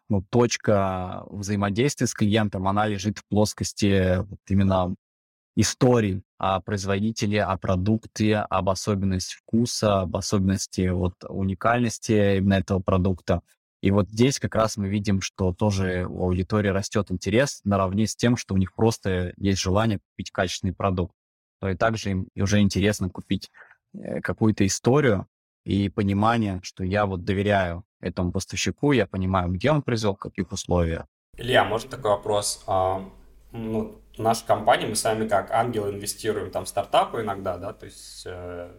ну, 0.09 0.22
точка 0.30 1.24
взаимодействия 1.30 2.07
с 2.07 2.14
клиентом, 2.14 2.68
она 2.68 2.87
лежит 2.87 3.18
в 3.18 3.26
плоскости 3.28 4.18
вот 4.18 4.40
именно 4.48 4.94
историй 5.57 6.22
о 6.38 6.61
производителе, 6.61 7.44
о 7.44 7.57
продукте, 7.57 8.38
об 8.38 8.70
особенности 8.70 9.37
вкуса, 9.37 10.02
об 10.02 10.16
особенности 10.16 10.88
вот 10.88 11.14
уникальности 11.28 12.38
именно 12.38 12.54
этого 12.54 12.80
продукта. 12.80 13.42
И 13.84 13.90
вот 13.90 14.08
здесь 14.08 14.40
как 14.40 14.54
раз 14.54 14.78
мы 14.78 14.88
видим, 14.88 15.20
что 15.20 15.52
тоже 15.52 16.06
у 16.08 16.24
аудитории 16.24 16.68
растет 16.68 17.10
интерес 17.10 17.60
наравне 17.64 18.06
с 18.06 18.16
тем, 18.16 18.38
что 18.38 18.54
у 18.54 18.56
них 18.56 18.74
просто 18.74 19.34
есть 19.36 19.60
желание 19.60 19.98
купить 19.98 20.30
качественный 20.30 20.72
продукт. 20.72 21.12
То 21.60 21.68
и 21.68 21.76
также 21.76 22.12
им 22.12 22.28
уже 22.34 22.60
интересно 22.60 23.10
купить 23.10 23.50
э, 23.92 24.22
какую-то 24.22 24.64
историю 24.64 25.26
и 25.66 25.90
понимание, 25.90 26.60
что 26.62 26.82
я 26.82 27.04
вот 27.04 27.24
доверяю 27.24 27.84
этому 28.00 28.32
поставщику, 28.32 28.92
я 28.92 29.06
понимаю, 29.06 29.50
где 29.52 29.70
он 29.70 29.82
произвел, 29.82 30.14
в 30.14 30.18
каких 30.18 30.50
условиях. 30.50 31.04
Илья, 31.36 31.66
можно 31.66 31.90
такой 31.90 32.12
вопрос? 32.12 32.64
А, 32.66 33.04
ну, 33.52 34.00
наша 34.16 34.46
компания, 34.46 34.86
мы 34.86 34.96
сами 34.96 35.28
как 35.28 35.50
ангелы 35.50 35.90
инвестируем 35.90 36.50
там 36.50 36.64
в 36.64 36.70
стартапы 36.70 37.20
иногда, 37.20 37.58
да, 37.58 37.74
то 37.74 37.84
есть 37.84 38.22
э, 38.24 38.70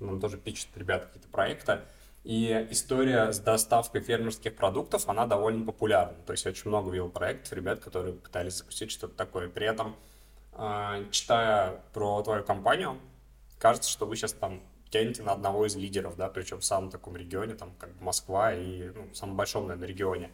нам 0.00 0.18
тоже 0.18 0.36
пишут 0.36 0.70
ребята 0.74 1.06
какие-то 1.06 1.28
проекты. 1.28 1.78
И 2.24 2.66
история 2.70 3.32
с 3.32 3.38
доставкой 3.38 4.00
фермерских 4.00 4.54
продуктов, 4.56 5.08
она 5.08 5.26
довольно 5.26 5.64
популярна. 5.64 6.16
То 6.26 6.32
есть 6.32 6.46
очень 6.46 6.68
много 6.68 6.90
видел 6.90 7.08
проектов, 7.08 7.52
ребят, 7.52 7.80
которые 7.80 8.14
пытались 8.14 8.58
запустить 8.58 8.90
что-то 8.90 9.14
такое. 9.14 9.48
При 9.48 9.66
этом, 9.66 9.96
э, 10.52 11.04
читая 11.10 11.82
про 11.92 12.22
твою 12.22 12.44
компанию, 12.44 12.98
кажется, 13.58 13.90
что 13.90 14.06
вы 14.06 14.16
сейчас 14.16 14.32
там 14.32 14.60
тянете 14.90 15.22
на 15.22 15.32
одного 15.32 15.66
из 15.66 15.76
лидеров, 15.76 16.16
да, 16.16 16.28
причем 16.28 16.60
в 16.60 16.64
самом 16.64 16.90
таком 16.90 17.16
регионе, 17.16 17.54
там, 17.54 17.72
как 17.78 17.90
Москва 18.00 18.54
и, 18.54 18.90
ну, 18.90 19.10
в 19.10 19.14
самом 19.14 19.36
большом, 19.36 19.66
наверное, 19.66 19.88
регионе. 19.88 20.30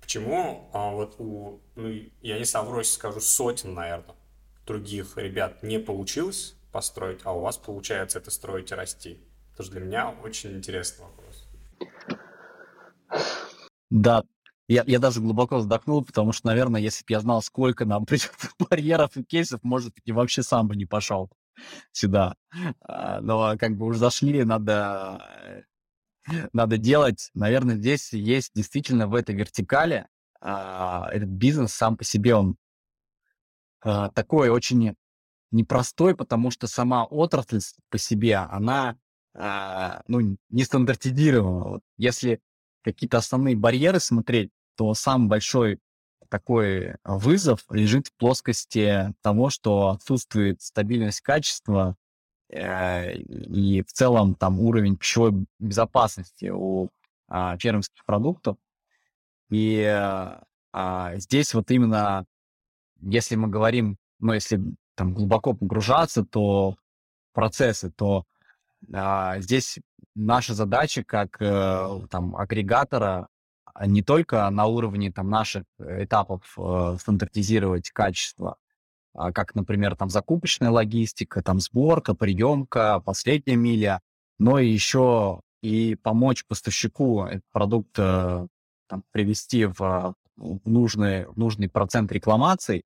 Почему 0.00 0.70
а, 0.72 0.90
вот 0.92 1.16
у, 1.18 1.60
ну, 1.74 1.88
я 2.22 2.38
не 2.38 2.44
совру, 2.44 2.78
если 2.78 2.94
скажу, 2.94 3.20
сотен, 3.20 3.74
наверное, 3.74 4.14
других 4.66 5.16
ребят 5.16 5.62
не 5.62 5.78
получилось 5.78 6.54
построить, 6.72 7.20
а 7.24 7.32
у 7.32 7.40
вас 7.40 7.56
получается 7.56 8.18
это 8.18 8.30
строить 8.30 8.70
и 8.70 8.74
расти? 8.74 9.20
Тоже 9.58 9.72
для 9.72 9.80
меня 9.80 10.10
очень 10.22 10.56
интересный 10.56 11.04
вопрос. 11.04 11.48
Да, 13.90 14.22
я, 14.68 14.84
я 14.86 15.00
даже 15.00 15.20
глубоко 15.20 15.58
вздохнул, 15.58 16.04
потому 16.04 16.30
что, 16.30 16.46
наверное, 16.46 16.80
если 16.80 17.02
бы 17.02 17.06
я 17.10 17.18
знал, 17.18 17.42
сколько 17.42 17.84
нам 17.84 18.06
придет 18.06 18.30
барьеров 18.60 19.16
и 19.16 19.24
кейсов, 19.24 19.58
может 19.64 19.94
я 20.04 20.14
вообще 20.14 20.44
сам 20.44 20.68
бы 20.68 20.76
не 20.76 20.86
пошел 20.86 21.28
сюда. 21.90 22.36
А, 22.82 23.20
но 23.20 23.56
как 23.58 23.76
бы 23.76 23.86
уже 23.86 23.98
зашли, 23.98 24.44
надо, 24.44 25.64
надо 26.52 26.78
делать. 26.78 27.30
Наверное, 27.34 27.74
здесь 27.74 28.12
есть 28.12 28.52
действительно 28.54 29.08
в 29.08 29.14
этой 29.16 29.34
вертикали 29.34 30.06
а, 30.40 31.08
этот 31.10 31.30
бизнес 31.30 31.74
сам 31.74 31.96
по 31.96 32.04
себе, 32.04 32.36
он 32.36 32.56
а, 33.80 34.10
такой 34.10 34.50
очень 34.50 34.94
непростой, 35.50 36.14
потому 36.14 36.52
что 36.52 36.68
сама 36.68 37.04
отрасль 37.06 37.58
по 37.90 37.98
себе, 37.98 38.36
она 38.36 38.96
ну, 39.38 40.36
не 40.50 40.64
стандартизирована. 40.64 41.64
Вот 41.70 41.82
если 41.96 42.40
какие-то 42.82 43.18
основные 43.18 43.54
барьеры 43.54 44.00
смотреть, 44.00 44.50
то 44.76 44.94
самый 44.94 45.28
большой 45.28 45.78
такой 46.28 46.96
вызов 47.04 47.64
лежит 47.70 48.08
в 48.08 48.14
плоскости 48.14 49.14
того, 49.22 49.50
что 49.50 49.90
отсутствует 49.90 50.60
стабильность 50.60 51.20
качества 51.20 51.96
э, 52.50 53.14
и 53.14 53.82
в 53.82 53.92
целом 53.92 54.34
там 54.34 54.60
уровень 54.60 54.96
пищевой 54.96 55.46
безопасности 55.58 56.50
у 56.52 56.90
а, 57.28 57.56
фермерских 57.58 58.04
продуктов. 58.04 58.56
И 59.50 59.82
а, 60.72 61.16
здесь 61.16 61.54
вот 61.54 61.70
именно, 61.70 62.24
если 63.00 63.36
мы 63.36 63.48
говорим, 63.48 63.96
ну, 64.18 64.32
если 64.32 64.60
там 64.94 65.14
глубоко 65.14 65.54
погружаться, 65.54 66.24
то 66.24 66.76
процессы, 67.32 67.90
то 67.90 68.18
а, 68.18 68.24
здесь 68.82 69.78
наша 70.14 70.54
задача 70.54 71.04
как 71.04 71.40
э, 71.40 72.00
там 72.10 72.36
агрегатора 72.36 73.28
а 73.74 73.86
не 73.86 74.02
только 74.02 74.48
на 74.50 74.66
уровне 74.66 75.12
там, 75.12 75.30
наших 75.30 75.62
э, 75.78 76.04
этапов 76.04 76.42
э, 76.58 76.96
стандартизировать 76.98 77.90
качество, 77.90 78.56
а 79.14 79.32
как, 79.32 79.54
например, 79.54 79.94
там 79.94 80.10
закупочная 80.10 80.70
логистика, 80.70 81.42
там 81.42 81.60
сборка, 81.60 82.14
приемка, 82.14 83.00
последняя 83.04 83.56
миля, 83.56 84.00
но 84.38 84.58
еще 84.58 85.40
и 85.62 85.94
помочь 85.94 86.44
поставщику 86.46 87.24
этот 87.24 87.44
продукт 87.52 87.92
там, 87.94 88.48
привести 89.12 89.66
в, 89.66 90.14
нужный, 90.36 91.26
в 91.26 91.36
нужный 91.36 91.68
процент 91.68 92.10
рекламаций, 92.12 92.82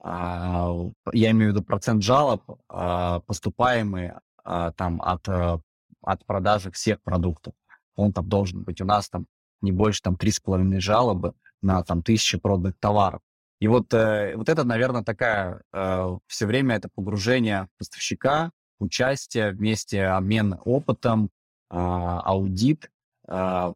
а, 0.00 0.72
я 1.12 1.30
имею 1.32 1.52
в 1.52 1.54
виду 1.56 1.64
процент 1.64 2.02
жалоб, 2.02 2.42
а, 2.68 3.20
поступаемые 3.20 4.20
а, 4.46 4.72
там 4.72 5.02
от, 5.02 5.28
от 5.28 6.26
продажи 6.26 6.70
всех 6.70 7.02
продуктов. 7.02 7.54
Он 7.96 8.12
там 8.12 8.28
должен 8.28 8.62
быть 8.62 8.80
у 8.80 8.84
нас 8.84 9.08
там 9.08 9.26
не 9.60 9.72
больше 9.72 10.02
там 10.02 10.14
3,5 10.14 10.80
жалобы 10.80 11.34
на 11.62 11.82
там 11.82 12.02
тысячи 12.02 12.38
проданных 12.38 12.78
товаров. 12.78 13.20
И 13.58 13.68
вот, 13.68 13.92
э, 13.94 14.36
вот 14.36 14.48
это, 14.48 14.64
наверное, 14.64 15.02
такая 15.02 15.62
э, 15.72 16.18
все 16.26 16.46
время 16.46 16.76
это 16.76 16.90
погружение 16.94 17.68
поставщика, 17.78 18.50
участие 18.78 19.52
вместе, 19.52 20.04
обмен 20.04 20.58
опытом, 20.64 21.30
э, 21.70 21.76
аудит, 21.76 22.90
э, 23.28 23.72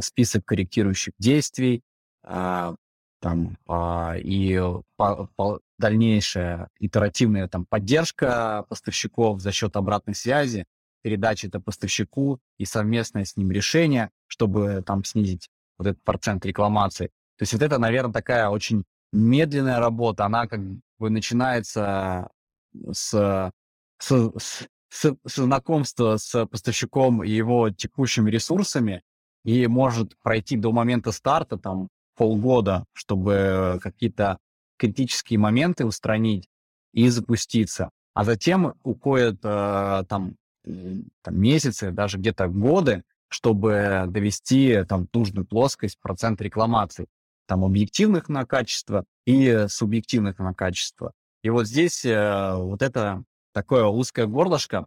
список 0.00 0.44
корректирующих 0.44 1.14
действий, 1.18 1.82
э, 2.24 2.74
там, 3.20 3.56
э, 3.68 4.20
и 4.20 4.60
дальнейшая 5.82 6.68
итеративная 6.78 7.48
там, 7.48 7.66
поддержка 7.66 8.64
поставщиков 8.68 9.40
за 9.40 9.50
счет 9.50 9.76
обратной 9.76 10.14
связи, 10.14 10.64
передача 11.02 11.48
это 11.48 11.58
поставщику 11.58 12.38
и 12.56 12.64
совместное 12.64 13.24
с 13.24 13.36
ним 13.36 13.50
решение, 13.50 14.10
чтобы 14.28 14.84
там 14.86 15.02
снизить 15.04 15.48
вот 15.78 15.88
этот 15.88 16.02
процент 16.04 16.46
рекламации. 16.46 17.06
То 17.36 17.42
есть 17.42 17.52
вот 17.52 17.62
это, 17.62 17.78
наверное, 17.78 18.12
такая 18.12 18.48
очень 18.48 18.84
медленная 19.12 19.80
работа, 19.80 20.24
она 20.24 20.46
как 20.46 20.60
бы 20.98 21.10
начинается 21.10 22.30
с, 22.92 23.50
с, 23.98 24.30
с, 24.38 24.68
с, 24.88 25.16
знакомства 25.24 26.16
с 26.16 26.46
поставщиком 26.46 27.24
и 27.24 27.30
его 27.30 27.70
текущими 27.70 28.30
ресурсами 28.30 29.02
и 29.44 29.66
может 29.66 30.16
пройти 30.22 30.56
до 30.56 30.70
момента 30.70 31.10
старта 31.10 31.58
там 31.58 31.88
полгода, 32.14 32.84
чтобы 32.92 33.80
какие-то 33.82 34.38
критические 34.82 35.38
моменты 35.38 35.86
устранить 35.86 36.48
и 36.92 37.08
запуститься. 37.08 37.90
А 38.14 38.24
затем 38.24 38.74
уходит 38.82 39.38
э, 39.44 40.02
там, 40.08 40.34
там 40.64 41.40
месяцы, 41.40 41.92
даже 41.92 42.18
где-то 42.18 42.48
годы, 42.48 43.04
чтобы 43.28 44.06
довести 44.08 44.82
там 44.88 45.08
нужную 45.12 45.46
плоскость, 45.46 46.00
процент 46.00 46.40
рекламаций, 46.42 47.06
там 47.46 47.64
объективных 47.64 48.28
на 48.28 48.44
качество 48.44 49.04
и 49.24 49.66
субъективных 49.68 50.40
на 50.40 50.52
качество. 50.52 51.12
И 51.44 51.50
вот 51.50 51.68
здесь 51.68 52.04
э, 52.04 52.54
вот 52.56 52.82
это 52.82 53.22
такое 53.54 53.84
узкое 53.84 54.26
горлышко, 54.26 54.86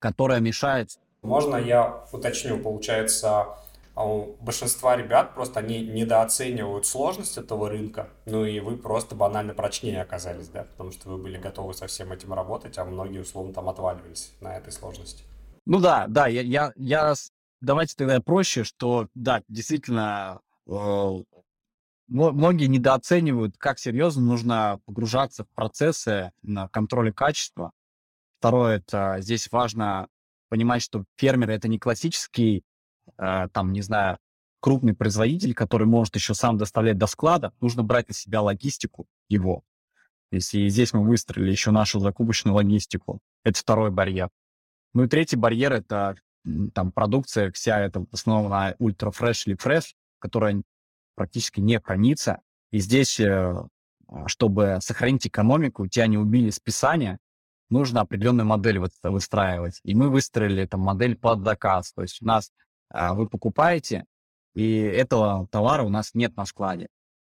которое 0.00 0.40
мешает. 0.40 0.90
Можно 1.22 1.56
я 1.56 2.04
уточню, 2.12 2.58
получается, 2.58 3.46
а 3.94 4.06
у 4.06 4.36
большинства 4.40 4.96
ребят 4.96 5.34
просто 5.34 5.60
они 5.60 5.86
недооценивают 5.86 6.86
сложность 6.86 7.38
этого 7.38 7.68
рынка, 7.68 8.08
ну 8.26 8.44
и 8.44 8.58
вы 8.60 8.76
просто 8.76 9.14
банально 9.14 9.54
прочнее 9.54 10.02
оказались, 10.02 10.48
да, 10.48 10.64
потому 10.64 10.90
что 10.90 11.10
вы 11.10 11.18
были 11.18 11.38
готовы 11.38 11.74
со 11.74 11.86
всем 11.86 12.12
этим 12.12 12.34
работать, 12.34 12.76
а 12.78 12.84
многие 12.84 13.20
условно 13.20 13.52
там 13.52 13.68
отваливались 13.68 14.32
на 14.40 14.56
этой 14.56 14.72
сложности. 14.72 15.24
Ну 15.66 15.80
да, 15.80 16.06
да, 16.08 16.26
я, 16.26 16.42
я, 16.42 16.72
я 16.76 17.14
давайте 17.60 17.94
тогда 17.96 18.20
проще, 18.20 18.64
что 18.64 19.08
да, 19.14 19.42
действительно, 19.48 20.40
э, 20.66 21.10
многие 22.08 22.66
недооценивают, 22.66 23.56
как 23.58 23.78
серьезно 23.78 24.22
нужно 24.22 24.80
погружаться 24.86 25.44
в 25.44 25.48
процессы 25.54 26.32
на 26.42 26.68
контроле 26.68 27.12
качества. 27.12 27.72
Второе, 28.38 28.78
это 28.78 29.16
здесь 29.20 29.50
важно 29.50 30.08
понимать, 30.48 30.82
что 30.82 31.04
фермер 31.16 31.50
это 31.50 31.68
не 31.68 31.78
классический, 31.78 32.62
там, 33.16 33.72
не 33.72 33.82
знаю, 33.82 34.18
крупный 34.60 34.94
производитель, 34.94 35.54
который 35.54 35.86
может 35.86 36.14
еще 36.14 36.34
сам 36.34 36.56
доставлять 36.56 36.96
до 36.96 37.06
склада, 37.06 37.52
нужно 37.60 37.82
брать 37.82 38.08
на 38.08 38.14
себя 38.14 38.40
логистику 38.40 39.06
его. 39.28 39.62
Если 40.30 40.68
здесь 40.68 40.92
мы 40.92 41.04
выстроили 41.06 41.50
еще 41.50 41.70
нашу 41.70 42.00
закупочную 42.00 42.54
логистику, 42.54 43.20
это 43.44 43.58
второй 43.58 43.90
барьер. 43.90 44.30
Ну 44.94 45.04
и 45.04 45.08
третий 45.08 45.36
барьер— 45.36 45.72
это 45.74 46.16
там 46.74 46.92
продукция 46.92 47.52
вся, 47.52 47.80
это 47.80 48.00
в 48.00 48.08
основном 48.12 48.50
на 48.50 48.74
ультрафреш 48.78 49.46
или 49.46 49.54
фреш, 49.54 49.94
которая 50.18 50.62
практически 51.14 51.60
не 51.60 51.78
хранится. 51.78 52.40
И 52.70 52.78
здесь, 52.78 53.20
э, 53.20 53.54
чтобы 54.26 54.78
сохранить 54.80 55.26
экономику, 55.26 55.86
тебя 55.86 56.06
не 56.06 56.18
убили 56.18 56.50
списания, 56.50 57.18
нужно 57.70 58.00
определенную 58.00 58.46
модель 58.46 58.80
выстраивать. 59.02 59.80
И 59.84 59.94
мы 59.94 60.10
выстроили 60.10 60.66
там 60.66 60.80
модель 60.80 61.16
под 61.16 61.44
заказ. 61.44 61.92
То 61.92 62.02
есть 62.02 62.22
у 62.22 62.26
нас 62.26 62.50
вы 62.94 63.28
покупаете, 63.28 64.04
и 64.54 64.78
этого 64.78 65.48
товара 65.48 65.82
у 65.82 65.88
нас 65.88 66.14
нет 66.14 66.36
на 66.36 66.46
складе. 66.46 66.88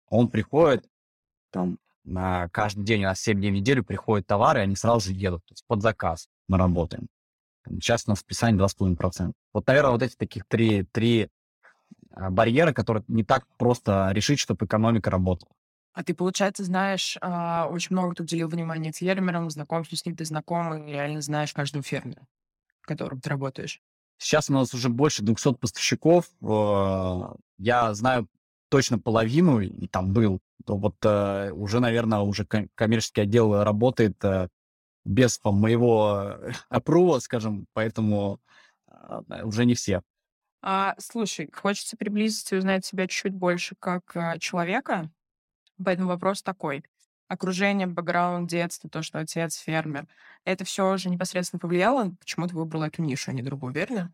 Он 0.10 0.30
приходит, 0.30 0.88
там, 1.52 1.80
на 2.04 2.50
каждый 2.50 2.86
день, 2.86 3.02
у 3.02 3.08
нас 3.08 3.20
7 3.20 3.40
дней 3.40 3.52
в 3.52 3.56
неделю 3.56 3.84
приходят 3.84 4.28
товары, 4.28 4.60
и 4.60 4.64
они 4.64 4.76
сразу 4.76 5.08
же 5.08 5.14
едут. 5.14 5.44
То 5.46 5.54
есть 5.54 5.66
под 5.68 5.82
заказ 5.82 6.28
мы 6.48 6.58
работаем. 6.58 7.08
Сейчас 7.68 8.04
у 8.06 8.12
нас 8.12 8.20
списание 8.20 8.64
2,5%. 8.64 9.34
Вот, 9.54 9.68
наверное, 9.68 9.92
вот 9.92 10.04
эти 10.04 10.16
таких 10.16 10.46
три, 10.48 10.84
три 10.84 11.30
а, 12.12 12.30
барьера, 12.30 12.74
которые 12.74 13.04
не 13.08 13.24
так 13.24 13.48
просто 13.58 14.10
решить, 14.12 14.40
чтобы 14.40 14.66
экономика 14.66 15.10
работала. 15.10 15.52
А 15.94 16.04
ты, 16.04 16.14
получается, 16.14 16.64
знаешь, 16.64 17.18
а, 17.22 17.68
очень 17.72 17.96
много 17.96 18.14
тут 18.14 18.28
уделил 18.28 18.50
внимания 18.50 18.92
фермерам, 18.92 19.50
знакомству 19.50 19.98
с 19.98 20.06
ним, 20.06 20.16
ты 20.16 20.26
знакомый, 20.26 20.92
реально 20.92 21.22
знаешь 21.22 21.54
каждого 21.54 21.84
фермера, 21.84 22.28
в 22.82 22.86
котором 22.86 23.20
ты 23.20 23.30
работаешь. 23.30 23.82
Сейчас 24.18 24.50
у 24.50 24.54
нас 24.54 24.74
уже 24.74 24.90
больше 24.90 25.24
200 25.24 25.54
поставщиков. 25.56 26.26
Я 27.58 27.94
знаю 27.94 28.28
точно 28.70 29.00
половину, 29.00 29.60
и 29.60 29.88
там 29.88 30.14
был. 30.14 30.40
То 30.66 30.78
вот 30.78 30.96
э, 31.04 31.52
уже, 31.52 31.80
наверное, 31.80 32.20
уже 32.20 32.46
коммерческий 32.46 33.22
отдел 33.22 33.64
работает 33.64 34.24
э, 34.26 34.50
без 35.06 35.38
по, 35.38 35.52
моего 35.52 36.38
опрува, 36.70 37.20
скажем, 37.20 37.68
поэтому 37.74 38.40
а, 38.88 39.22
уже 39.44 39.66
не 39.66 39.76
все. 39.76 40.02
А, 40.62 40.96
слушай, 40.98 41.50
хочется 41.54 41.96
приблизиться 41.96 42.56
и 42.56 42.58
узнать 42.58 42.86
себя 42.86 43.08
чуть 43.08 43.34
больше 43.34 43.76
как 43.80 44.16
а, 44.16 44.40
человека. 44.40 45.12
Поэтому 45.84 46.08
вопрос 46.08 46.42
такой. 46.42 46.84
Окружение, 47.28 47.88
бэкграунд, 47.88 48.50
детство, 48.50 48.90
то, 48.90 49.02
что 49.02 49.20
отец 49.20 49.56
фермер, 49.58 50.08
это 50.44 50.64
все 50.64 50.92
уже 50.92 51.10
непосредственно 51.10 51.60
повлияло? 51.60 52.12
Почему 52.20 52.48
ты 52.48 52.56
выбрал 52.56 52.84
эту 52.84 53.02
нишу, 53.02 53.32
а 53.32 53.34
не 53.34 53.42
другую, 53.42 53.74
верно? 53.74 54.14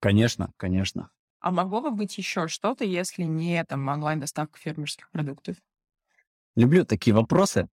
Конечно, 0.00 0.52
конечно. 0.56 1.10
А 1.40 1.50
могло 1.50 1.80
бы 1.82 1.90
быть 1.90 2.16
еще 2.16 2.48
что-то, 2.48 2.84
если 2.84 3.24
не 3.24 3.62
там 3.64 3.86
онлайн-доставка 3.86 4.58
фермерских 4.58 5.10
продуктов? 5.10 5.56
Люблю 6.54 6.84
такие 6.86 7.14
вопросы. 7.14 7.68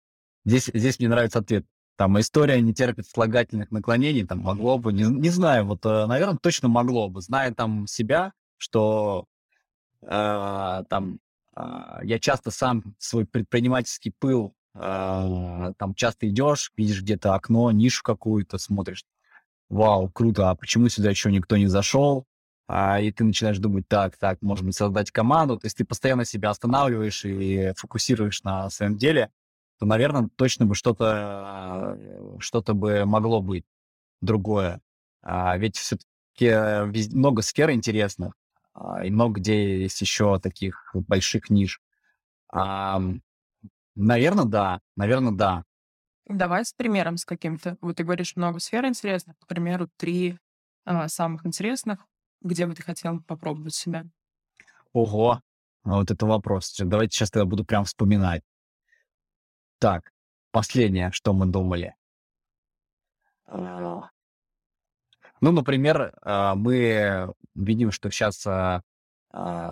Здесь, 0.44 0.70
здесь 0.72 0.98
мне 0.98 1.08
нравится 1.08 1.40
ответ. 1.40 1.66
Там 1.96 2.18
история 2.20 2.60
не 2.60 2.72
терпит 2.72 3.08
слагательных 3.08 3.72
наклонений, 3.72 4.24
там 4.24 4.38
могло 4.38 4.78
бы, 4.78 4.92
не, 4.92 5.02
не 5.02 5.30
знаю, 5.30 5.64
вот, 5.66 5.84
э, 5.84 6.06
наверное, 6.06 6.38
точно 6.38 6.68
могло 6.68 7.08
бы, 7.08 7.20
зная 7.20 7.52
там 7.52 7.88
себя, 7.88 8.32
что 8.56 9.26
э, 10.02 10.84
там 10.88 11.18
э, 11.56 11.60
я 12.04 12.20
часто 12.20 12.52
сам 12.52 12.94
свой 12.98 13.26
предпринимательский 13.26 14.14
пыл, 14.16 14.54
там 14.78 15.94
часто 15.94 16.28
идешь, 16.28 16.72
видишь 16.76 17.02
где-то 17.02 17.34
окно, 17.34 17.70
нишу 17.70 18.02
какую-то, 18.02 18.58
смотришь, 18.58 19.04
вау, 19.68 20.08
круто, 20.08 20.50
а 20.50 20.54
почему 20.54 20.88
сюда 20.88 21.10
еще 21.10 21.32
никто 21.32 21.56
не 21.56 21.66
зашел? 21.66 22.26
А, 22.68 23.00
и 23.00 23.10
ты 23.10 23.24
начинаешь 23.24 23.58
думать, 23.58 23.88
так, 23.88 24.16
так, 24.18 24.38
быть, 24.66 24.76
создать 24.76 25.10
команду. 25.10 25.58
То 25.58 25.66
есть 25.66 25.76
ты 25.78 25.84
постоянно 25.84 26.24
себя 26.24 26.50
останавливаешь 26.50 27.24
и 27.24 27.72
фокусируешь 27.76 28.42
на 28.42 28.68
своем 28.70 28.96
деле 28.96 29.30
то, 29.78 29.86
наверное, 29.86 30.28
точно 30.36 30.66
бы 30.66 30.74
что-то 30.74 31.96
что 32.40 32.62
бы 32.74 33.04
могло 33.04 33.40
быть 33.40 33.64
другое. 34.20 34.80
А 35.22 35.56
ведь 35.56 35.76
все-таки 35.76 37.14
много 37.14 37.42
сфер 37.42 37.70
интересных, 37.70 38.34
а, 38.74 39.04
и 39.04 39.10
много 39.10 39.40
где 39.40 39.82
есть 39.82 40.00
еще 40.00 40.38
таких 40.40 40.90
больших 40.94 41.50
ниш. 41.50 41.80
А, 42.50 43.00
наверное, 43.98 44.44
да. 44.44 44.80
Наверное, 44.96 45.32
да. 45.32 45.64
Давай 46.26 46.64
с 46.64 46.72
примером 46.72 47.16
с 47.16 47.24
каким-то. 47.24 47.76
Вот 47.80 47.96
ты 47.96 48.04
говоришь, 48.04 48.36
много 48.36 48.60
сфер 48.60 48.84
интересных. 48.86 49.38
К 49.38 49.46
примеру, 49.46 49.88
три 49.96 50.38
а, 50.84 51.08
самых 51.08 51.46
интересных. 51.46 52.06
Где 52.40 52.66
бы 52.66 52.74
ты 52.74 52.82
хотел 52.82 53.20
попробовать 53.22 53.74
себя? 53.74 54.04
Ого, 54.92 55.42
вот 55.84 56.10
это 56.10 56.26
вопрос. 56.26 56.74
Давайте 56.78 57.16
сейчас 57.16 57.34
я 57.34 57.44
буду 57.44 57.64
прям 57.64 57.84
вспоминать. 57.84 58.42
Так, 59.78 60.12
последнее, 60.50 61.10
что 61.12 61.32
мы 61.32 61.46
думали. 61.46 61.94
А. 63.46 64.10
Ну, 65.40 65.52
например, 65.52 66.14
а, 66.22 66.54
мы 66.54 67.32
видим, 67.54 67.90
что 67.90 68.10
сейчас 68.10 68.46
а, 68.46 68.82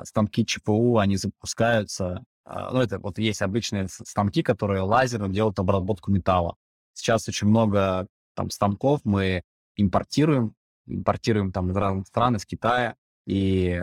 станки 0.04 0.44
ЧПУ, 0.44 0.98
они 0.98 1.16
запускаются. 1.16 2.24
Ну, 2.46 2.80
это 2.80 2.98
вот 2.98 3.18
есть 3.18 3.42
обычные 3.42 3.88
станки, 3.88 4.42
которые 4.42 4.82
лазером 4.82 5.32
делают 5.32 5.58
обработку 5.58 6.12
металла. 6.12 6.56
Сейчас 6.92 7.28
очень 7.28 7.48
много 7.48 8.06
там 8.34 8.50
станков 8.50 9.00
мы 9.04 9.42
импортируем, 9.74 10.54
импортируем 10.86 11.50
там 11.50 11.70
из 11.70 11.76
разных 11.76 12.06
стран, 12.06 12.36
из 12.36 12.46
Китая, 12.46 12.94
и 13.26 13.82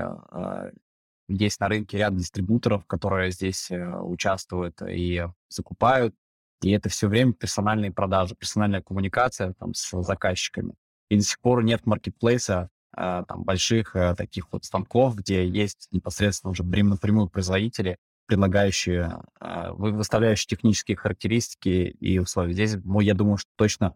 есть 1.28 1.60
на 1.60 1.68
рынке 1.68 1.98
ряд 1.98 2.16
дистрибуторов, 2.16 2.86
которые 2.86 3.32
здесь 3.32 3.72
э, 3.72 4.00
участвуют 4.00 4.82
и 4.82 5.26
закупают. 5.50 6.16
И 6.62 6.72
это 6.72 6.90
все 6.90 7.08
время 7.08 7.34
персональные 7.34 7.92
продажи, 7.92 8.36
персональная 8.36 8.82
коммуникация 8.82 9.54
там, 9.54 9.74
с 9.74 10.02
заказчиками. 10.02 10.74
И 11.10 11.18
до 11.18 11.24
сих 11.24 11.40
пор 11.40 11.64
нет 11.64 11.86
маркетплейса 11.86 12.70
э, 12.96 13.24
там, 13.28 13.44
больших 13.44 13.96
э, 13.96 14.16
таких 14.16 14.52
вот 14.52 14.66
станков, 14.66 15.16
где 15.16 15.48
есть 15.48 15.88
непосредственно 15.92 16.52
уже 16.52 16.64
напрямую 16.64 17.30
производители, 17.30 17.98
предлагающие, 18.26 19.22
выставляющие 19.40 20.48
технические 20.48 20.98
характеристики 20.98 21.96
и 22.00 22.20
условия. 22.20 22.54
Здесь, 22.54 22.78
ну, 22.84 23.00
я 23.00 23.14
думаю, 23.14 23.38
что 23.38 23.50
точно 23.56 23.96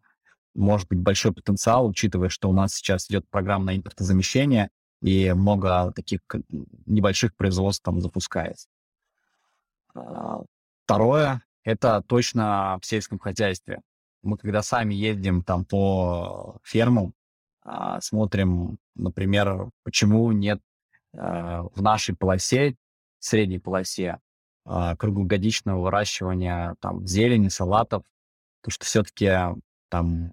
может 0.54 0.88
быть 0.90 1.00
большой 1.00 1.34
потенциал, 1.34 1.88
учитывая, 1.88 2.30
что 2.30 2.50
у 2.50 2.54
нас 2.54 2.74
сейчас 2.74 3.10
идет 3.10 3.30
программа 3.30 3.66
на 3.66 3.78
импортозамещение, 3.78 4.70
и 5.02 5.32
много 5.34 5.92
таких 5.92 6.22
небольших 6.86 7.36
производств 7.36 7.84
там 7.84 8.02
запускается. 8.02 8.68
А, 9.94 10.42
второе— 10.86 11.44
это 11.64 12.02
точно 12.08 12.80
в 12.82 12.86
сельском 12.86 13.20
хозяйстве. 13.20 13.82
Мы 14.24 14.38
когда 14.38 14.64
сами 14.64 14.96
ездим 14.96 15.44
там 15.44 15.66
по 15.66 16.60
фермам, 16.64 17.14
а, 17.62 18.02
смотрим, 18.02 18.80
например, 18.96 19.70
почему 19.84 20.32
нет 20.32 20.60
а, 21.16 21.64
в 21.76 21.82
нашей 21.82 22.16
полосе, 22.16 22.76
средней 23.28 23.60
полосе, 23.60 24.20
круглогодичного 24.66 25.82
выращивания 25.82 26.76
там 26.82 27.06
зелени, 27.08 27.48
салатов, 27.48 28.04
потому 28.62 28.74
что 28.74 28.86
все-таки 28.86 29.32
там 29.90 30.32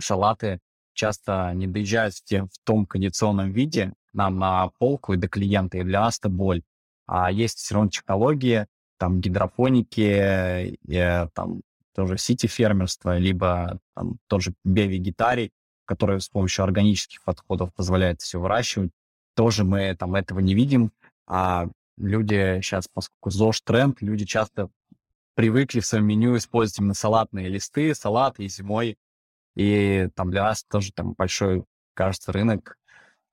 салаты 0.00 0.60
часто 0.92 1.52
не 1.54 1.66
доезжают 1.66 2.14
в, 2.14 2.24
тем, 2.24 2.48
в 2.48 2.58
том 2.64 2.86
кондиционном 2.86 3.50
виде 3.50 3.94
нам 4.12 4.38
на 4.38 4.68
полку 4.78 5.12
и 5.12 5.16
до 5.16 5.28
клиента, 5.28 5.78
и 5.78 5.82
для 5.82 6.02
нас 6.02 6.18
это 6.18 6.28
боль. 6.28 6.62
А 7.06 7.32
есть 7.32 7.58
все 7.58 7.74
равно 7.74 7.90
технологии, 7.90 8.66
там 8.96 9.20
гидропоники, 9.20 10.78
и, 10.86 11.26
там 11.34 11.62
тоже 11.94 12.16
сити-фермерство, 12.16 13.18
либо 13.18 13.80
там 13.94 14.18
тоже 14.28 14.54
биовегетарий, 14.64 15.50
который 15.84 16.20
с 16.20 16.28
помощью 16.28 16.62
органических 16.62 17.22
подходов 17.24 17.74
позволяет 17.74 18.20
все 18.20 18.38
выращивать. 18.38 18.92
Тоже 19.34 19.64
мы 19.64 19.96
там 19.96 20.14
этого 20.14 20.38
не 20.38 20.54
видим, 20.54 20.92
а 21.26 21.68
люди 21.96 22.60
сейчас, 22.60 22.88
поскольку 22.88 23.30
ЗОЖ 23.30 23.60
тренд, 23.62 24.02
люди 24.02 24.24
часто 24.24 24.70
привыкли 25.34 25.80
в 25.80 25.86
своем 25.86 26.06
меню 26.06 26.36
использовать 26.36 26.78
именно 26.78 26.94
салатные 26.94 27.48
листы, 27.48 27.94
салаты 27.94 28.44
и 28.44 28.48
зимой 28.48 28.98
и 29.54 30.08
там 30.14 30.30
для 30.30 30.42
нас 30.42 30.64
тоже 30.64 30.92
там 30.92 31.12
большой, 31.12 31.64
кажется, 31.94 32.32
рынок, 32.32 32.76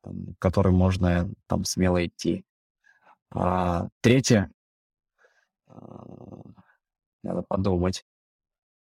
там, 0.01 0.35
который 0.39 0.71
можно 0.71 1.29
там 1.47 1.65
смело 1.65 2.05
идти. 2.05 2.45
А, 3.31 3.87
третье, 4.01 4.51
а, 5.67 6.05
надо 7.23 7.43
подумать. 7.43 8.05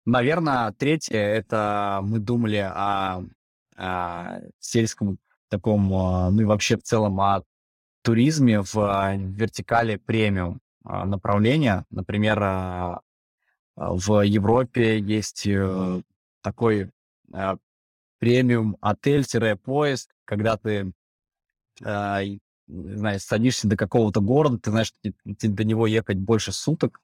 Наверное, 0.04 0.72
третье, 0.72 1.18
это 1.18 2.00
мы 2.02 2.18
думали 2.18 2.56
о, 2.56 3.22
о 3.76 4.40
сельском 4.58 5.18
таком, 5.48 5.92
а, 5.94 6.30
ну 6.30 6.42
и 6.42 6.44
вообще 6.44 6.76
в 6.76 6.82
целом 6.82 7.20
о 7.20 7.44
туризме 8.02 8.60
в 8.60 9.16
вертикали 9.16 9.96
премиум 9.96 10.60
направления. 10.84 11.84
Например, 11.90 13.00
в 13.76 14.22
Европе 14.24 14.98
есть 14.98 15.46
э, 15.46 16.02
такой 16.42 16.90
а, 17.32 17.56
премиум 18.18 18.76
отель-поезд, 18.80 20.10
когда 20.24 20.56
ты, 20.56 20.92
знаешь, 21.80 23.22
садишься 23.22 23.68
до 23.68 23.76
какого-то 23.76 24.20
города, 24.20 24.58
ты 24.58 24.70
знаешь, 24.70 24.88
что 24.88 25.48
до 25.48 25.64
него 25.64 25.86
ехать 25.86 26.18
больше 26.18 26.52
суток, 26.52 27.00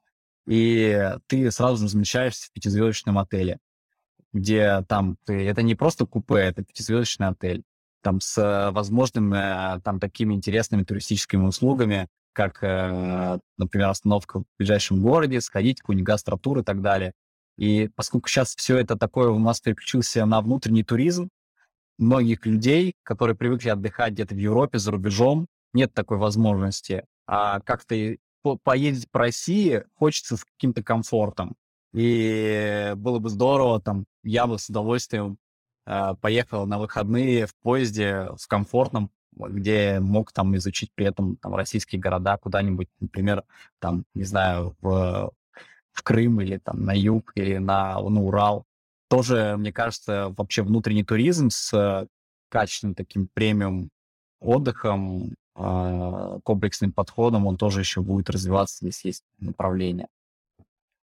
и 0.47 1.15
ты 1.27 1.51
сразу 1.51 1.85
размещаешься 1.85 2.47
в 2.47 2.53
пятизвездочном 2.53 3.19
отеле, 3.19 3.59
где 4.33 4.85
там 4.89 5.17
ты, 5.25 5.47
это 5.47 5.63
не 5.63 5.75
просто 5.75 6.07
купе, 6.07 6.37
это 6.37 6.63
пятизвездочный 6.63 7.29
отель, 7.29 7.65
там 8.03 8.21
с 8.21 8.71
возможными 8.73 9.81
там 9.83 10.01
такими 10.01 10.35
интересными 10.35 10.85
туристическими 10.85 11.45
услугами, 11.45 12.09
как, 12.33 12.63
э, 12.63 13.39
например, 13.57 13.89
остановка 13.89 14.41
в 14.41 14.45
ближайшем 14.59 15.03
городе, 15.03 15.41
сходить, 15.41 15.81
какую-нибудь 15.81 16.07
гастротур 16.07 16.61
и 16.61 16.63
так 16.63 16.81
далее. 16.81 17.13
И 17.57 17.91
поскольку 17.97 18.29
сейчас 18.29 18.55
все 18.55 18.77
это 18.79 18.97
такое 18.97 19.31
у 19.31 19.39
нас 19.39 19.61
переключился 19.61 20.25
на 20.25 20.41
внутренний 20.41 20.85
туризм, 20.85 21.29
многих 21.99 22.47
людей, 22.47 22.95
которые 23.03 23.37
привыкли 23.37 23.71
отдыхать 23.71 24.13
где-то 24.13 24.35
в 24.35 24.39
Европе, 24.39 24.79
за 24.79 24.93
рубежом, 24.93 25.49
нет 25.73 25.93
такой 25.93 26.19
возможности. 26.19 27.05
А 27.27 27.61
как-то 27.61 28.17
по 28.43 28.57
поездить 28.57 29.11
по 29.11 29.19
России 29.19 29.83
хочется 29.95 30.37
с 30.37 30.45
каким-то 30.45 30.83
комфортом. 30.83 31.57
И 31.93 32.93
было 32.97 33.19
бы 33.19 33.29
здорово, 33.29 33.81
там, 33.81 34.05
я 34.23 34.47
бы 34.47 34.59
с 34.59 34.69
удовольствием 34.69 35.33
э, 35.33 35.48
поехал 36.21 36.67
на 36.67 36.79
выходные 36.79 37.47
в 37.47 37.55
поезде 37.57 38.29
в 38.37 38.47
комфортном 38.49 39.11
где 39.47 40.01
мог 40.01 40.33
там 40.33 40.57
изучить 40.57 40.91
при 40.95 41.07
этом 41.07 41.37
там 41.37 41.55
российские 41.55 42.01
города 42.01 42.37
куда-нибудь, 42.37 42.89
например, 43.01 43.45
там, 43.79 44.05
не 44.15 44.25
знаю, 44.25 44.77
в, 44.81 45.33
в 45.93 46.03
Крым 46.03 46.41
или 46.41 46.59
там 46.59 46.85
на 46.85 46.93
юг 46.93 47.33
или 47.35 47.59
на, 47.59 48.01
на 48.01 48.23
Урал. 48.23 48.65
Тоже, 49.09 49.57
мне 49.57 49.73
кажется, 49.73 50.35
вообще 50.37 50.63
внутренний 50.63 51.05
туризм 51.05 51.51
с 51.51 52.07
качественным 52.51 52.95
таким 52.95 53.29
премиум 53.33 53.91
отдыхом, 54.41 55.35
э, 55.57 56.41
комплексным 56.45 56.93
подходом, 56.93 57.47
он 57.47 57.57
тоже 57.57 57.81
еще 57.81 58.01
будет 58.01 58.31
развиваться, 58.31 58.79
здесь 58.81 59.05
есть 59.05 59.25
направление. 59.39 60.09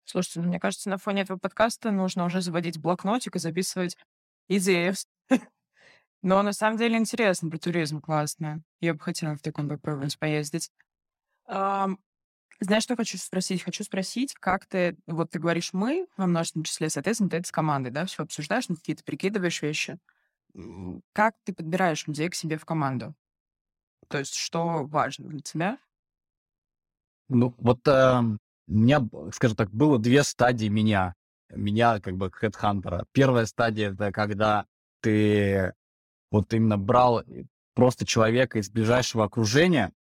Слушайте, 0.05 0.41
ну, 0.41 0.49
мне 0.49 0.61
кажется, 0.61 0.91
на 0.91 0.99
фоне 0.99 1.23
этого 1.23 1.39
подкаста 1.39 1.91
нужно 1.91 2.25
уже 2.25 2.41
заводить 2.41 2.79
блокнотик 2.79 3.37
и 3.37 3.39
записывать 3.39 3.97
идеи 4.59 4.95
но 6.23 6.43
на 6.43 6.53
самом 6.53 6.79
деле 6.79 6.97
интересно, 6.97 7.51
про 7.51 7.59
туризм 7.59 8.01
классно. 8.01 8.63
Я 8.81 8.95
бы 8.95 9.01
хотела 9.01 9.37
в 9.37 9.43
таком 9.43 9.69
попробовать 9.69 10.19
поездить. 10.19 10.71
Ам, 11.47 11.99
знаешь, 12.61 12.85
что 12.85 12.97
хочу 12.97 13.19
спросить? 13.19 13.63
Хочу 13.63 13.83
спросить, 13.83 14.35
как 14.35 14.67
ты, 14.67 14.97
вот 15.07 15.31
ты 15.31 15.41
говоришь 15.41 15.73
«мы» 15.73 16.07
во 16.17 16.27
множественном 16.27 16.65
числе, 16.65 16.91
соответственно, 16.91 17.31
ты 17.31 17.39
это 17.39 17.49
с 17.49 17.53
командой, 17.53 17.91
да, 17.91 18.07
все 18.07 18.23
обсуждаешь, 18.23 18.69
ну, 18.69 18.77
какие-то 18.77 19.03
прикидываешь 19.03 19.63
вещи. 19.63 19.99
Как 21.13 21.35
ты 21.45 21.53
подбираешь 21.53 22.07
людей 22.07 22.29
к 22.29 22.35
себе 22.35 22.59
в 22.59 22.65
команду? 22.65 23.15
То 24.09 24.19
есть 24.19 24.35
что 24.35 24.85
важно 24.85 25.29
для 25.29 25.41
тебя? 25.41 25.79
Ну, 27.29 27.55
вот 27.59 27.87
э, 27.89 28.21
у 28.21 28.73
меня, 28.73 29.01
скажем 29.33 29.57
так, 29.57 29.71
было 29.71 29.99
две 29.99 30.23
стадии 30.23 30.69
меня. 30.69 31.15
Меня 31.55 32.01
как 32.01 32.17
бы 32.17 32.31
хедхантера. 32.31 33.07
Первая 33.13 33.47
стадия— 33.47 33.93
это 33.93 34.13
когда 34.13 34.67
ты 35.01 35.75
вот 36.31 36.53
именно 36.55 36.79
брал 36.79 37.21
э, 37.21 37.45
просто 37.75 38.07
человека 38.07 38.59
из 38.59 38.71
ближайшего 38.71 39.25
окружения, 39.25 39.93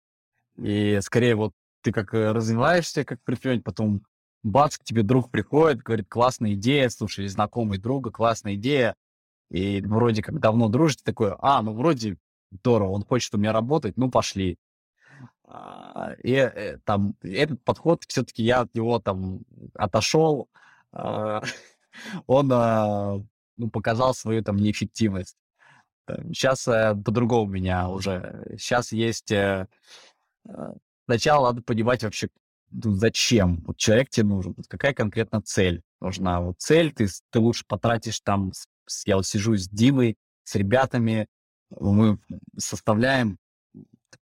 и 0.56 0.98
скорее 1.02 1.34
вот 1.34 1.52
ты 1.82 1.92
как 1.92 2.14
э, 2.14 2.32
развиваешься 2.32 3.04
как 3.04 3.22
предприниматель, 3.22 3.62
потом 3.62 4.02
бац, 4.42 4.78
к 4.78 4.84
тебе 4.84 5.02
друг 5.02 5.30
приходит, 5.30 5.82
говорит, 5.82 6.06
классная 6.08 6.54
идея, 6.54 6.88
слушай, 6.88 7.26
знакомый 7.28 7.78
друга, 7.78 8.10
классная 8.10 8.54
идея, 8.54 8.94
и 9.50 9.82
вроде 9.82 10.22
как 10.22 10.40
давно 10.40 10.68
дружите, 10.68 11.02
такой, 11.04 11.34
а, 11.38 11.60
ну 11.62 11.74
вроде 11.74 12.16
здорово, 12.50 12.90
он 12.90 13.04
хочет 13.04 13.34
у 13.34 13.38
меня 13.38 13.52
работать, 13.52 13.96
ну 13.96 14.10
пошли. 14.10 14.58
А, 15.44 16.14
и 16.22 16.32
э, 16.32 16.78
там 16.84 17.14
этот 17.22 17.62
подход, 17.62 18.04
все-таки 18.08 18.42
я 18.42 18.60
от 18.60 18.74
него 18.74 18.98
там 18.98 19.40
отошел, 19.74 20.48
он 22.26 22.52
а, 22.52 23.20
ну, 23.56 23.70
показал 23.70 24.14
свою 24.14 24.42
там 24.42 24.56
неэффективность. 24.56 25.36
Сейчас 26.28 26.66
э, 26.68 26.94
по-другому 26.94 27.50
меня 27.50 27.88
уже. 27.88 28.44
Сейчас 28.58 28.92
есть... 28.92 29.30
Э, 29.30 29.68
э, 30.48 30.72
сначала 31.06 31.48
надо 31.48 31.62
понимать 31.62 32.02
вообще, 32.02 32.28
ну, 32.70 32.92
зачем 32.92 33.62
вот 33.66 33.76
человек 33.76 34.10
тебе 34.10 34.26
нужен, 34.26 34.54
вот 34.56 34.66
какая 34.66 34.94
конкретно 34.94 35.42
цель 35.42 35.82
нужна. 36.00 36.40
Вот 36.40 36.56
цель 36.58 36.92
ты, 36.92 37.08
ты 37.30 37.38
лучше 37.38 37.64
потратишь 37.66 38.20
там... 38.20 38.52
С, 38.86 39.06
я 39.06 39.16
вот 39.16 39.26
сижу 39.26 39.56
с 39.56 39.68
Димой, 39.68 40.16
с 40.42 40.56
ребятами, 40.56 41.28
мы 41.70 42.18
составляем 42.58 43.38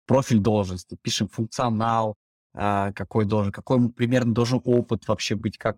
профиль 0.06 0.40
должности, 0.40 0.98
пишем 1.02 1.30
функционал, 1.30 2.16
э, 2.54 2.92
какой 2.94 3.26
должен, 3.26 3.52
какой 3.54 3.90
примерно 3.90 4.34
должен 4.34 4.62
опыт 4.66 5.08
вообще 5.08 5.36
быть, 5.36 5.58
как, 5.58 5.78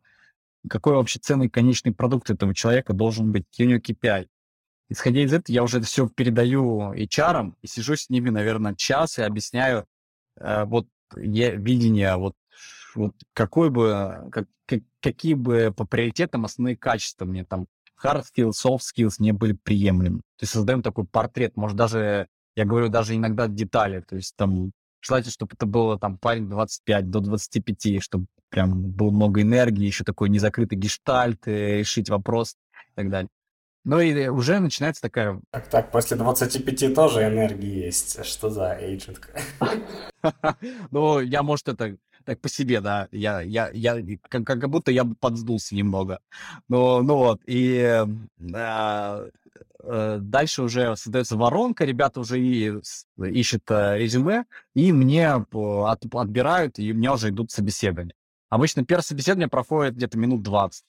какой 0.69 0.93
вообще 0.93 1.19
ценный 1.19 1.49
конечный 1.49 1.93
продукт 1.93 2.29
этого 2.29 2.53
человека 2.53 2.93
должен 2.93 3.31
быть, 3.31 3.45
у 3.59 3.63
него 3.63 3.79
KPI. 3.79 4.27
Исходя 4.89 5.21
из 5.21 5.33
этого, 5.33 5.53
я 5.53 5.63
уже 5.63 5.79
это 5.79 5.87
все 5.87 6.07
передаю 6.07 6.93
HR, 6.93 7.53
и 7.61 7.67
сижу 7.67 7.95
с 7.95 8.09
ними, 8.09 8.29
наверное, 8.29 8.75
час 8.75 9.17
и 9.17 9.23
объясняю 9.23 9.85
э, 10.37 10.65
вот 10.65 10.87
я, 11.15 11.51
видение, 11.55 12.15
вот, 12.15 12.35
вот 12.95 13.15
какой 13.33 13.69
бы, 13.69 14.29
как, 14.31 14.47
как, 14.65 14.79
какие 15.01 15.33
бы 15.33 15.73
по 15.75 15.85
приоритетам 15.85 16.45
основные 16.45 16.77
качества 16.77 17.25
мне 17.25 17.43
там 17.45 17.67
hard 18.03 18.23
skills, 18.23 18.51
soft 18.51 18.81
skills 18.81 19.15
мне 19.19 19.33
были 19.33 19.53
приемлемы. 19.53 20.19
То 20.37 20.43
есть 20.43 20.53
создаем 20.53 20.81
такой 20.81 21.05
портрет, 21.05 21.55
может 21.55 21.77
даже, 21.77 22.27
я 22.55 22.65
говорю, 22.65 22.89
даже 22.89 23.15
иногда 23.15 23.47
детали, 23.47 24.01
то 24.01 24.15
есть 24.15 24.35
там 24.35 24.71
желательно, 25.03 25.31
чтобы 25.31 25.53
это 25.53 25.65
было 25.65 25.99
там 25.99 26.17
парень 26.17 26.49
25 26.49 27.09
до 27.09 27.19
25, 27.19 28.01
чтобы 28.01 28.25
прям 28.49 28.91
было 28.91 29.11
много 29.11 29.41
энергии, 29.41 29.85
еще 29.85 30.03
такой 30.03 30.29
незакрытый 30.29 30.77
гештальт, 30.77 31.47
э, 31.47 31.79
решить 31.79 32.09
вопрос 32.09 32.55
и 32.91 32.95
так 32.95 33.09
далее. 33.09 33.29
Ну 33.85 33.99
и 33.99 34.27
уже 34.27 34.59
начинается 34.59 35.01
такая... 35.01 35.41
Так, 35.51 35.67
так, 35.67 35.91
после 35.91 36.15
25 36.15 36.95
тоже 36.95 37.27
энергии 37.27 37.85
есть. 37.85 38.23
Что 38.25 38.49
за 38.49 38.77
эйджинг? 38.79 39.29
Ну, 40.91 41.19
я, 41.19 41.43
может, 41.43 41.67
это 41.67 41.97
так 42.23 42.39
по 42.39 42.47
себе, 42.47 42.79
да. 42.79 43.09
Я, 43.11 43.41
я, 43.41 43.69
я 43.73 44.01
как, 44.29 44.45
как 44.45 44.69
будто 44.69 44.89
я 44.89 45.03
подсдулся 45.19 45.75
немного. 45.75 46.19
Ну, 46.69 47.01
ну 47.01 47.17
вот, 47.17 47.41
и 47.45 47.75
э, 47.75 48.05
э, 48.55 49.29
дальше 49.79 50.63
уже 50.63 50.95
создается 50.95 51.37
воронка, 51.37 51.85
ребята 51.85 52.19
уже 52.19 52.39
и, 52.39 52.73
ищут 53.17 53.69
э, 53.69 53.97
резюме, 53.97 54.45
и 54.73 54.91
мне 54.91 55.29
от, 55.31 56.03
отбирают, 56.13 56.79
и 56.79 56.91
у 56.91 56.95
меня 56.95 57.13
уже 57.13 57.29
идут 57.29 57.51
собеседования. 57.51 58.15
Обычно 58.49 58.85
первое 58.85 59.03
собеседование 59.03 59.49
проходит 59.49 59.95
где-то 59.95 60.17
минут 60.17 60.43
20, 60.43 60.83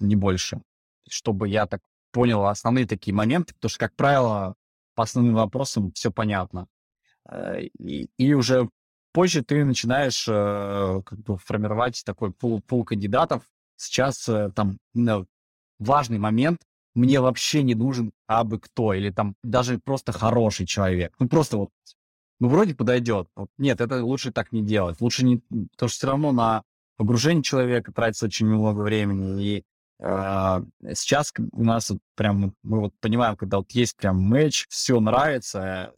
не 0.00 0.16
больше, 0.16 0.62
чтобы 1.08 1.48
я 1.48 1.66
так 1.66 1.80
понял 2.12 2.46
основные 2.46 2.86
такие 2.86 3.14
моменты, 3.14 3.54
потому 3.54 3.70
что, 3.70 3.78
как 3.78 3.94
правило, 3.94 4.54
по 4.94 5.04
основным 5.04 5.34
вопросам 5.34 5.92
все 5.92 6.10
понятно. 6.10 6.66
Э, 7.30 7.60
и, 7.78 8.08
и 8.16 8.34
уже 8.34 8.68
позже 9.12 9.42
ты 9.42 9.64
начинаешь 9.64 10.26
э, 10.28 11.02
как 11.04 11.18
бы 11.20 11.38
формировать 11.38 12.02
такой 12.04 12.32
пул, 12.32 12.60
пул 12.62 12.84
кандидатов. 12.84 13.44
Сейчас 13.76 14.28
э, 14.28 14.50
там 14.54 14.78
важный 15.78 16.18
момент, 16.18 16.60
мне 16.94 17.20
вообще 17.20 17.62
не 17.62 17.74
нужен 17.74 18.12
абы 18.26 18.58
кто, 18.58 18.94
или 18.94 19.10
там 19.10 19.34
даже 19.42 19.78
просто 19.78 20.12
хороший 20.12 20.66
человек. 20.66 21.14
Ну, 21.18 21.28
просто 21.28 21.56
вот, 21.56 21.70
ну, 22.40 22.48
вроде 22.48 22.74
подойдет. 22.74 23.28
Вот, 23.36 23.48
нет, 23.58 23.80
это 23.80 24.04
лучше 24.04 24.32
так 24.32 24.52
не 24.52 24.62
делать. 24.62 25.00
Лучше 25.00 25.24
не... 25.24 25.38
Потому 25.38 25.88
что 25.88 25.98
все 25.98 26.06
равно 26.06 26.32
на 26.32 26.62
погружение 26.96 27.42
человека 27.42 27.92
тратится 27.92 28.26
очень 28.26 28.46
много 28.46 28.80
времени, 28.80 29.42
и 29.42 29.64
а, 30.02 30.62
сейчас 30.94 31.32
у 31.52 31.64
нас 31.64 31.90
вот 31.90 32.00
прям, 32.14 32.54
мы 32.62 32.80
вот 32.80 32.94
понимаем, 33.00 33.36
когда 33.36 33.58
вот 33.58 33.70
есть 33.72 33.96
прям 33.96 34.20
матч, 34.20 34.66
все 34.68 34.98
нравится, 34.98 35.94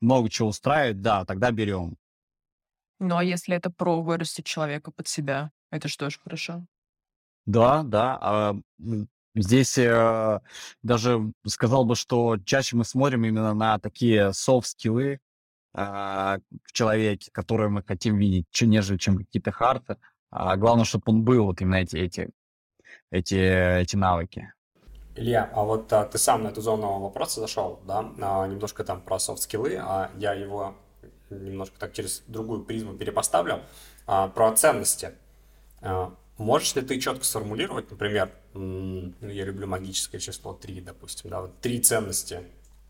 много 0.00 0.28
чего 0.28 0.48
устраивает, 0.48 1.00
да, 1.02 1.24
тогда 1.24 1.50
берем. 1.50 1.96
Ну, 2.98 3.16
а 3.16 3.24
если 3.24 3.54
это 3.54 3.70
про 3.70 4.02
вырастить 4.02 4.46
человека 4.46 4.90
под 4.90 5.06
себя, 5.06 5.50
это 5.70 5.88
что 5.88 6.08
ж 6.08 6.18
хорошо? 6.18 6.64
Да, 7.44 7.82
да. 7.82 8.18
А, 8.20 8.56
здесь 9.36 9.78
э, 9.78 10.40
даже 10.82 11.32
сказал 11.46 11.84
бы, 11.84 11.94
что 11.94 12.36
чаще 12.44 12.76
мы 12.76 12.84
смотрим 12.84 13.24
именно 13.24 13.54
на 13.54 13.78
такие 13.78 14.32
софт-скиллы 14.32 15.20
а, 15.74 16.38
в 16.64 16.72
человеке, 16.72 17.30
которые 17.32 17.68
мы 17.68 17.82
хотим 17.82 18.18
видеть, 18.18 18.46
нежели 18.60 18.96
чем 18.98 19.18
какие-то 19.18 19.52
харты. 19.52 19.96
А 20.30 20.56
главное, 20.56 20.84
чтобы 20.84 21.04
он 21.06 21.22
был 21.22 21.44
вот 21.44 21.60
именно 21.60 21.76
эти, 21.76 21.96
эти 21.96 22.30
эти, 23.10 23.80
эти 23.80 23.96
навыки. 23.96 24.52
Илья, 25.14 25.50
а 25.54 25.62
вот 25.64 25.92
а, 25.92 26.04
ты 26.04 26.18
сам 26.18 26.42
на 26.42 26.48
эту 26.48 26.60
зону 26.60 27.00
вопроса 27.00 27.40
зашел, 27.40 27.80
да, 27.86 28.12
а, 28.20 28.46
немножко 28.46 28.84
там 28.84 29.00
про 29.00 29.18
софт-скиллы, 29.18 29.76
а 29.76 30.10
я 30.18 30.34
его 30.34 30.74
немножко 31.30 31.78
так 31.78 31.94
через 31.94 32.22
другую 32.26 32.64
призму 32.64 32.94
перепоставлю, 32.94 33.62
а, 34.06 34.28
про 34.28 34.52
ценности. 34.52 35.12
А, 35.80 36.14
Можешь 36.38 36.74
ли 36.74 36.82
ты 36.82 37.00
четко 37.00 37.24
сформулировать, 37.24 37.90
например, 37.90 38.30
ну, 38.52 39.12
я 39.22 39.44
люблю 39.44 39.66
магическое 39.66 40.18
число 40.18 40.52
3, 40.52 40.82
допустим, 40.82 41.30
да, 41.30 41.40
вот 41.40 41.60
три 41.60 41.80
ценности, 41.80 42.42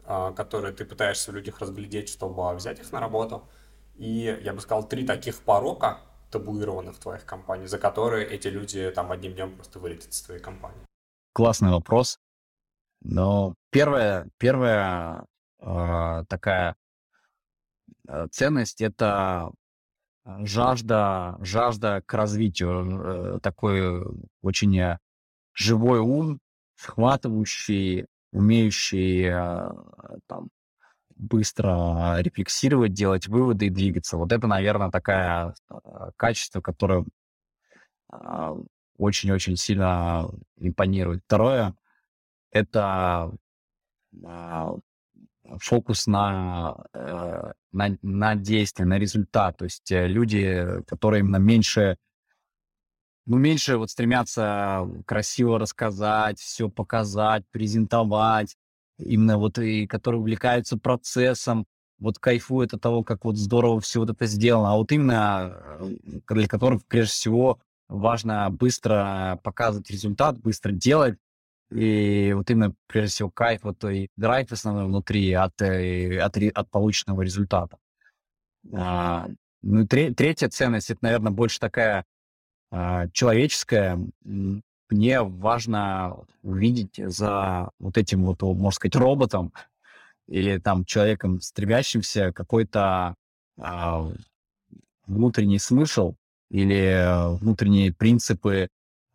а, 0.05 0.32
которые 0.32 0.74
ты 0.74 0.84
пытаешься 0.84 1.30
в 1.30 1.34
людях 1.34 1.61
разглядеть, 1.61 2.09
чтобы 2.09 2.55
взять 2.55 2.80
их 2.80 2.90
на 2.90 3.01
работу, 3.01 3.49
и, 3.94 4.38
я 4.42 4.53
бы 4.53 4.61
сказал, 4.61 4.88
три 4.88 5.07
таких 5.07 5.40
порока, 5.42 6.01
табуированных 6.30 6.97
в 6.97 6.99
твоих 6.99 7.24
компаниях, 7.24 7.68
за 7.68 7.78
которые 7.78 8.26
эти 8.28 8.49
люди 8.49 8.90
там 8.90 9.12
одним 9.12 9.34
днем 9.34 9.55
просто 9.55 9.78
вылетят 9.78 10.11
из 10.11 10.22
твоей 10.22 10.40
компании? 10.40 10.84
Классный 11.32 11.70
вопрос. 11.70 12.18
Но 13.03 13.55
первая, 13.70 14.28
первая 14.38 15.24
э, 15.61 16.24
такая 16.28 16.76
э, 18.09 18.26
ценность— 18.30 18.80
это 18.82 19.51
жажда, 20.27 21.37
жажда 21.41 22.03
к 22.05 22.12
развитию, 22.14 23.37
э, 23.37 23.41
такой 23.41 24.05
очень 24.43 24.79
э, 24.79 24.99
живой 25.55 26.01
ум, 26.01 26.41
схватывающий, 26.77 28.07
умеющий 28.33 29.27
э, 29.29 29.70
там, 30.27 30.49
быстро 31.14 32.18
рефлексировать, 32.18 32.93
делать 32.93 33.29
выводы 33.29 33.66
и 33.66 33.70
двигаться. 33.70 34.16
Вот 34.16 34.33
это, 34.33 34.47
наверное, 34.47 34.91
такое 34.91 35.55
качество, 36.16 36.61
которое 36.61 37.07
очень-очень 38.99 39.57
сильно 39.57 40.29
импонирует. 40.59 41.22
Второе— 41.24 41.74
это 42.51 43.33
фокус 45.61 46.07
на, 46.07 46.76
э, 46.92 47.53
на, 47.72 47.99
на 48.03 48.34
действие, 48.34 48.86
на 48.86 48.99
результат. 48.99 49.59
То 49.59 49.64
есть 49.64 49.90
э, 49.90 50.07
люди, 50.07 50.82
которые 50.86 51.20
именно 51.20 51.36
меньше, 51.36 51.97
ну, 53.26 53.36
меньше 53.36 53.76
вот 53.76 53.90
стремятся 53.90 54.88
красиво 55.07 55.59
рассказать, 55.59 56.38
все 56.38 56.68
показать, 56.68 57.44
презентовать, 57.51 58.57
именно 58.99 59.38
вот 59.38 59.59
и 59.59 59.86
которые 59.86 60.20
увлекаются 60.20 60.78
процессом, 60.78 61.66
вот 61.99 62.18
кайфуют 62.18 62.74
от 62.74 62.80
того, 62.80 63.03
как 63.03 63.24
вот 63.24 63.36
здорово 63.36 63.80
все 63.80 64.01
вот 64.01 64.11
это 64.11 64.26
сделано, 64.26 64.72
а 64.72 64.76
вот 64.76 64.92
именно 64.92 65.57
э, 65.80 66.20
для 66.28 66.49
которых 66.49 66.84
прежде 66.86 67.12
всего 67.12 67.61
важно 67.88 68.51
быстро 68.51 69.40
показывать 69.42 69.90
результат, 69.90 70.38
быстро 70.38 70.72
делать, 70.72 71.18
и 71.71 72.33
вот 72.35 72.49
именно, 72.51 72.75
прежде 72.87 73.11
всего, 73.11 73.31
кайф, 73.31 73.64
вот 73.64 73.85
и 73.85 74.09
драйв 74.17 74.53
основной 74.53 74.87
внутри 74.87 75.33
от, 75.33 75.61
э, 75.61 76.19
от, 76.21 76.37
от 76.37 76.71
полученного 76.71 77.23
результата. 77.23 77.79
А, 78.73 79.29
ну 79.62 79.83
и 79.83 79.87
третья 79.87 80.49
ценность, 80.49 80.91
это, 80.91 81.01
наверное, 81.03 81.33
больше 81.33 81.59
такая 81.59 82.05
а, 82.71 83.09
человеческая. 83.09 83.99
Мне 84.89 85.23
важно 85.23 86.25
увидеть 86.43 86.97
за 86.97 87.71
вот 87.81 87.99
этим 87.99 88.25
вот, 88.25 88.43
можно 88.43 88.71
сказать, 88.71 88.95
роботом 88.95 89.53
или 90.29 90.59
там 90.59 90.85
человеком, 90.85 91.41
стремящимся 91.41 92.33
какой-то 92.33 93.17
а, 93.59 94.09
внутренний 95.07 95.59
смысл 95.59 96.14
или 96.51 97.37
внутренние 97.39 97.93
принципы 97.93 98.69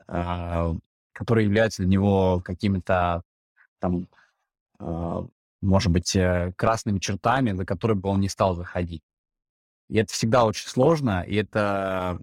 а, 0.07 0.75
которые 1.13 1.45
являются 1.45 1.83
для 1.83 1.91
него 1.91 2.41
какими-то 2.41 3.23
там, 3.79 4.07
э, 4.79 5.21
может 5.61 5.91
быть, 5.91 6.15
э, 6.15 6.53
красными 6.55 6.99
чертами, 6.99 7.51
за 7.51 7.65
которые 7.65 7.97
бы 7.97 8.09
он 8.09 8.21
не 8.21 8.29
стал 8.29 8.55
заходить. 8.55 9.03
И 9.89 9.97
это 9.97 10.13
всегда 10.13 10.45
очень 10.45 10.67
сложно, 10.67 11.23
и 11.23 11.35
это 11.35 12.19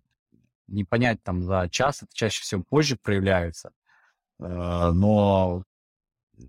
не 0.69 0.85
понять 0.85 1.23
там 1.23 1.43
за 1.43 1.69
час, 1.71 2.03
это 2.03 2.15
чаще 2.15 2.43
всего 2.43 2.63
позже 2.63 2.97
проявляется. 2.97 3.73
Э, 4.41 4.91
но 4.93 5.65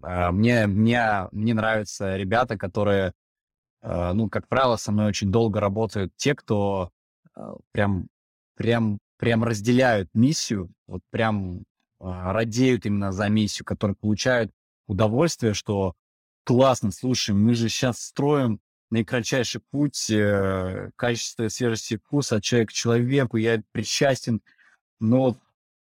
э, 0.02 0.32
мне, 0.32 0.68
мне, 0.68 1.28
мне 1.32 1.54
нравятся 1.54 2.16
ребята, 2.16 2.58
которые, 2.58 3.14
э, 3.82 4.14
ну, 4.14 4.30
как 4.30 4.48
правило, 4.48 4.78
со 4.78 4.92
мной 4.92 5.08
очень 5.08 5.32
долго 5.32 5.60
работают 5.60 6.14
те, 6.16 6.36
кто 6.36 6.92
э, 7.36 7.54
прям, 7.72 8.08
прям, 8.56 9.00
прям 9.18 9.44
разделяют 9.44 10.10
миссию, 10.14 10.70
вот 10.88 11.02
прям 11.12 11.64
радеют 12.00 12.86
именно 12.86 13.12
за 13.12 13.28
миссию, 13.30 13.66
которые 13.66 13.96
получают 13.96 14.52
удовольствие, 14.88 15.54
что 15.54 15.96
классно, 16.44 16.92
слушай, 16.92 17.36
мы 17.36 17.54
же 17.54 17.70
сейчас 17.70 18.02
строим 18.02 18.60
наикратчайший 18.90 19.62
путь, 19.72 20.10
э, 20.10 20.90
качество 20.96 21.48
свежести 21.48 21.98
вкуса 21.98 22.38
от 22.38 22.44
человека 22.44 22.72
к 22.72 22.74
человеку, 22.74 23.38
я 23.38 23.62
причастен. 23.72 24.42
Но 25.00 25.38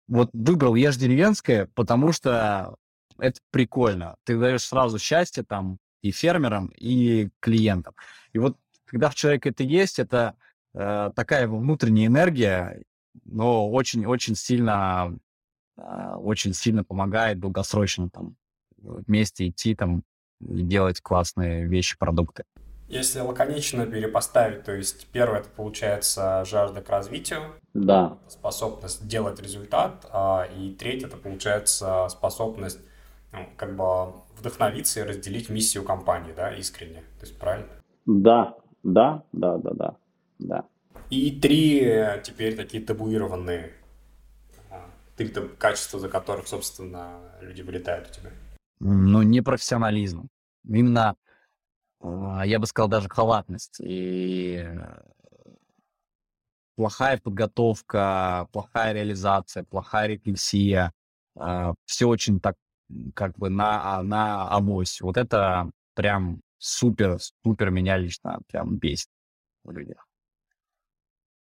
вот 0.07 0.31
выбрал 0.33 0.75
Ешь 0.75 0.97
деревенское, 0.97 1.69
потому 1.75 2.11
что 2.11 2.75
это 3.19 3.39
прикольно. 3.51 4.15
Ты 4.23 4.39
даешь 4.39 4.63
сразу 4.63 4.99
счастье 4.99 5.43
там 5.43 5.77
и 6.01 6.11
фермерам, 6.11 6.67
и 6.75 7.29
клиентам. 7.39 7.93
И 8.33 8.39
вот 8.39 8.57
когда 8.85 9.09
в 9.09 9.15
человеке 9.15 9.49
это 9.49 9.63
есть, 9.63 9.99
это 9.99 10.35
э, 10.73 11.11
такая 11.15 11.47
внутренняя 11.47 12.07
энергия, 12.07 12.83
но 13.25 13.69
очень-очень 13.69 14.35
сильно 14.35 14.73
а, 14.73 15.13
очень 15.77 16.53
сильно 16.53 16.83
помогает 16.83 17.39
долгосрочно 17.39 18.09
там 18.09 18.35
вместе 18.77 19.47
идти 19.47 19.75
там 19.75 20.03
и 20.41 20.61
делать 20.61 21.01
классные 21.01 21.65
вещи, 21.65 21.97
продукты. 21.97 22.43
Если 22.87 23.19
лаконично 23.19 23.85
перепоставить, 23.85 24.63
то 24.63 24.73
есть 24.73 25.07
первое 25.07 25.39
это 25.41 25.49
получается 25.49 26.45
жажда 26.45 26.81
к 26.81 26.89
развитию, 26.89 27.41
да. 27.73 28.17
способность 28.29 29.05
делать 29.07 29.41
результат, 29.41 30.05
а, 30.09 30.47
и 30.57 30.73
третье 30.73 31.07
это 31.07 31.17
получается 31.17 32.07
способность 32.09 32.79
ну, 33.33 33.39
как 33.57 33.75
бы 33.75 34.13
вдохновиться 34.37 35.01
и 35.01 35.03
разделить 35.03 35.49
миссию 35.49 35.83
компании, 35.83 36.31
да, 36.33 36.53
искренне, 36.53 37.01
то 37.19 37.25
есть 37.25 37.37
правильно? 37.37 37.67
Да, 38.05 38.55
да, 38.83 39.23
да, 39.33 39.57
да, 39.57 39.71
да, 39.73 39.95
да. 40.39 40.63
И 41.09 41.31
три 41.39 41.79
теперь 42.23 42.55
такие 42.55 42.81
табуированные 42.81 43.73
ты 45.17 45.27
там 45.29 45.55
качества, 45.57 45.99
за 45.99 46.09
которых, 46.09 46.47
собственно, 46.47 47.35
люди 47.41 47.63
вылетают 47.63 48.09
у 48.09 48.13
тебя? 48.13 48.31
Ну, 48.79 49.23
не 49.23 49.41
профессионализм. 49.41 50.29
Именно, 50.63 51.15
а, 51.99 52.45
я 52.45 52.59
бы 52.59 52.67
сказал, 52.67 52.87
даже 52.87 53.09
халатность. 53.09 53.77
И 53.79 54.63
плохая 56.75 57.17
подготовка, 57.17 58.47
плохая 58.51 58.93
реализация, 58.93 59.63
плохая 59.63 60.07
рефлексия. 60.07 60.93
А, 61.35 61.73
Все 61.85 62.05
очень 62.05 62.39
так 62.39 62.55
как 63.15 63.37
бы 63.37 63.49
на, 63.49 64.01
на 64.03 64.47
авось. 64.47 65.01
Вот 65.01 65.17
это 65.17 65.71
прям 65.95 66.41
супер, 66.59 67.17
супер 67.43 67.71
меня 67.71 67.97
лично 67.97 68.39
прям 68.47 68.77
бесит 68.77 69.09
в 69.63 69.71
людях. 69.71 70.07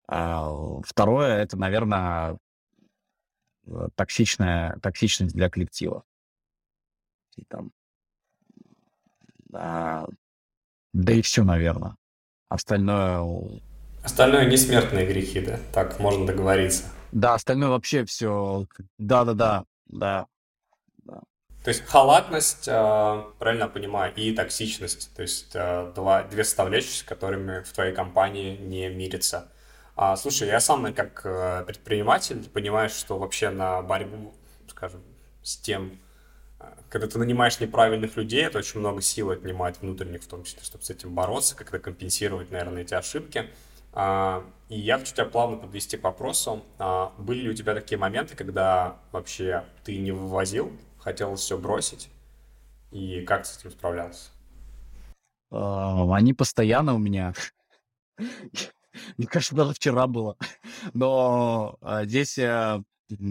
А 0.08 0.48
второе, 0.86 1.38
это, 1.38 1.58
наверное, 1.58 2.34
Э, 2.34 2.38
токсичная, 3.96 4.78
токсичность 4.82 5.36
для 5.36 5.50
коллектива. 5.50 6.04
И 7.36 7.44
там, 7.46 7.72
да, 9.46 10.08
да 10.94 11.14
и 11.14 11.22
все, 11.22 11.44
наверное. 11.44 11.96
Остальное... 12.50 13.62
Остальное 14.04 14.46
не 14.46 14.58
смертные 14.58 15.08
грехи, 15.08 15.42
да? 15.42 15.60
Так 15.74 16.00
можно 16.00 16.28
договориться. 16.28 16.84
Да, 17.12 17.34
остальное 17.34 17.70
вообще 17.70 18.06
все... 18.06 18.68
Да-да-да, 18.98 19.66
да. 19.86 20.28
То 21.64 21.70
есть 21.70 21.86
халатность, 21.86 22.68
э, 22.68 23.24
правильно 23.40 23.70
понимаю, 23.70 24.14
и 24.16 24.34
токсичность, 24.34 25.16
то 25.16 25.22
есть 25.22 25.52
э, 25.54 25.94
два, 25.96 26.24
две 26.24 26.44
составляющие, 26.44 26.92
с 26.92 27.04
которыми 27.04 27.64
в 27.64 27.72
твоей 27.72 27.96
компании 27.96 28.58
не 28.58 28.90
мирятся. 28.90 29.53
А, 29.96 30.16
слушай, 30.16 30.48
я 30.48 30.60
сам 30.60 30.92
как 30.94 31.22
э, 31.24 31.64
предприниматель 31.68 32.50
понимаю, 32.50 32.90
что 32.90 33.20
вообще 33.20 33.52
на 33.52 33.82
борьбу, 33.84 34.34
скажем, 34.68 35.02
с 35.44 35.56
тем, 35.58 36.00
э, 36.60 36.66
когда 36.90 37.08
ты 37.08 37.20
нанимаешь 37.20 37.60
неправильных 37.60 38.18
людей, 38.18 38.44
это 38.44 38.58
очень 38.58 38.80
много 38.80 39.02
сил 39.02 39.30
отнимает 39.30 39.80
внутренних, 39.82 40.24
в 40.24 40.28
том 40.28 40.44
числе, 40.46 40.64
чтобы 40.64 40.84
с 40.84 40.90
этим 40.90 41.14
бороться, 41.14 41.56
как-то 41.56 41.78
компенсировать, 41.78 42.50
наверное, 42.50 42.82
эти 42.82 42.96
ошибки. 42.96 43.52
А, 43.92 44.44
и 44.68 44.80
я 44.80 44.98
хочу 44.98 45.14
тебя 45.14 45.26
плавно 45.26 45.58
подвести 45.58 45.98
к 45.98 46.04
вопросу. 46.04 46.64
А, 46.80 47.14
были 47.20 47.42
ли 47.42 47.50
у 47.52 47.54
тебя 47.54 47.76
такие 47.76 48.00
моменты, 48.00 48.36
когда 48.36 48.98
вообще 49.12 49.64
ты 49.84 50.00
не 50.00 50.12
вывозил, 50.12 50.72
хотел 50.98 51.36
все 51.36 51.56
бросить, 51.56 52.10
и 52.90 53.22
как 53.22 53.46
с 53.46 53.60
этим 53.60 53.70
справлялся? 53.70 54.32
Они 55.52 56.34
постоянно 56.34 56.96
у 56.96 56.98
меня. 56.98 57.36
Мне 59.18 59.28
кажется, 59.28 59.56
даже 59.56 59.74
вчера 59.74 60.08
было. 60.08 60.38
Но 60.94 61.78
а, 61.82 62.06
здесь 62.06 62.38
а, 62.40 62.82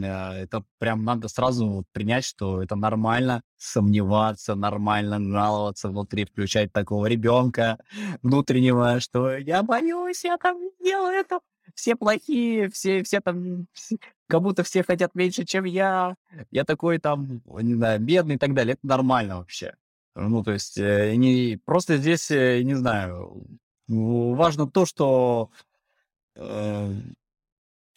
а, 0.05 0.35
это 0.35 0.65
прям 0.79 1.05
надо 1.05 1.29
сразу 1.29 1.85
принять, 1.93 2.25
что 2.25 2.63
это 2.63 2.77
нормально 2.77 3.43
сомневаться, 3.57 4.55
нормально 4.55 5.21
жаловаться 5.21 5.89
внутри, 5.89 6.25
включать 6.25 6.73
такого 6.73 7.07
ребенка 7.07 7.79
внутреннего, 8.23 9.01
что 9.01 9.37
я 9.37 9.63
боюсь, 9.63 10.25
я 10.25 10.37
там 10.39 10.59
делаю 10.83 11.15
это. 11.15 11.41
все 11.75 11.97
плохие, 11.97 12.71
все, 12.71 13.03
все 13.03 13.21
там, 13.21 13.67
как 14.29 14.43
будто 14.43 14.63
все 14.63 14.83
хотят 14.83 15.15
меньше, 15.15 15.45
чем 15.45 15.65
я, 15.65 16.17
я 16.51 16.65
такой 16.65 16.99
там, 16.99 17.43
не 17.47 17.75
знаю, 17.75 18.01
бедный 18.01 18.37
и 18.37 18.39
так 18.39 18.55
далее. 18.55 18.75
Это 18.75 18.87
нормально 18.87 19.39
вообще. 19.39 19.75
Ну, 20.15 20.43
то 20.43 20.53
есть, 20.53 20.79
э, 20.79 21.15
не, 21.17 21.59
просто 21.65 21.97
здесь, 21.97 22.31
э, 22.31 22.63
не 22.63 22.75
знаю, 22.75 23.47
важно 23.93 24.71
то, 24.71 24.87
что 24.87 25.51
э, 26.37 26.93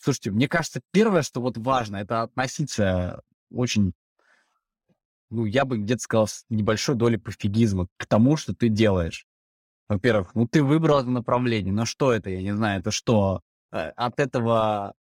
Слушайте, 0.05 0.29
мне 0.29 0.47
кажется, 0.47 0.81
первое, 0.91 1.23
что 1.23 1.41
вот 1.41 1.57
важно, 1.57 1.97
это 1.97 2.21
относиться 2.21 3.23
очень, 3.51 3.93
ну, 5.31 5.45
я 5.45 5.65
бы 5.65 5.79
где-то 5.79 5.99
сказал, 5.99 6.27
с 6.27 6.45
небольшой 6.47 6.93
долей 6.93 7.17
пофигизма 7.17 7.87
к 7.97 8.05
тому, 8.05 8.37
что 8.37 8.53
ты 8.53 8.69
делаешь. 8.69 9.25
Во-первых, 9.89 10.35
ну, 10.35 10.47
ты 10.47 10.61
выбрал 10.61 10.99
это 10.99 11.09
направление, 11.09 11.73
но 11.73 11.85
что 11.85 12.13
это, 12.13 12.29
я 12.29 12.43
не 12.43 12.55
знаю, 12.55 12.81
это 12.81 12.91
что? 12.91 13.41
Э, 13.71 13.89
от 13.95 14.19
этого 14.19 14.93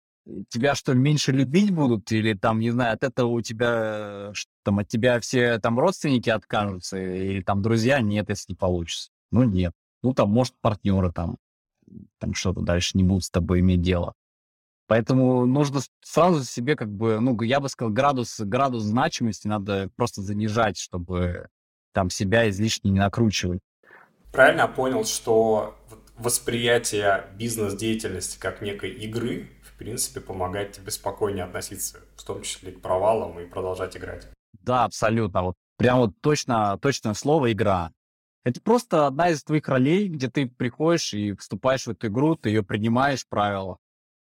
тебя 0.49 0.75
что, 0.75 0.95
меньше 0.95 1.33
любить 1.33 1.71
будут? 1.71 2.11
Или 2.11 2.33
там, 2.33 2.59
не 2.61 2.71
знаю, 2.71 2.95
от 2.95 3.05
этого 3.05 3.29
у 3.29 3.43
тебя, 3.43 4.33
там, 4.63 4.79
от 4.79 4.89
тебя 4.89 5.21
все 5.21 5.59
там 5.59 5.79
родственники 5.79 6.31
откажутся? 6.31 6.97
Или 6.97 7.43
там 7.43 7.61
друзья? 7.61 8.01
Нет, 8.01 8.31
если 8.31 8.53
не 8.53 8.57
получится. 8.57 9.11
Ну, 9.31 9.43
нет. 9.43 9.75
Ну, 10.05 10.13
там, 10.13 10.31
может, 10.31 10.55
партнеры 10.61 11.11
там, 11.13 11.39
там 12.19 12.35
что-то 12.35 12.61
дальше 12.61 12.91
не 12.95 13.03
будут 13.03 13.25
с 13.25 13.31
тобой 13.31 13.61
иметь 13.61 13.81
дело. 13.81 14.13
Поэтому 14.87 15.47
нужно 15.47 15.81
сразу 16.03 16.45
себе 16.45 16.77
как 16.77 16.91
бы, 16.91 17.21
ну, 17.21 17.41
я 17.41 17.59
бы 17.59 17.71
сказал, 17.71 17.91
градус, 17.91 18.39
градус 18.39 18.83
значимости 18.83 19.49
надо 19.49 19.89
просто 19.97 20.21
занижать, 20.21 20.77
чтобы 20.77 21.49
там 21.93 22.11
себя 22.11 22.51
излишне 22.51 22.91
не 22.91 22.99
накручивать. 22.99 23.61
Правильно 24.31 24.69
понял, 24.69 25.07
что 25.07 25.75
восприятие 26.19 27.25
бизнес-деятельности 27.39 28.39
как 28.39 28.61
некой 28.61 28.91
игры, 28.91 29.49
в 29.63 29.79
принципе, 29.79 30.21
помогает 30.21 30.73
тебе 30.73 30.91
спокойнее 30.91 31.45
относиться, 31.45 32.01
в 32.17 32.25
том 32.25 32.43
числе 32.43 32.73
к 32.73 32.83
провалам 32.83 33.41
и 33.41 33.47
продолжать 33.47 33.97
играть. 33.97 34.29
Да, 34.61 34.85
абсолютно. 34.85 35.45
Вот 35.45 35.55
прям 35.79 36.01
вот 36.01 36.11
точно, 36.21 36.77
точное 36.77 37.15
слово 37.15 37.53
«игра». 37.53 37.91
Это 38.45 38.61
просто 38.61 39.07
одна 39.07 39.31
из 39.31 39.43
твоих 39.43 39.67
ролей, 39.69 40.09
где 40.09 40.29
ты 40.29 40.47
приходишь 40.47 41.15
и 41.15 41.35
вступаешь 41.35 41.87
в 41.87 41.91
эту 41.91 42.09
игру, 42.09 42.37
ты 42.37 42.51
ее 42.51 42.63
принимаешь, 42.63 43.27
правила, 43.27 43.79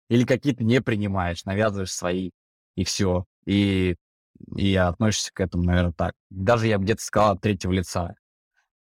или 0.08 0.24
какие-то 0.24 0.62
не 0.62 0.80
принимаешь, 0.80 1.44
навязываешь 1.44 1.92
свои, 1.92 2.30
и 2.76 2.84
все. 2.84 3.24
И, 3.46 3.96
и 4.56 4.76
относишься 4.76 5.32
к 5.32 5.40
этому, 5.40 5.64
наверное, 5.64 5.92
так. 5.92 6.14
Даже 6.30 6.68
я 6.68 6.78
где-то 6.78 7.02
сказал 7.02 7.32
от 7.32 7.40
третьего 7.40 7.72
лица. 7.72 8.14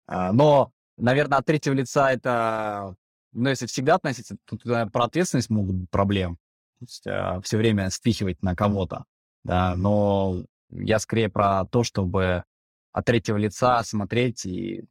А, 0.07 0.33
но, 0.33 0.73
наверное, 0.97 1.37
от 1.37 1.45
третьего 1.45 1.73
лица 1.73 2.11
это... 2.11 2.95
Ну, 3.31 3.49
если 3.49 3.65
всегда 3.65 3.95
относиться, 3.95 4.35
тут 4.45 4.63
наверное, 4.65 4.91
про 4.91 5.05
ответственность 5.05 5.49
могут 5.49 5.75
быть 5.75 5.89
проблемы. 5.89 6.35
То 6.79 6.83
есть 6.85 7.07
а, 7.07 7.41
все 7.41 7.57
время 7.57 7.89
спихивать 7.89 8.41
на 8.43 8.55
кого-то. 8.55 9.05
Да, 9.43 9.75
но 9.75 10.43
я 10.69 10.99
скорее 10.99 11.29
про 11.29 11.65
то, 11.65 11.83
чтобы 11.83 12.43
от 12.91 13.05
третьего 13.05 13.37
лица 13.37 13.83
смотреть 13.83 14.45
и 14.45 14.85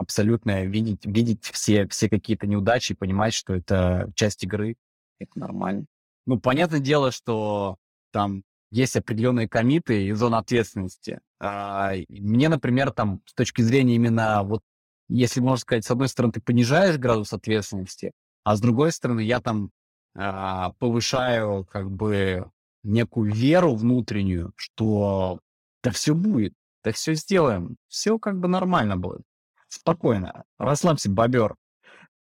абсолютно 0.00 0.64
видеть, 0.64 1.04
видеть 1.04 1.44
все, 1.44 1.86
все 1.88 2.08
какие-то 2.08 2.46
неудачи 2.46 2.92
и 2.92 2.96
понимать, 2.96 3.34
что 3.34 3.54
это 3.54 4.10
часть 4.14 4.42
игры, 4.42 4.76
это 5.18 5.38
нормально. 5.38 5.84
Ну, 6.26 6.40
понятное 6.40 6.80
дело, 6.80 7.10
что 7.10 7.76
там 8.10 8.42
есть 8.70 8.96
определенные 8.96 9.46
комиты 9.46 10.06
и 10.06 10.12
зоны 10.12 10.36
ответственности. 10.36 11.20
А, 11.38 11.92
мне, 12.08 12.48
например, 12.48 12.92
там 12.92 13.20
с 13.26 13.34
точки 13.34 13.60
зрения 13.60 13.96
именно 13.96 14.42
вот, 14.42 14.62
если 15.08 15.40
можно 15.40 15.58
сказать, 15.58 15.84
с 15.84 15.90
одной 15.90 16.08
стороны, 16.08 16.32
ты 16.32 16.40
понижаешь 16.40 16.96
градус 16.96 17.34
ответственности, 17.34 18.12
а 18.42 18.56
с 18.56 18.60
другой 18.60 18.92
стороны, 18.92 19.20
я 19.20 19.40
там 19.40 19.70
а, 20.16 20.72
повышаю 20.78 21.66
как 21.66 21.90
бы 21.90 22.50
некую 22.84 23.34
веру 23.34 23.74
внутреннюю, 23.74 24.52
что 24.56 25.40
да 25.82 25.90
все 25.90 26.14
будет, 26.14 26.54
да 26.82 26.92
все 26.92 27.12
сделаем, 27.14 27.76
все 27.88 28.18
как 28.18 28.38
бы 28.38 28.48
нормально 28.48 28.96
будет. 28.96 29.24
Спокойно, 29.70 30.44
расслабься, 30.58 31.08
бобер. 31.08 31.54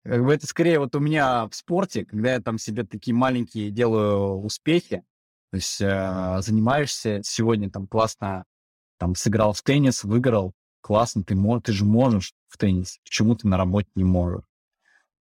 Как 0.03 0.23
бы 0.23 0.33
это 0.33 0.47
скорее 0.47 0.79
вот 0.79 0.95
у 0.95 0.99
меня 0.99 1.47
в 1.47 1.53
спорте, 1.55 2.03
когда 2.03 2.33
я 2.33 2.41
там 2.41 2.57
себе 2.57 2.83
такие 2.83 3.13
маленькие 3.13 3.69
делаю 3.69 4.41
успехи, 4.41 5.03
то 5.51 5.57
есть 5.57 5.79
э, 5.79 6.37
занимаешься 6.41 7.21
сегодня 7.23 7.69
там 7.69 7.87
классно, 7.87 8.45
там 8.97 9.13
сыграл 9.13 9.53
в 9.53 9.61
теннис, 9.61 10.03
выиграл, 10.03 10.53
классно, 10.81 11.23
ты, 11.23 11.35
можешь, 11.35 11.63
ты 11.65 11.71
же 11.71 11.85
можешь 11.85 12.33
в 12.47 12.57
теннис, 12.57 12.99
почему 13.03 13.35
ты 13.35 13.47
на 13.47 13.57
работе 13.57 13.89
не 13.93 14.03
можешь? 14.03 14.45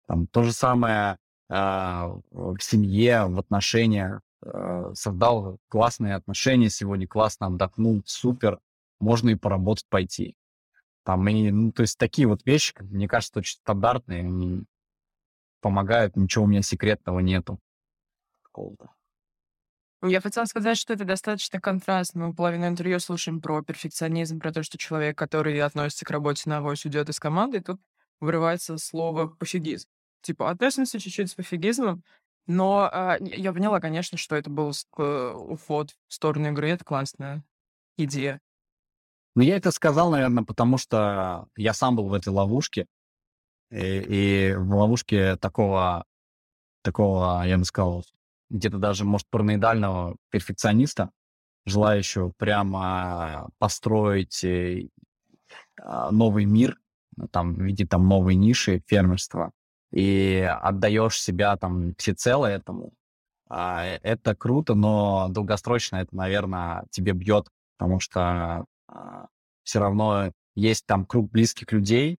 Там 0.09 0.27
то 0.27 0.43
же 0.43 0.53
самое 0.53 1.17
э, 1.49 1.55
в 1.55 2.59
семье, 2.61 3.27
в 3.27 3.39
отношениях, 3.39 4.21
э, 4.45 4.93
создал 4.95 5.59
классные 5.69 6.17
отношения 6.17 6.71
сегодня, 6.71 7.07
классно 7.07 7.47
отдохнул, 7.47 8.03
супер, 8.05 8.59
можно 8.99 9.31
и 9.31 9.37
поработать 9.37 9.87
пойти. 9.89 10.35
Там, 11.05 11.27
и, 11.29 11.51
ну, 11.51 11.73
то 11.73 11.83
есть 11.83 11.99
такие 11.99 12.29
вот 12.29 12.45
вещи, 12.45 12.75
мне 12.81 13.09
кажется, 13.09 13.39
очень 13.39 13.59
стандартные, 13.59 14.21
они 14.21 14.65
помогают, 15.61 16.17
ничего 16.17 16.45
у 16.45 16.49
меня 16.49 16.63
секретного 16.63 17.21
нету. 17.21 17.59
Я 20.03 20.21
хотела 20.23 20.47
сказать, 20.47 20.79
что 20.79 20.95
это 20.95 21.05
достаточно 21.05 21.61
контрастно. 21.61 22.29
Мы 22.29 22.35
половину 22.35 22.67
интервью 22.67 22.99
слушаем 23.01 23.41
про 23.41 23.63
перфекционизм, 23.63 24.41
про 24.41 24.51
то, 24.51 24.63
что 24.63 24.79
человек, 24.79 25.19
который 25.19 25.61
относится 25.61 26.07
к 26.07 26.11
работе 26.11 26.49
на 26.49 26.59
авось, 26.59 26.87
уйдет 26.87 27.11
из 27.11 27.21
команды, 27.21 27.59
и 27.59 27.61
тут 27.61 27.81
вырывается 28.19 28.79
слово 28.79 29.29
пофигизм. 29.29 29.89
Типа, 30.23 30.51
относимся 30.51 30.99
чуть-чуть 30.99 31.31
с 31.31 31.35
пофигизмом, 31.35 32.03
но 32.47 32.89
а, 32.91 33.19
я 33.21 33.53
поняла, 33.53 33.79
конечно, 33.81 34.17
что 34.17 34.37
это 34.37 34.49
был 34.51 34.73
э, 34.99 35.33
уход 35.35 35.95
в 36.09 36.15
сторону 36.15 36.49
игры, 36.49 36.71
это 36.71 36.85
классная 36.85 37.45
идея. 37.97 38.41
Ну, 39.37 39.43
я 39.43 39.57
это 39.57 39.71
сказал, 39.71 40.11
наверное, 40.11 40.45
потому 40.45 40.77
что 40.79 41.47
я 41.57 41.73
сам 41.73 41.97
был 41.97 42.09
в 42.09 42.15
этой 42.15 42.29
ловушке. 42.31 42.87
И, 43.71 43.77
и 44.51 44.55
в 44.55 44.75
ловушке 44.75 45.37
такого, 45.37 46.05
такого, 46.83 47.45
я 47.47 47.57
бы 47.57 47.65
сказал, 47.65 48.05
где-то 48.51 48.79
даже, 48.79 49.05
может, 49.05 49.29
параноидального 49.31 50.17
перфекциониста, 50.31 51.11
желающего 51.67 52.33
прямо 52.37 53.49
построить 53.59 54.43
э, 54.43 54.89
а, 55.81 56.11
новый 56.11 56.45
мир, 56.47 56.79
ну, 57.17 57.29
там, 57.29 57.55
в 57.55 57.61
виде 57.61 57.87
там 57.87 58.09
новой 58.09 58.35
ниши 58.35 58.83
фермерства, 58.87 59.53
и 59.93 60.49
отдаешь 60.63 61.21
себя 61.21 61.57
там 61.57 61.95
всецело 61.97 62.47
этому, 62.47 62.93
а, 63.49 63.85
это 63.85 64.35
круто, 64.35 64.75
но 64.75 65.29
долгосрочно 65.31 65.97
это, 65.97 66.15
наверное, 66.15 66.87
тебе 66.91 67.13
бьет, 67.13 67.49
потому 67.77 68.01
что 68.01 68.65
все 69.63 69.79
равно 69.79 70.33
есть 70.55 70.87
там 70.87 71.05
круг 71.05 71.31
близких 71.31 71.71
людей, 71.73 72.19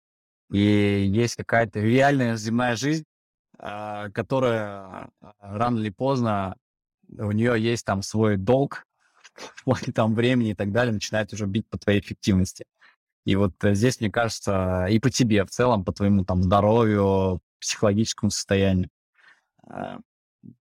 и 0.51 1.05
есть 1.05 1.36
какая-то 1.36 1.80
реальная 1.80 2.36
земная 2.36 2.76
жизнь, 2.76 3.05
а, 3.57 4.09
которая 4.09 5.11
а, 5.22 5.34
рано 5.39 5.80
или 5.80 5.89
поздно 5.89 6.55
у 7.09 7.32
нее 7.32 7.61
есть 7.61 7.86
там 7.86 8.01
свой 8.01 8.38
долг 8.38 8.86
в 9.34 9.63
плане 9.63 9.93
там 9.93 10.13
времени 10.13 10.51
и 10.51 10.55
так 10.55 10.72
далее, 10.72 10.93
начинает 10.93 11.32
уже 11.32 11.45
бить 11.45 11.67
по 11.69 11.78
твоей 11.78 12.01
эффективности. 12.01 12.65
И 13.26 13.36
вот 13.36 13.53
здесь, 13.61 13.99
мне 13.99 14.09
кажется, 14.09 14.88
и 14.89 14.99
по 14.99 15.09
тебе 15.09 15.45
в 15.45 15.51
целом, 15.51 15.86
по 15.86 15.93
твоему 15.93 16.26
там 16.26 16.41
здоровью, 16.41 17.39
психологическому 17.59 18.32
состоянию. 18.32 18.89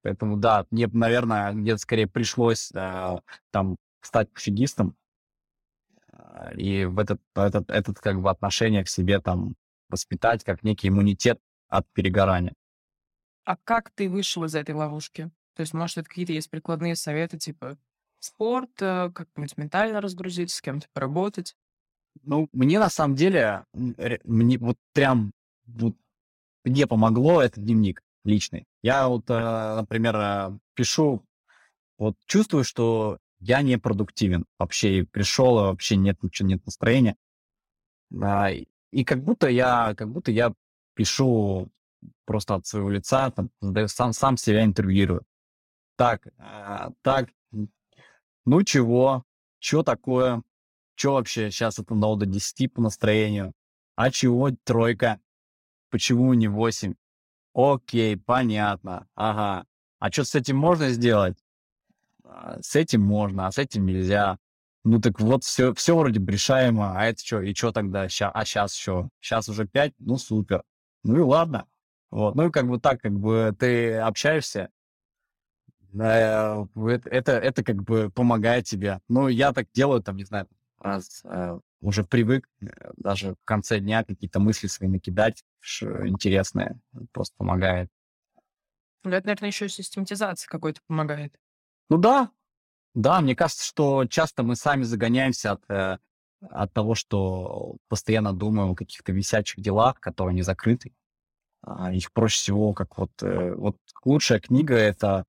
Поэтому, 0.02 0.38
да, 0.38 0.64
мне, 0.70 0.88
наверное, 0.90 1.52
где-то 1.52 1.76
скорее 1.76 2.06
пришлось 2.06 2.72
там 3.50 3.76
стать 4.00 4.32
пофигистом, 4.32 4.96
и 6.56 6.84
в 6.84 6.98
этот, 6.98 7.20
этот, 7.34 7.70
этот 7.70 7.98
как 7.98 8.20
бы 8.20 8.30
отношение 8.30 8.84
к 8.84 8.88
себе 8.88 9.20
там 9.20 9.54
воспитать 9.88 10.44
как 10.44 10.62
некий 10.62 10.88
иммунитет 10.88 11.38
от 11.68 11.86
перегорания. 11.92 12.54
А 13.44 13.56
как 13.56 13.90
ты 13.90 14.08
вышел 14.08 14.44
из 14.44 14.54
этой 14.54 14.74
ловушки? 14.74 15.30
То 15.54 15.60
есть, 15.60 15.72
может, 15.72 15.98
это 15.98 16.08
какие-то 16.08 16.32
есть 16.32 16.50
прикладные 16.50 16.96
советы, 16.96 17.38
типа 17.38 17.78
спорт, 18.18 18.70
э, 18.80 19.10
как-нибудь 19.14 19.56
ментально 19.56 20.00
разгрузить, 20.00 20.50
с 20.50 20.60
кем-то 20.60 20.86
поработать? 20.92 21.54
Ну, 22.22 22.48
мне 22.52 22.78
на 22.78 22.90
самом 22.90 23.14
деле, 23.14 23.64
мне 23.72 24.58
вот 24.58 24.76
прям 24.92 25.32
вот, 25.66 25.96
мне 26.64 26.86
помогло 26.86 27.40
этот 27.42 27.64
дневник 27.64 28.02
личный. 28.24 28.64
Я 28.82 29.08
вот, 29.08 29.30
э, 29.30 29.74
например, 29.76 30.16
э, 30.16 30.58
пишу, 30.74 31.24
вот 31.98 32.16
чувствую, 32.26 32.64
что 32.64 33.18
я 33.40 33.62
не 33.62 33.78
продуктивен 33.78 34.46
вообще. 34.58 35.04
Пришел, 35.04 35.58
а 35.58 35.66
вообще 35.66 35.96
нет 35.96 36.22
ничего, 36.22 36.48
нет 36.48 36.64
настроения. 36.64 37.16
А, 38.22 38.50
и 38.50 39.04
как 39.04 39.22
будто 39.22 39.48
я, 39.48 39.94
как 39.94 40.10
будто 40.10 40.30
я 40.30 40.52
пишу 40.94 41.70
просто 42.24 42.54
от 42.54 42.66
своего 42.66 42.90
лица, 42.90 43.30
там, 43.30 43.50
сам, 43.88 44.12
сам 44.12 44.36
себя 44.36 44.64
интервьюирую. 44.64 45.24
Так, 45.96 46.26
а, 46.38 46.90
так, 47.02 47.30
ну 48.44 48.62
чего, 48.62 49.24
что 49.58 49.82
такое, 49.82 50.42
что 50.94 51.14
вообще 51.14 51.50
сейчас 51.50 51.78
это 51.78 51.94
на 51.94 52.16
до 52.16 52.26
10 52.26 52.72
по 52.72 52.80
настроению, 52.80 53.52
а 53.96 54.10
чего 54.10 54.50
тройка, 54.64 55.20
почему 55.90 56.32
не 56.34 56.48
8? 56.48 56.94
окей, 57.56 58.16
понятно, 58.16 59.08
ага. 59.14 59.66
А 59.98 60.12
что 60.12 60.24
с 60.24 60.34
этим 60.34 60.56
можно 60.58 60.90
сделать? 60.90 61.38
А, 62.36 62.58
с 62.60 62.76
этим 62.76 63.00
можно, 63.00 63.46
а 63.46 63.52
с 63.52 63.58
этим 63.58 63.86
нельзя. 63.86 64.38
Ну 64.84 65.00
так 65.00 65.18
вот, 65.20 65.42
все, 65.42 65.72
все 65.74 65.96
вроде 65.96 66.20
решаемо, 66.20 66.92
а 66.96 67.06
это 67.06 67.24
что, 67.24 67.40
и 67.40 67.54
что 67.54 67.72
тогда? 67.72 68.08
Ща, 68.08 68.30
а 68.30 68.44
сейчас 68.44 68.74
что? 68.74 69.08
Сейчас 69.20 69.48
уже 69.48 69.66
5? 69.66 69.94
Ну 69.98 70.18
супер. 70.18 70.62
Ну 71.02 71.16
и 71.16 71.20
ладно. 71.20 71.66
Вот, 72.10 72.34
ну 72.34 72.46
и 72.48 72.50
как 72.50 72.68
бы 72.68 72.78
так, 72.78 73.00
как 73.00 73.12
бы 73.12 73.54
ты 73.58 73.96
общаешься, 73.96 74.70
э, 75.94 76.66
это, 76.74 77.08
это, 77.08 77.32
это 77.32 77.64
как 77.64 77.82
бы 77.82 78.10
помогает 78.10 78.66
тебе. 78.66 79.00
Ну, 79.08 79.28
я 79.28 79.52
так 79.52 79.66
делаю, 79.72 80.02
там, 80.02 80.16
не 80.16 80.24
знаю, 80.24 80.46
раз 80.78 81.22
э, 81.24 81.58
уже 81.80 82.04
привык 82.04 82.48
э, 82.60 82.66
даже 82.96 83.34
в 83.34 83.44
конце 83.44 83.80
дня 83.80 84.04
какие-то 84.04 84.38
мысли 84.38 84.68
свои 84.68 84.88
накидать, 84.88 85.42
интересные, 85.82 86.78
просто 87.12 87.34
помогает. 87.36 87.90
Ну, 89.02 89.10
это, 89.10 89.26
наверное, 89.26 89.48
еще 89.48 89.68
систематизация 89.68 90.48
какой-то 90.48 90.80
помогает. 90.86 91.34
Ну 91.88 91.98
да, 91.98 92.30
да, 92.94 93.20
мне 93.20 93.36
кажется, 93.36 93.64
что 93.64 94.06
часто 94.06 94.42
мы 94.42 94.56
сами 94.56 94.82
загоняемся 94.82 95.52
от, 95.52 95.70
э, 95.70 95.98
от 96.40 96.72
того, 96.72 96.94
что 96.94 97.76
постоянно 97.88 98.32
думаем 98.32 98.70
о 98.70 98.74
каких-то 98.74 99.12
висячих 99.12 99.60
делах, 99.60 100.00
которые 100.00 100.34
не 100.34 100.42
закрыты. 100.42 100.94
А, 101.62 101.92
их 101.92 102.12
проще 102.12 102.36
всего, 102.38 102.72
как 102.74 102.98
вот, 102.98 103.10
э, 103.22 103.54
вот 103.54 103.76
лучшая 104.04 104.40
книга— 104.40 104.74
это 104.76 105.26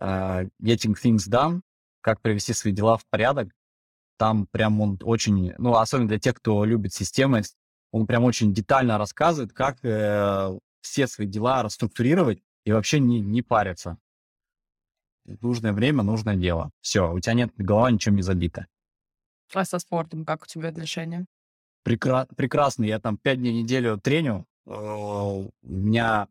э, 0.00 0.44
Getting 0.62 0.94
Things 1.02 1.28
Done, 1.28 1.60
как 2.00 2.20
привести 2.22 2.52
свои 2.54 2.72
дела 2.72 2.96
в 2.96 3.06
порядок. 3.06 3.50
Там 4.18 4.46
прям 4.46 4.80
он 4.80 4.98
очень, 5.02 5.54
ну, 5.58 5.74
особенно 5.74 6.08
для 6.08 6.18
тех, 6.18 6.34
кто 6.36 6.64
любит 6.64 6.94
системы, 6.94 7.42
он 7.92 8.06
прям 8.06 8.24
очень 8.24 8.54
детально 8.54 8.98
рассказывает, 8.98 9.52
как 9.52 9.84
э, 9.84 10.58
все 10.82 11.06
свои 11.06 11.26
дела 11.26 11.62
расструктурировать 11.62 12.42
и 12.64 12.72
вообще 12.72 13.00
не, 13.00 13.20
не 13.20 13.42
париться 13.42 13.98
нужное 15.40 15.72
время, 15.72 16.02
нужное 16.02 16.36
дело. 16.36 16.70
Все, 16.80 17.12
у 17.12 17.20
тебя 17.20 17.34
нет 17.34 17.52
голова 17.56 17.90
ничем 17.90 18.16
не 18.16 18.22
забита. 18.22 18.66
А 19.54 19.64
со 19.64 19.78
спортом 19.78 20.24
как 20.24 20.42
у 20.42 20.46
тебя 20.46 20.68
отношения? 20.68 21.26
Прекра- 21.84 22.28
прекрасно. 22.36 22.84
Я 22.84 23.00
там 23.00 23.16
пять 23.16 23.38
дней 23.38 23.52
в 23.52 23.62
неделю 23.62 23.98
треню. 23.98 24.46
Э, 24.66 24.72
у 24.72 25.50
меня 25.62 26.28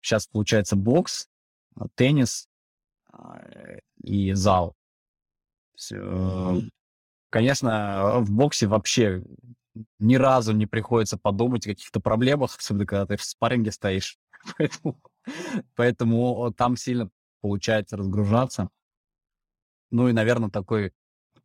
сейчас 0.00 0.26
получается 0.26 0.76
бокс, 0.76 1.28
теннис 1.94 2.48
э, 3.12 3.78
и 4.02 4.32
зал. 4.32 4.74
Конечно, 7.30 8.20
в 8.20 8.30
боксе 8.30 8.66
вообще 8.66 9.22
ни 9.98 10.16
разу 10.16 10.52
не 10.52 10.66
приходится 10.66 11.18
подумать 11.18 11.66
о 11.66 11.70
каких-то 11.70 12.00
проблемах, 12.00 12.56
особенно 12.56 12.86
когда 12.86 13.06
ты 13.06 13.16
в 13.16 13.24
спарринге 13.24 13.72
стоишь. 13.72 14.18
Поэтому, 14.58 15.00
поэтому 15.74 16.54
там 16.56 16.76
сильно 16.76 17.10
получается 17.46 17.96
разгружаться. 17.96 18.70
Ну 19.92 20.08
и, 20.08 20.12
наверное, 20.12 20.50
такой 20.50 20.92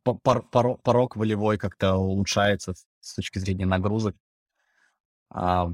порог, 0.02 0.82
порог 0.82 1.16
волевой 1.16 1.58
как-то 1.58 1.94
улучшается 1.94 2.74
с 3.00 3.14
точки 3.14 3.38
зрения 3.38 3.66
нагрузок. 3.66 4.16
А, 5.30 5.72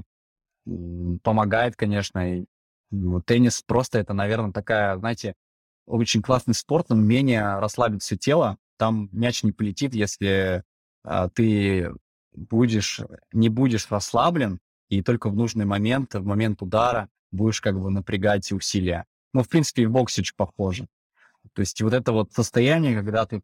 помогает, 1.23 1.75
конечно. 1.75 2.37
И, 2.37 2.45
ну, 2.91 3.21
теннис 3.21 3.63
просто 3.63 3.97
это, 3.97 4.13
наверное, 4.13 4.51
такая, 4.51 4.97
знаете, 4.97 5.33
очень 5.87 6.21
классный 6.21 6.53
спорт, 6.53 6.89
но 6.89 6.95
умение 6.95 7.57
расслабить 7.57 8.03
все 8.03 8.15
тело. 8.15 8.57
Там 8.77 9.09
мяч 9.11 9.41
не 9.43 9.51
полетит, 9.51 9.95
если 9.95 10.63
а, 11.03 11.27
ты 11.29 11.91
будешь, 12.33 13.01
не 13.33 13.49
будешь 13.49 13.89
расслаблен, 13.89 14.59
и 14.89 15.01
только 15.01 15.29
в 15.29 15.35
нужный 15.35 15.65
момент, 15.65 16.13
в 16.13 16.23
момент 16.23 16.61
удара 16.61 17.09
будешь 17.31 17.61
как 17.61 17.79
бы 17.79 17.89
напрягать 17.89 18.51
усилия. 18.51 19.05
Ну, 19.33 19.43
в 19.43 19.49
принципе, 19.49 19.83
и 19.83 19.85
в 19.85 19.91
боксе 19.91 20.23
похоже. 20.35 20.87
То 21.53 21.61
есть 21.61 21.81
вот 21.81 21.93
это 21.93 22.11
вот 22.11 22.31
состояние, 22.33 22.95
когда 22.95 23.25
ты 23.25 23.41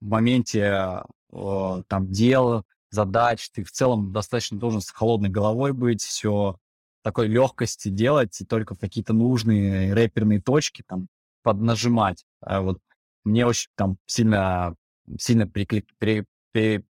в 0.00 0.06
моменте 0.06 1.02
э, 1.32 1.82
там 1.88 2.10
дел, 2.10 2.64
задач, 2.90 3.50
ты 3.50 3.64
в 3.64 3.72
целом 3.72 4.12
достаточно 4.12 4.58
должен 4.58 4.80
с 4.80 4.90
холодной 4.90 5.28
головой 5.28 5.72
быть, 5.72 6.02
все 6.02 6.58
такой 7.02 7.28
легкости 7.28 7.88
делать, 7.88 8.40
и 8.40 8.44
только 8.44 8.74
в 8.74 8.78
какие-то 8.78 9.12
нужные 9.12 9.92
рэперные 9.92 10.40
точки 10.40 10.82
там 10.86 11.08
поднажимать. 11.42 12.24
А 12.40 12.60
вот 12.60 12.78
мне 13.24 13.46
очень 13.46 13.70
там 13.76 13.98
сильно, 14.06 14.74
сильно 15.18 15.46
переклик, 15.46 15.86
пере, 15.98 16.24
пере, 16.52 16.84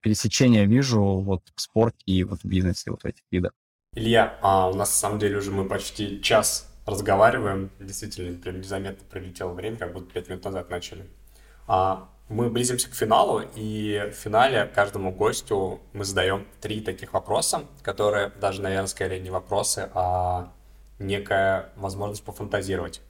пересечение 0.00 0.66
вижу 0.66 1.02
вот 1.02 1.42
в 1.54 1.60
спорте 1.60 1.98
и 2.04 2.24
вот 2.24 2.40
в 2.40 2.44
бизнесе, 2.44 2.90
вот 2.90 3.02
в 3.02 3.06
этих 3.06 3.22
видах. 3.30 3.52
Илья, 3.92 4.38
а 4.42 4.68
у 4.68 4.74
нас 4.74 4.90
на 4.90 4.96
самом 4.96 5.18
деле 5.18 5.38
уже 5.38 5.50
мы 5.50 5.66
почти 5.66 6.20
час 6.20 6.73
разговариваем, 6.86 7.70
действительно, 7.80 8.38
прям 8.38 8.58
незаметно 8.58 9.04
пролетело 9.08 9.52
время, 9.52 9.76
как 9.76 9.92
будто 9.92 10.12
пять 10.12 10.28
минут 10.28 10.44
назад 10.44 10.70
начали. 10.70 11.06
А, 11.66 12.08
мы 12.28 12.50
близимся 12.50 12.90
к 12.90 12.94
финалу, 12.94 13.42
и 13.54 14.10
в 14.12 14.14
финале 14.14 14.66
каждому 14.74 15.12
гостю 15.12 15.80
мы 15.92 16.04
задаем 16.04 16.46
три 16.60 16.80
таких 16.80 17.12
вопроса, 17.12 17.64
которые 17.82 18.30
даже, 18.40 18.62
наверное, 18.62 18.86
скорее 18.86 19.20
не 19.20 19.30
вопросы, 19.30 19.90
а 19.94 20.52
некая 20.98 21.70
возможность 21.76 22.24
пофантазировать. 22.24 23.00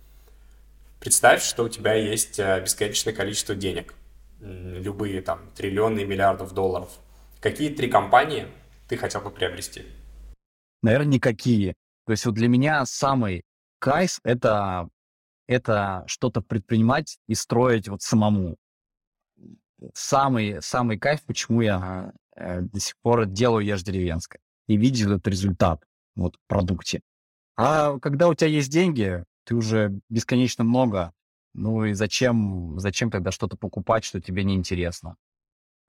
Представь, 1.01 1.43
что 1.43 1.65
у 1.65 1.69
тебя 1.69 1.95
есть 1.95 2.39
э, 2.39 2.61
бесконечное 2.63 3.13
количество 3.13 3.55
денег, 3.55 3.95
любые 4.41 5.21
там 5.23 5.51
триллионы 5.55 6.05
миллиардов 6.05 6.53
долларов. 6.55 6.89
Какие 7.41 7.69
три 7.75 7.89
компании 7.89 8.47
ты 8.89 8.97
хотел 8.97 9.21
бы 9.21 9.31
приобрести? 9.31 9.83
Наверное, 10.83 11.15
никакие. 11.15 11.75
То 12.07 12.13
есть 12.13 12.25
вот 12.27 12.35
для 12.35 12.49
меня 12.49 12.85
самый 12.87 13.43
кайф— 13.85 14.21
это, 14.25 14.89
это 15.47 16.05
что-то 16.07 16.41
предпринимать 16.41 17.19
и 17.29 17.35
строить 17.35 17.87
вот 17.87 18.01
самому. 18.01 18.57
Самый, 19.93 20.63
самый 20.63 20.99
кайф, 20.99 21.23
почему 21.27 21.61
я 21.61 22.15
э, 22.35 22.63
до 22.63 22.81
сих 22.81 22.95
пор 23.03 23.27
делаю 23.27 23.63
ешь 23.63 23.83
деревенское 23.83 24.41
и 24.69 24.79
видел 24.79 25.13
этот 25.13 25.29
результат 25.29 25.85
вот 26.17 26.37
в 26.37 26.49
продукте. 26.49 27.03
А 27.57 27.99
когда 27.99 28.29
у 28.29 28.35
тебя 28.35 28.49
есть 28.49 28.73
деньги, 28.73 29.23
ты 29.45 29.55
уже 29.55 30.01
бесконечно 30.09 30.65
много, 30.65 31.13
ну 31.53 31.85
и 31.85 31.93
зачем, 31.93 32.79
зачем 32.79 33.11
тогда 33.11 33.33
что-то 33.33 33.59
покупать, 33.59 34.05
что 34.05 34.19
тебе 34.19 34.45
не 34.45 34.55
интересно? 34.55 35.17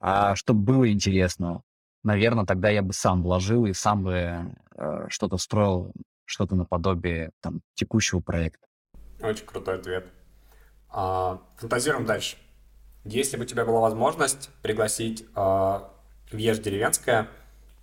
А 0.02 0.36
чтобы 0.36 0.60
было 0.60 0.92
интересно, 0.92 1.62
наверное, 2.04 2.46
тогда 2.46 2.70
я 2.70 2.82
бы 2.82 2.92
сам 2.92 3.24
вложил 3.24 3.66
и 3.66 3.72
сам 3.72 4.04
бы 4.04 4.54
э, 4.76 5.06
что-то 5.08 5.38
строил 5.38 5.94
что-то 6.26 6.56
наподобие 6.56 7.32
там, 7.42 7.62
текущего 7.74 8.20
проекта. 8.20 8.68
Очень 9.22 9.46
крутой 9.46 9.76
ответ. 9.76 10.08
А, 10.90 11.42
фантазируем 11.58 12.06
дальше. 12.06 12.38
Если 13.04 13.38
бы 13.38 13.44
у 13.44 13.46
тебя 13.46 13.66
была 13.66 13.80
возможность 13.80 14.50
пригласить 14.62 15.26
а, 15.36 15.92
в 16.32 16.38
Ешь 16.38 16.60
Деревенское 16.60 17.28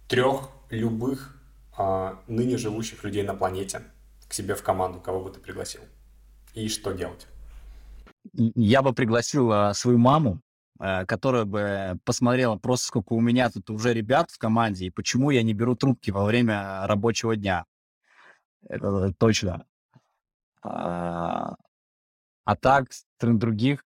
трех 0.09 0.49
любых 0.70 1.36
а, 1.76 2.20
ныне 2.26 2.59
живущих 2.59 3.05
людей 3.05 3.22
на 3.22 3.34
планете 3.34 3.82
к 4.28 4.32
себе 4.32 4.55
в 4.55 4.62
команду, 4.62 5.01
кого 5.01 5.22
бы 5.24 5.30
ты 5.30 5.40
пригласил? 5.40 5.82
И 6.55 6.68
что 6.68 6.93
делать? 6.93 7.26
Я 8.34 8.82
бы 8.82 8.93
пригласил 8.93 9.53
а, 9.53 9.74
свою 9.74 9.99
маму, 9.99 10.40
а, 10.78 11.05
которая 11.07 11.45
бы 11.45 11.99
посмотрела 12.05 12.57
просто, 12.57 12.86
сколько 12.86 13.12
у 13.12 13.20
меня 13.20 13.51
тут 13.51 13.70
уже 13.70 13.95
ребят 13.95 14.30
в 14.30 14.38
команде, 14.38 14.86
и 14.86 14.90
почему 14.90 15.30
я 15.30 15.43
не 15.43 15.55
беру 15.55 15.76
трубки 15.76 16.11
во 16.11 16.24
время 16.24 16.86
рабочего 16.86 17.36
дня 17.36 17.64
это 18.68 19.12
точно. 19.14 19.66
А, 20.62 21.56
а 22.44 22.56
так, 22.56 22.92
среди 23.18 23.38
других, 23.38 23.84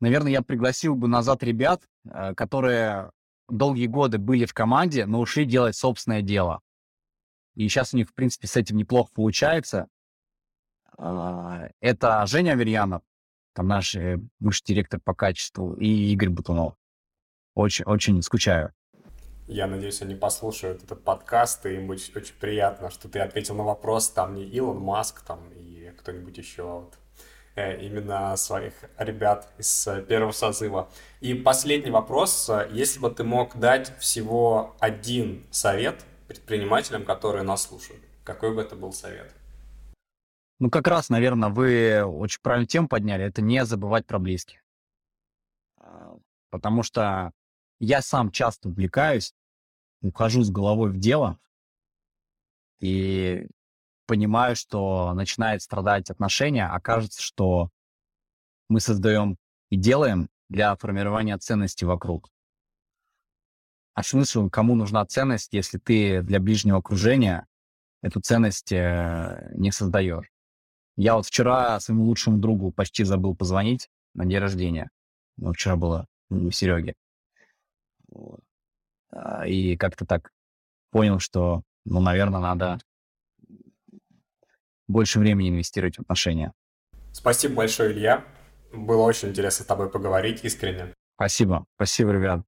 наверное, 0.00 0.32
я 0.32 0.42
пригласил 0.42 0.94
бы 0.94 1.08
назад 1.08 1.42
ребят, 1.42 1.82
э, 2.04 2.34
которые 2.34 3.10
долгие 3.48 3.86
годы 3.86 4.18
были 4.18 4.44
в 4.44 4.54
команде, 4.54 5.06
но 5.06 5.20
ушли 5.20 5.44
делать 5.44 5.76
собственное 5.76 6.22
дело. 6.22 6.60
И 7.54 7.68
сейчас 7.68 7.94
у 7.94 7.96
них, 7.96 8.08
в 8.08 8.14
принципе, 8.14 8.48
с 8.48 8.56
этим 8.56 8.76
неплохо 8.76 9.10
получается. 9.14 9.88
А, 10.98 11.68
это 11.80 12.26
Женя 12.26 12.52
Аверьянов, 12.52 13.02
там 13.54 13.68
наш 13.68 13.94
э, 13.94 14.18
бывший 14.40 14.64
директор 14.64 15.00
по 15.00 15.14
качеству, 15.14 15.74
и 15.74 16.12
Игорь 16.12 16.30
Бутунов. 16.30 16.74
Очень, 17.54 17.84
очень 17.84 18.20
скучаю. 18.22 18.72
Я 19.46 19.66
надеюсь, 19.66 20.00
они 20.00 20.14
послушают 20.14 20.82
этот 20.82 21.04
подкаст, 21.04 21.66
и 21.66 21.74
им 21.74 21.86
будет 21.86 22.16
очень 22.16 22.34
приятно, 22.34 22.88
что 22.90 23.08
ты 23.08 23.18
ответил 23.18 23.54
на 23.54 23.62
вопрос, 23.62 24.08
там 24.08 24.34
не 24.34 24.44
Илон 24.44 24.78
Маск, 24.78 25.20
там 25.20 25.50
и 25.54 25.92
кто-нибудь 25.98 26.38
еще, 26.38 26.62
а 26.62 26.74
вот 26.76 26.94
э, 27.54 27.84
именно 27.84 28.34
своих 28.36 28.72
ребят 28.96 29.52
из 29.58 29.86
э, 29.86 30.02
первого 30.02 30.32
созыва. 30.32 30.88
И 31.20 31.34
последний 31.34 31.90
вопрос. 31.90 32.50
Если 32.70 32.98
бы 32.98 33.10
ты 33.10 33.22
мог 33.22 33.54
дать 33.58 33.94
всего 33.98 34.76
один 34.80 35.44
совет 35.50 36.02
предпринимателям, 36.26 37.04
которые 37.04 37.42
нас 37.42 37.64
слушают, 37.64 38.02
какой 38.24 38.54
бы 38.54 38.62
это 38.62 38.76
был 38.76 38.94
совет? 38.94 39.30
Ну, 40.58 40.70
как 40.70 40.88
раз, 40.88 41.10
наверное, 41.10 41.50
вы 41.50 42.02
очень 42.02 42.40
правильную 42.40 42.68
тему 42.68 42.88
подняли. 42.88 43.24
Это 43.24 43.42
не 43.42 43.62
забывать 43.66 44.06
про 44.06 44.18
близких. 44.18 44.64
А, 45.76 46.16
потому 46.48 46.82
что 46.82 47.32
я 47.78 48.02
сам 48.02 48.30
часто 48.30 48.68
увлекаюсь, 48.68 49.34
ухожу 50.02 50.42
с 50.42 50.50
головой 50.50 50.90
в 50.90 50.98
дело, 50.98 51.38
и 52.80 53.46
понимаю, 54.06 54.56
что 54.56 55.12
начинает 55.14 55.62
страдать 55.62 56.10
отношения, 56.10 56.66
а 56.66 57.00
что 57.10 57.70
мы 58.68 58.80
создаем 58.80 59.38
и 59.70 59.76
делаем 59.76 60.28
для 60.48 60.76
формирования 60.76 61.38
ценности 61.38 61.84
вокруг. 61.84 62.30
А 63.94 64.02
смысл, 64.02 64.50
кому 64.50 64.74
нужна 64.74 65.06
ценность, 65.06 65.52
если 65.52 65.78
ты 65.78 66.20
для 66.22 66.40
ближнего 66.40 66.78
окружения 66.78 67.46
эту 68.02 68.20
ценность 68.20 68.72
э, 68.72 69.52
не 69.54 69.70
создаешь? 69.70 70.30
Я 70.96 71.14
вот 71.14 71.26
вчера 71.26 71.78
своему 71.80 72.04
лучшему 72.04 72.38
другу 72.38 72.72
почти 72.72 73.04
забыл 73.04 73.36
позвонить 73.36 73.88
на 74.14 74.26
день 74.26 74.38
рождения. 74.38 74.90
Ну, 75.36 75.52
вчера 75.52 75.76
было 75.76 76.06
у 76.28 76.50
Сереги. 76.50 76.94
А, 79.10 79.46
и 79.46 79.76
как-то 79.76 80.04
так 80.06 80.30
понял, 80.90 81.18
что, 81.18 81.62
ну, 81.84 82.00
наверное, 82.00 82.40
надо 82.40 82.78
больше 84.86 85.18
времени 85.18 85.50
инвестировать 85.50 85.96
в 85.96 86.00
отношения. 86.00 86.52
Спасибо 87.12 87.54
большое, 87.54 87.92
Илья. 87.92 88.24
Было 88.72 89.02
очень 89.02 89.28
интересно 89.28 89.64
с 89.64 89.66
тобой 89.66 89.90
поговорить 89.90 90.44
искренне. 90.44 90.92
Спасибо. 91.16 91.64
Спасибо, 91.76 92.10
ребят. 92.12 92.44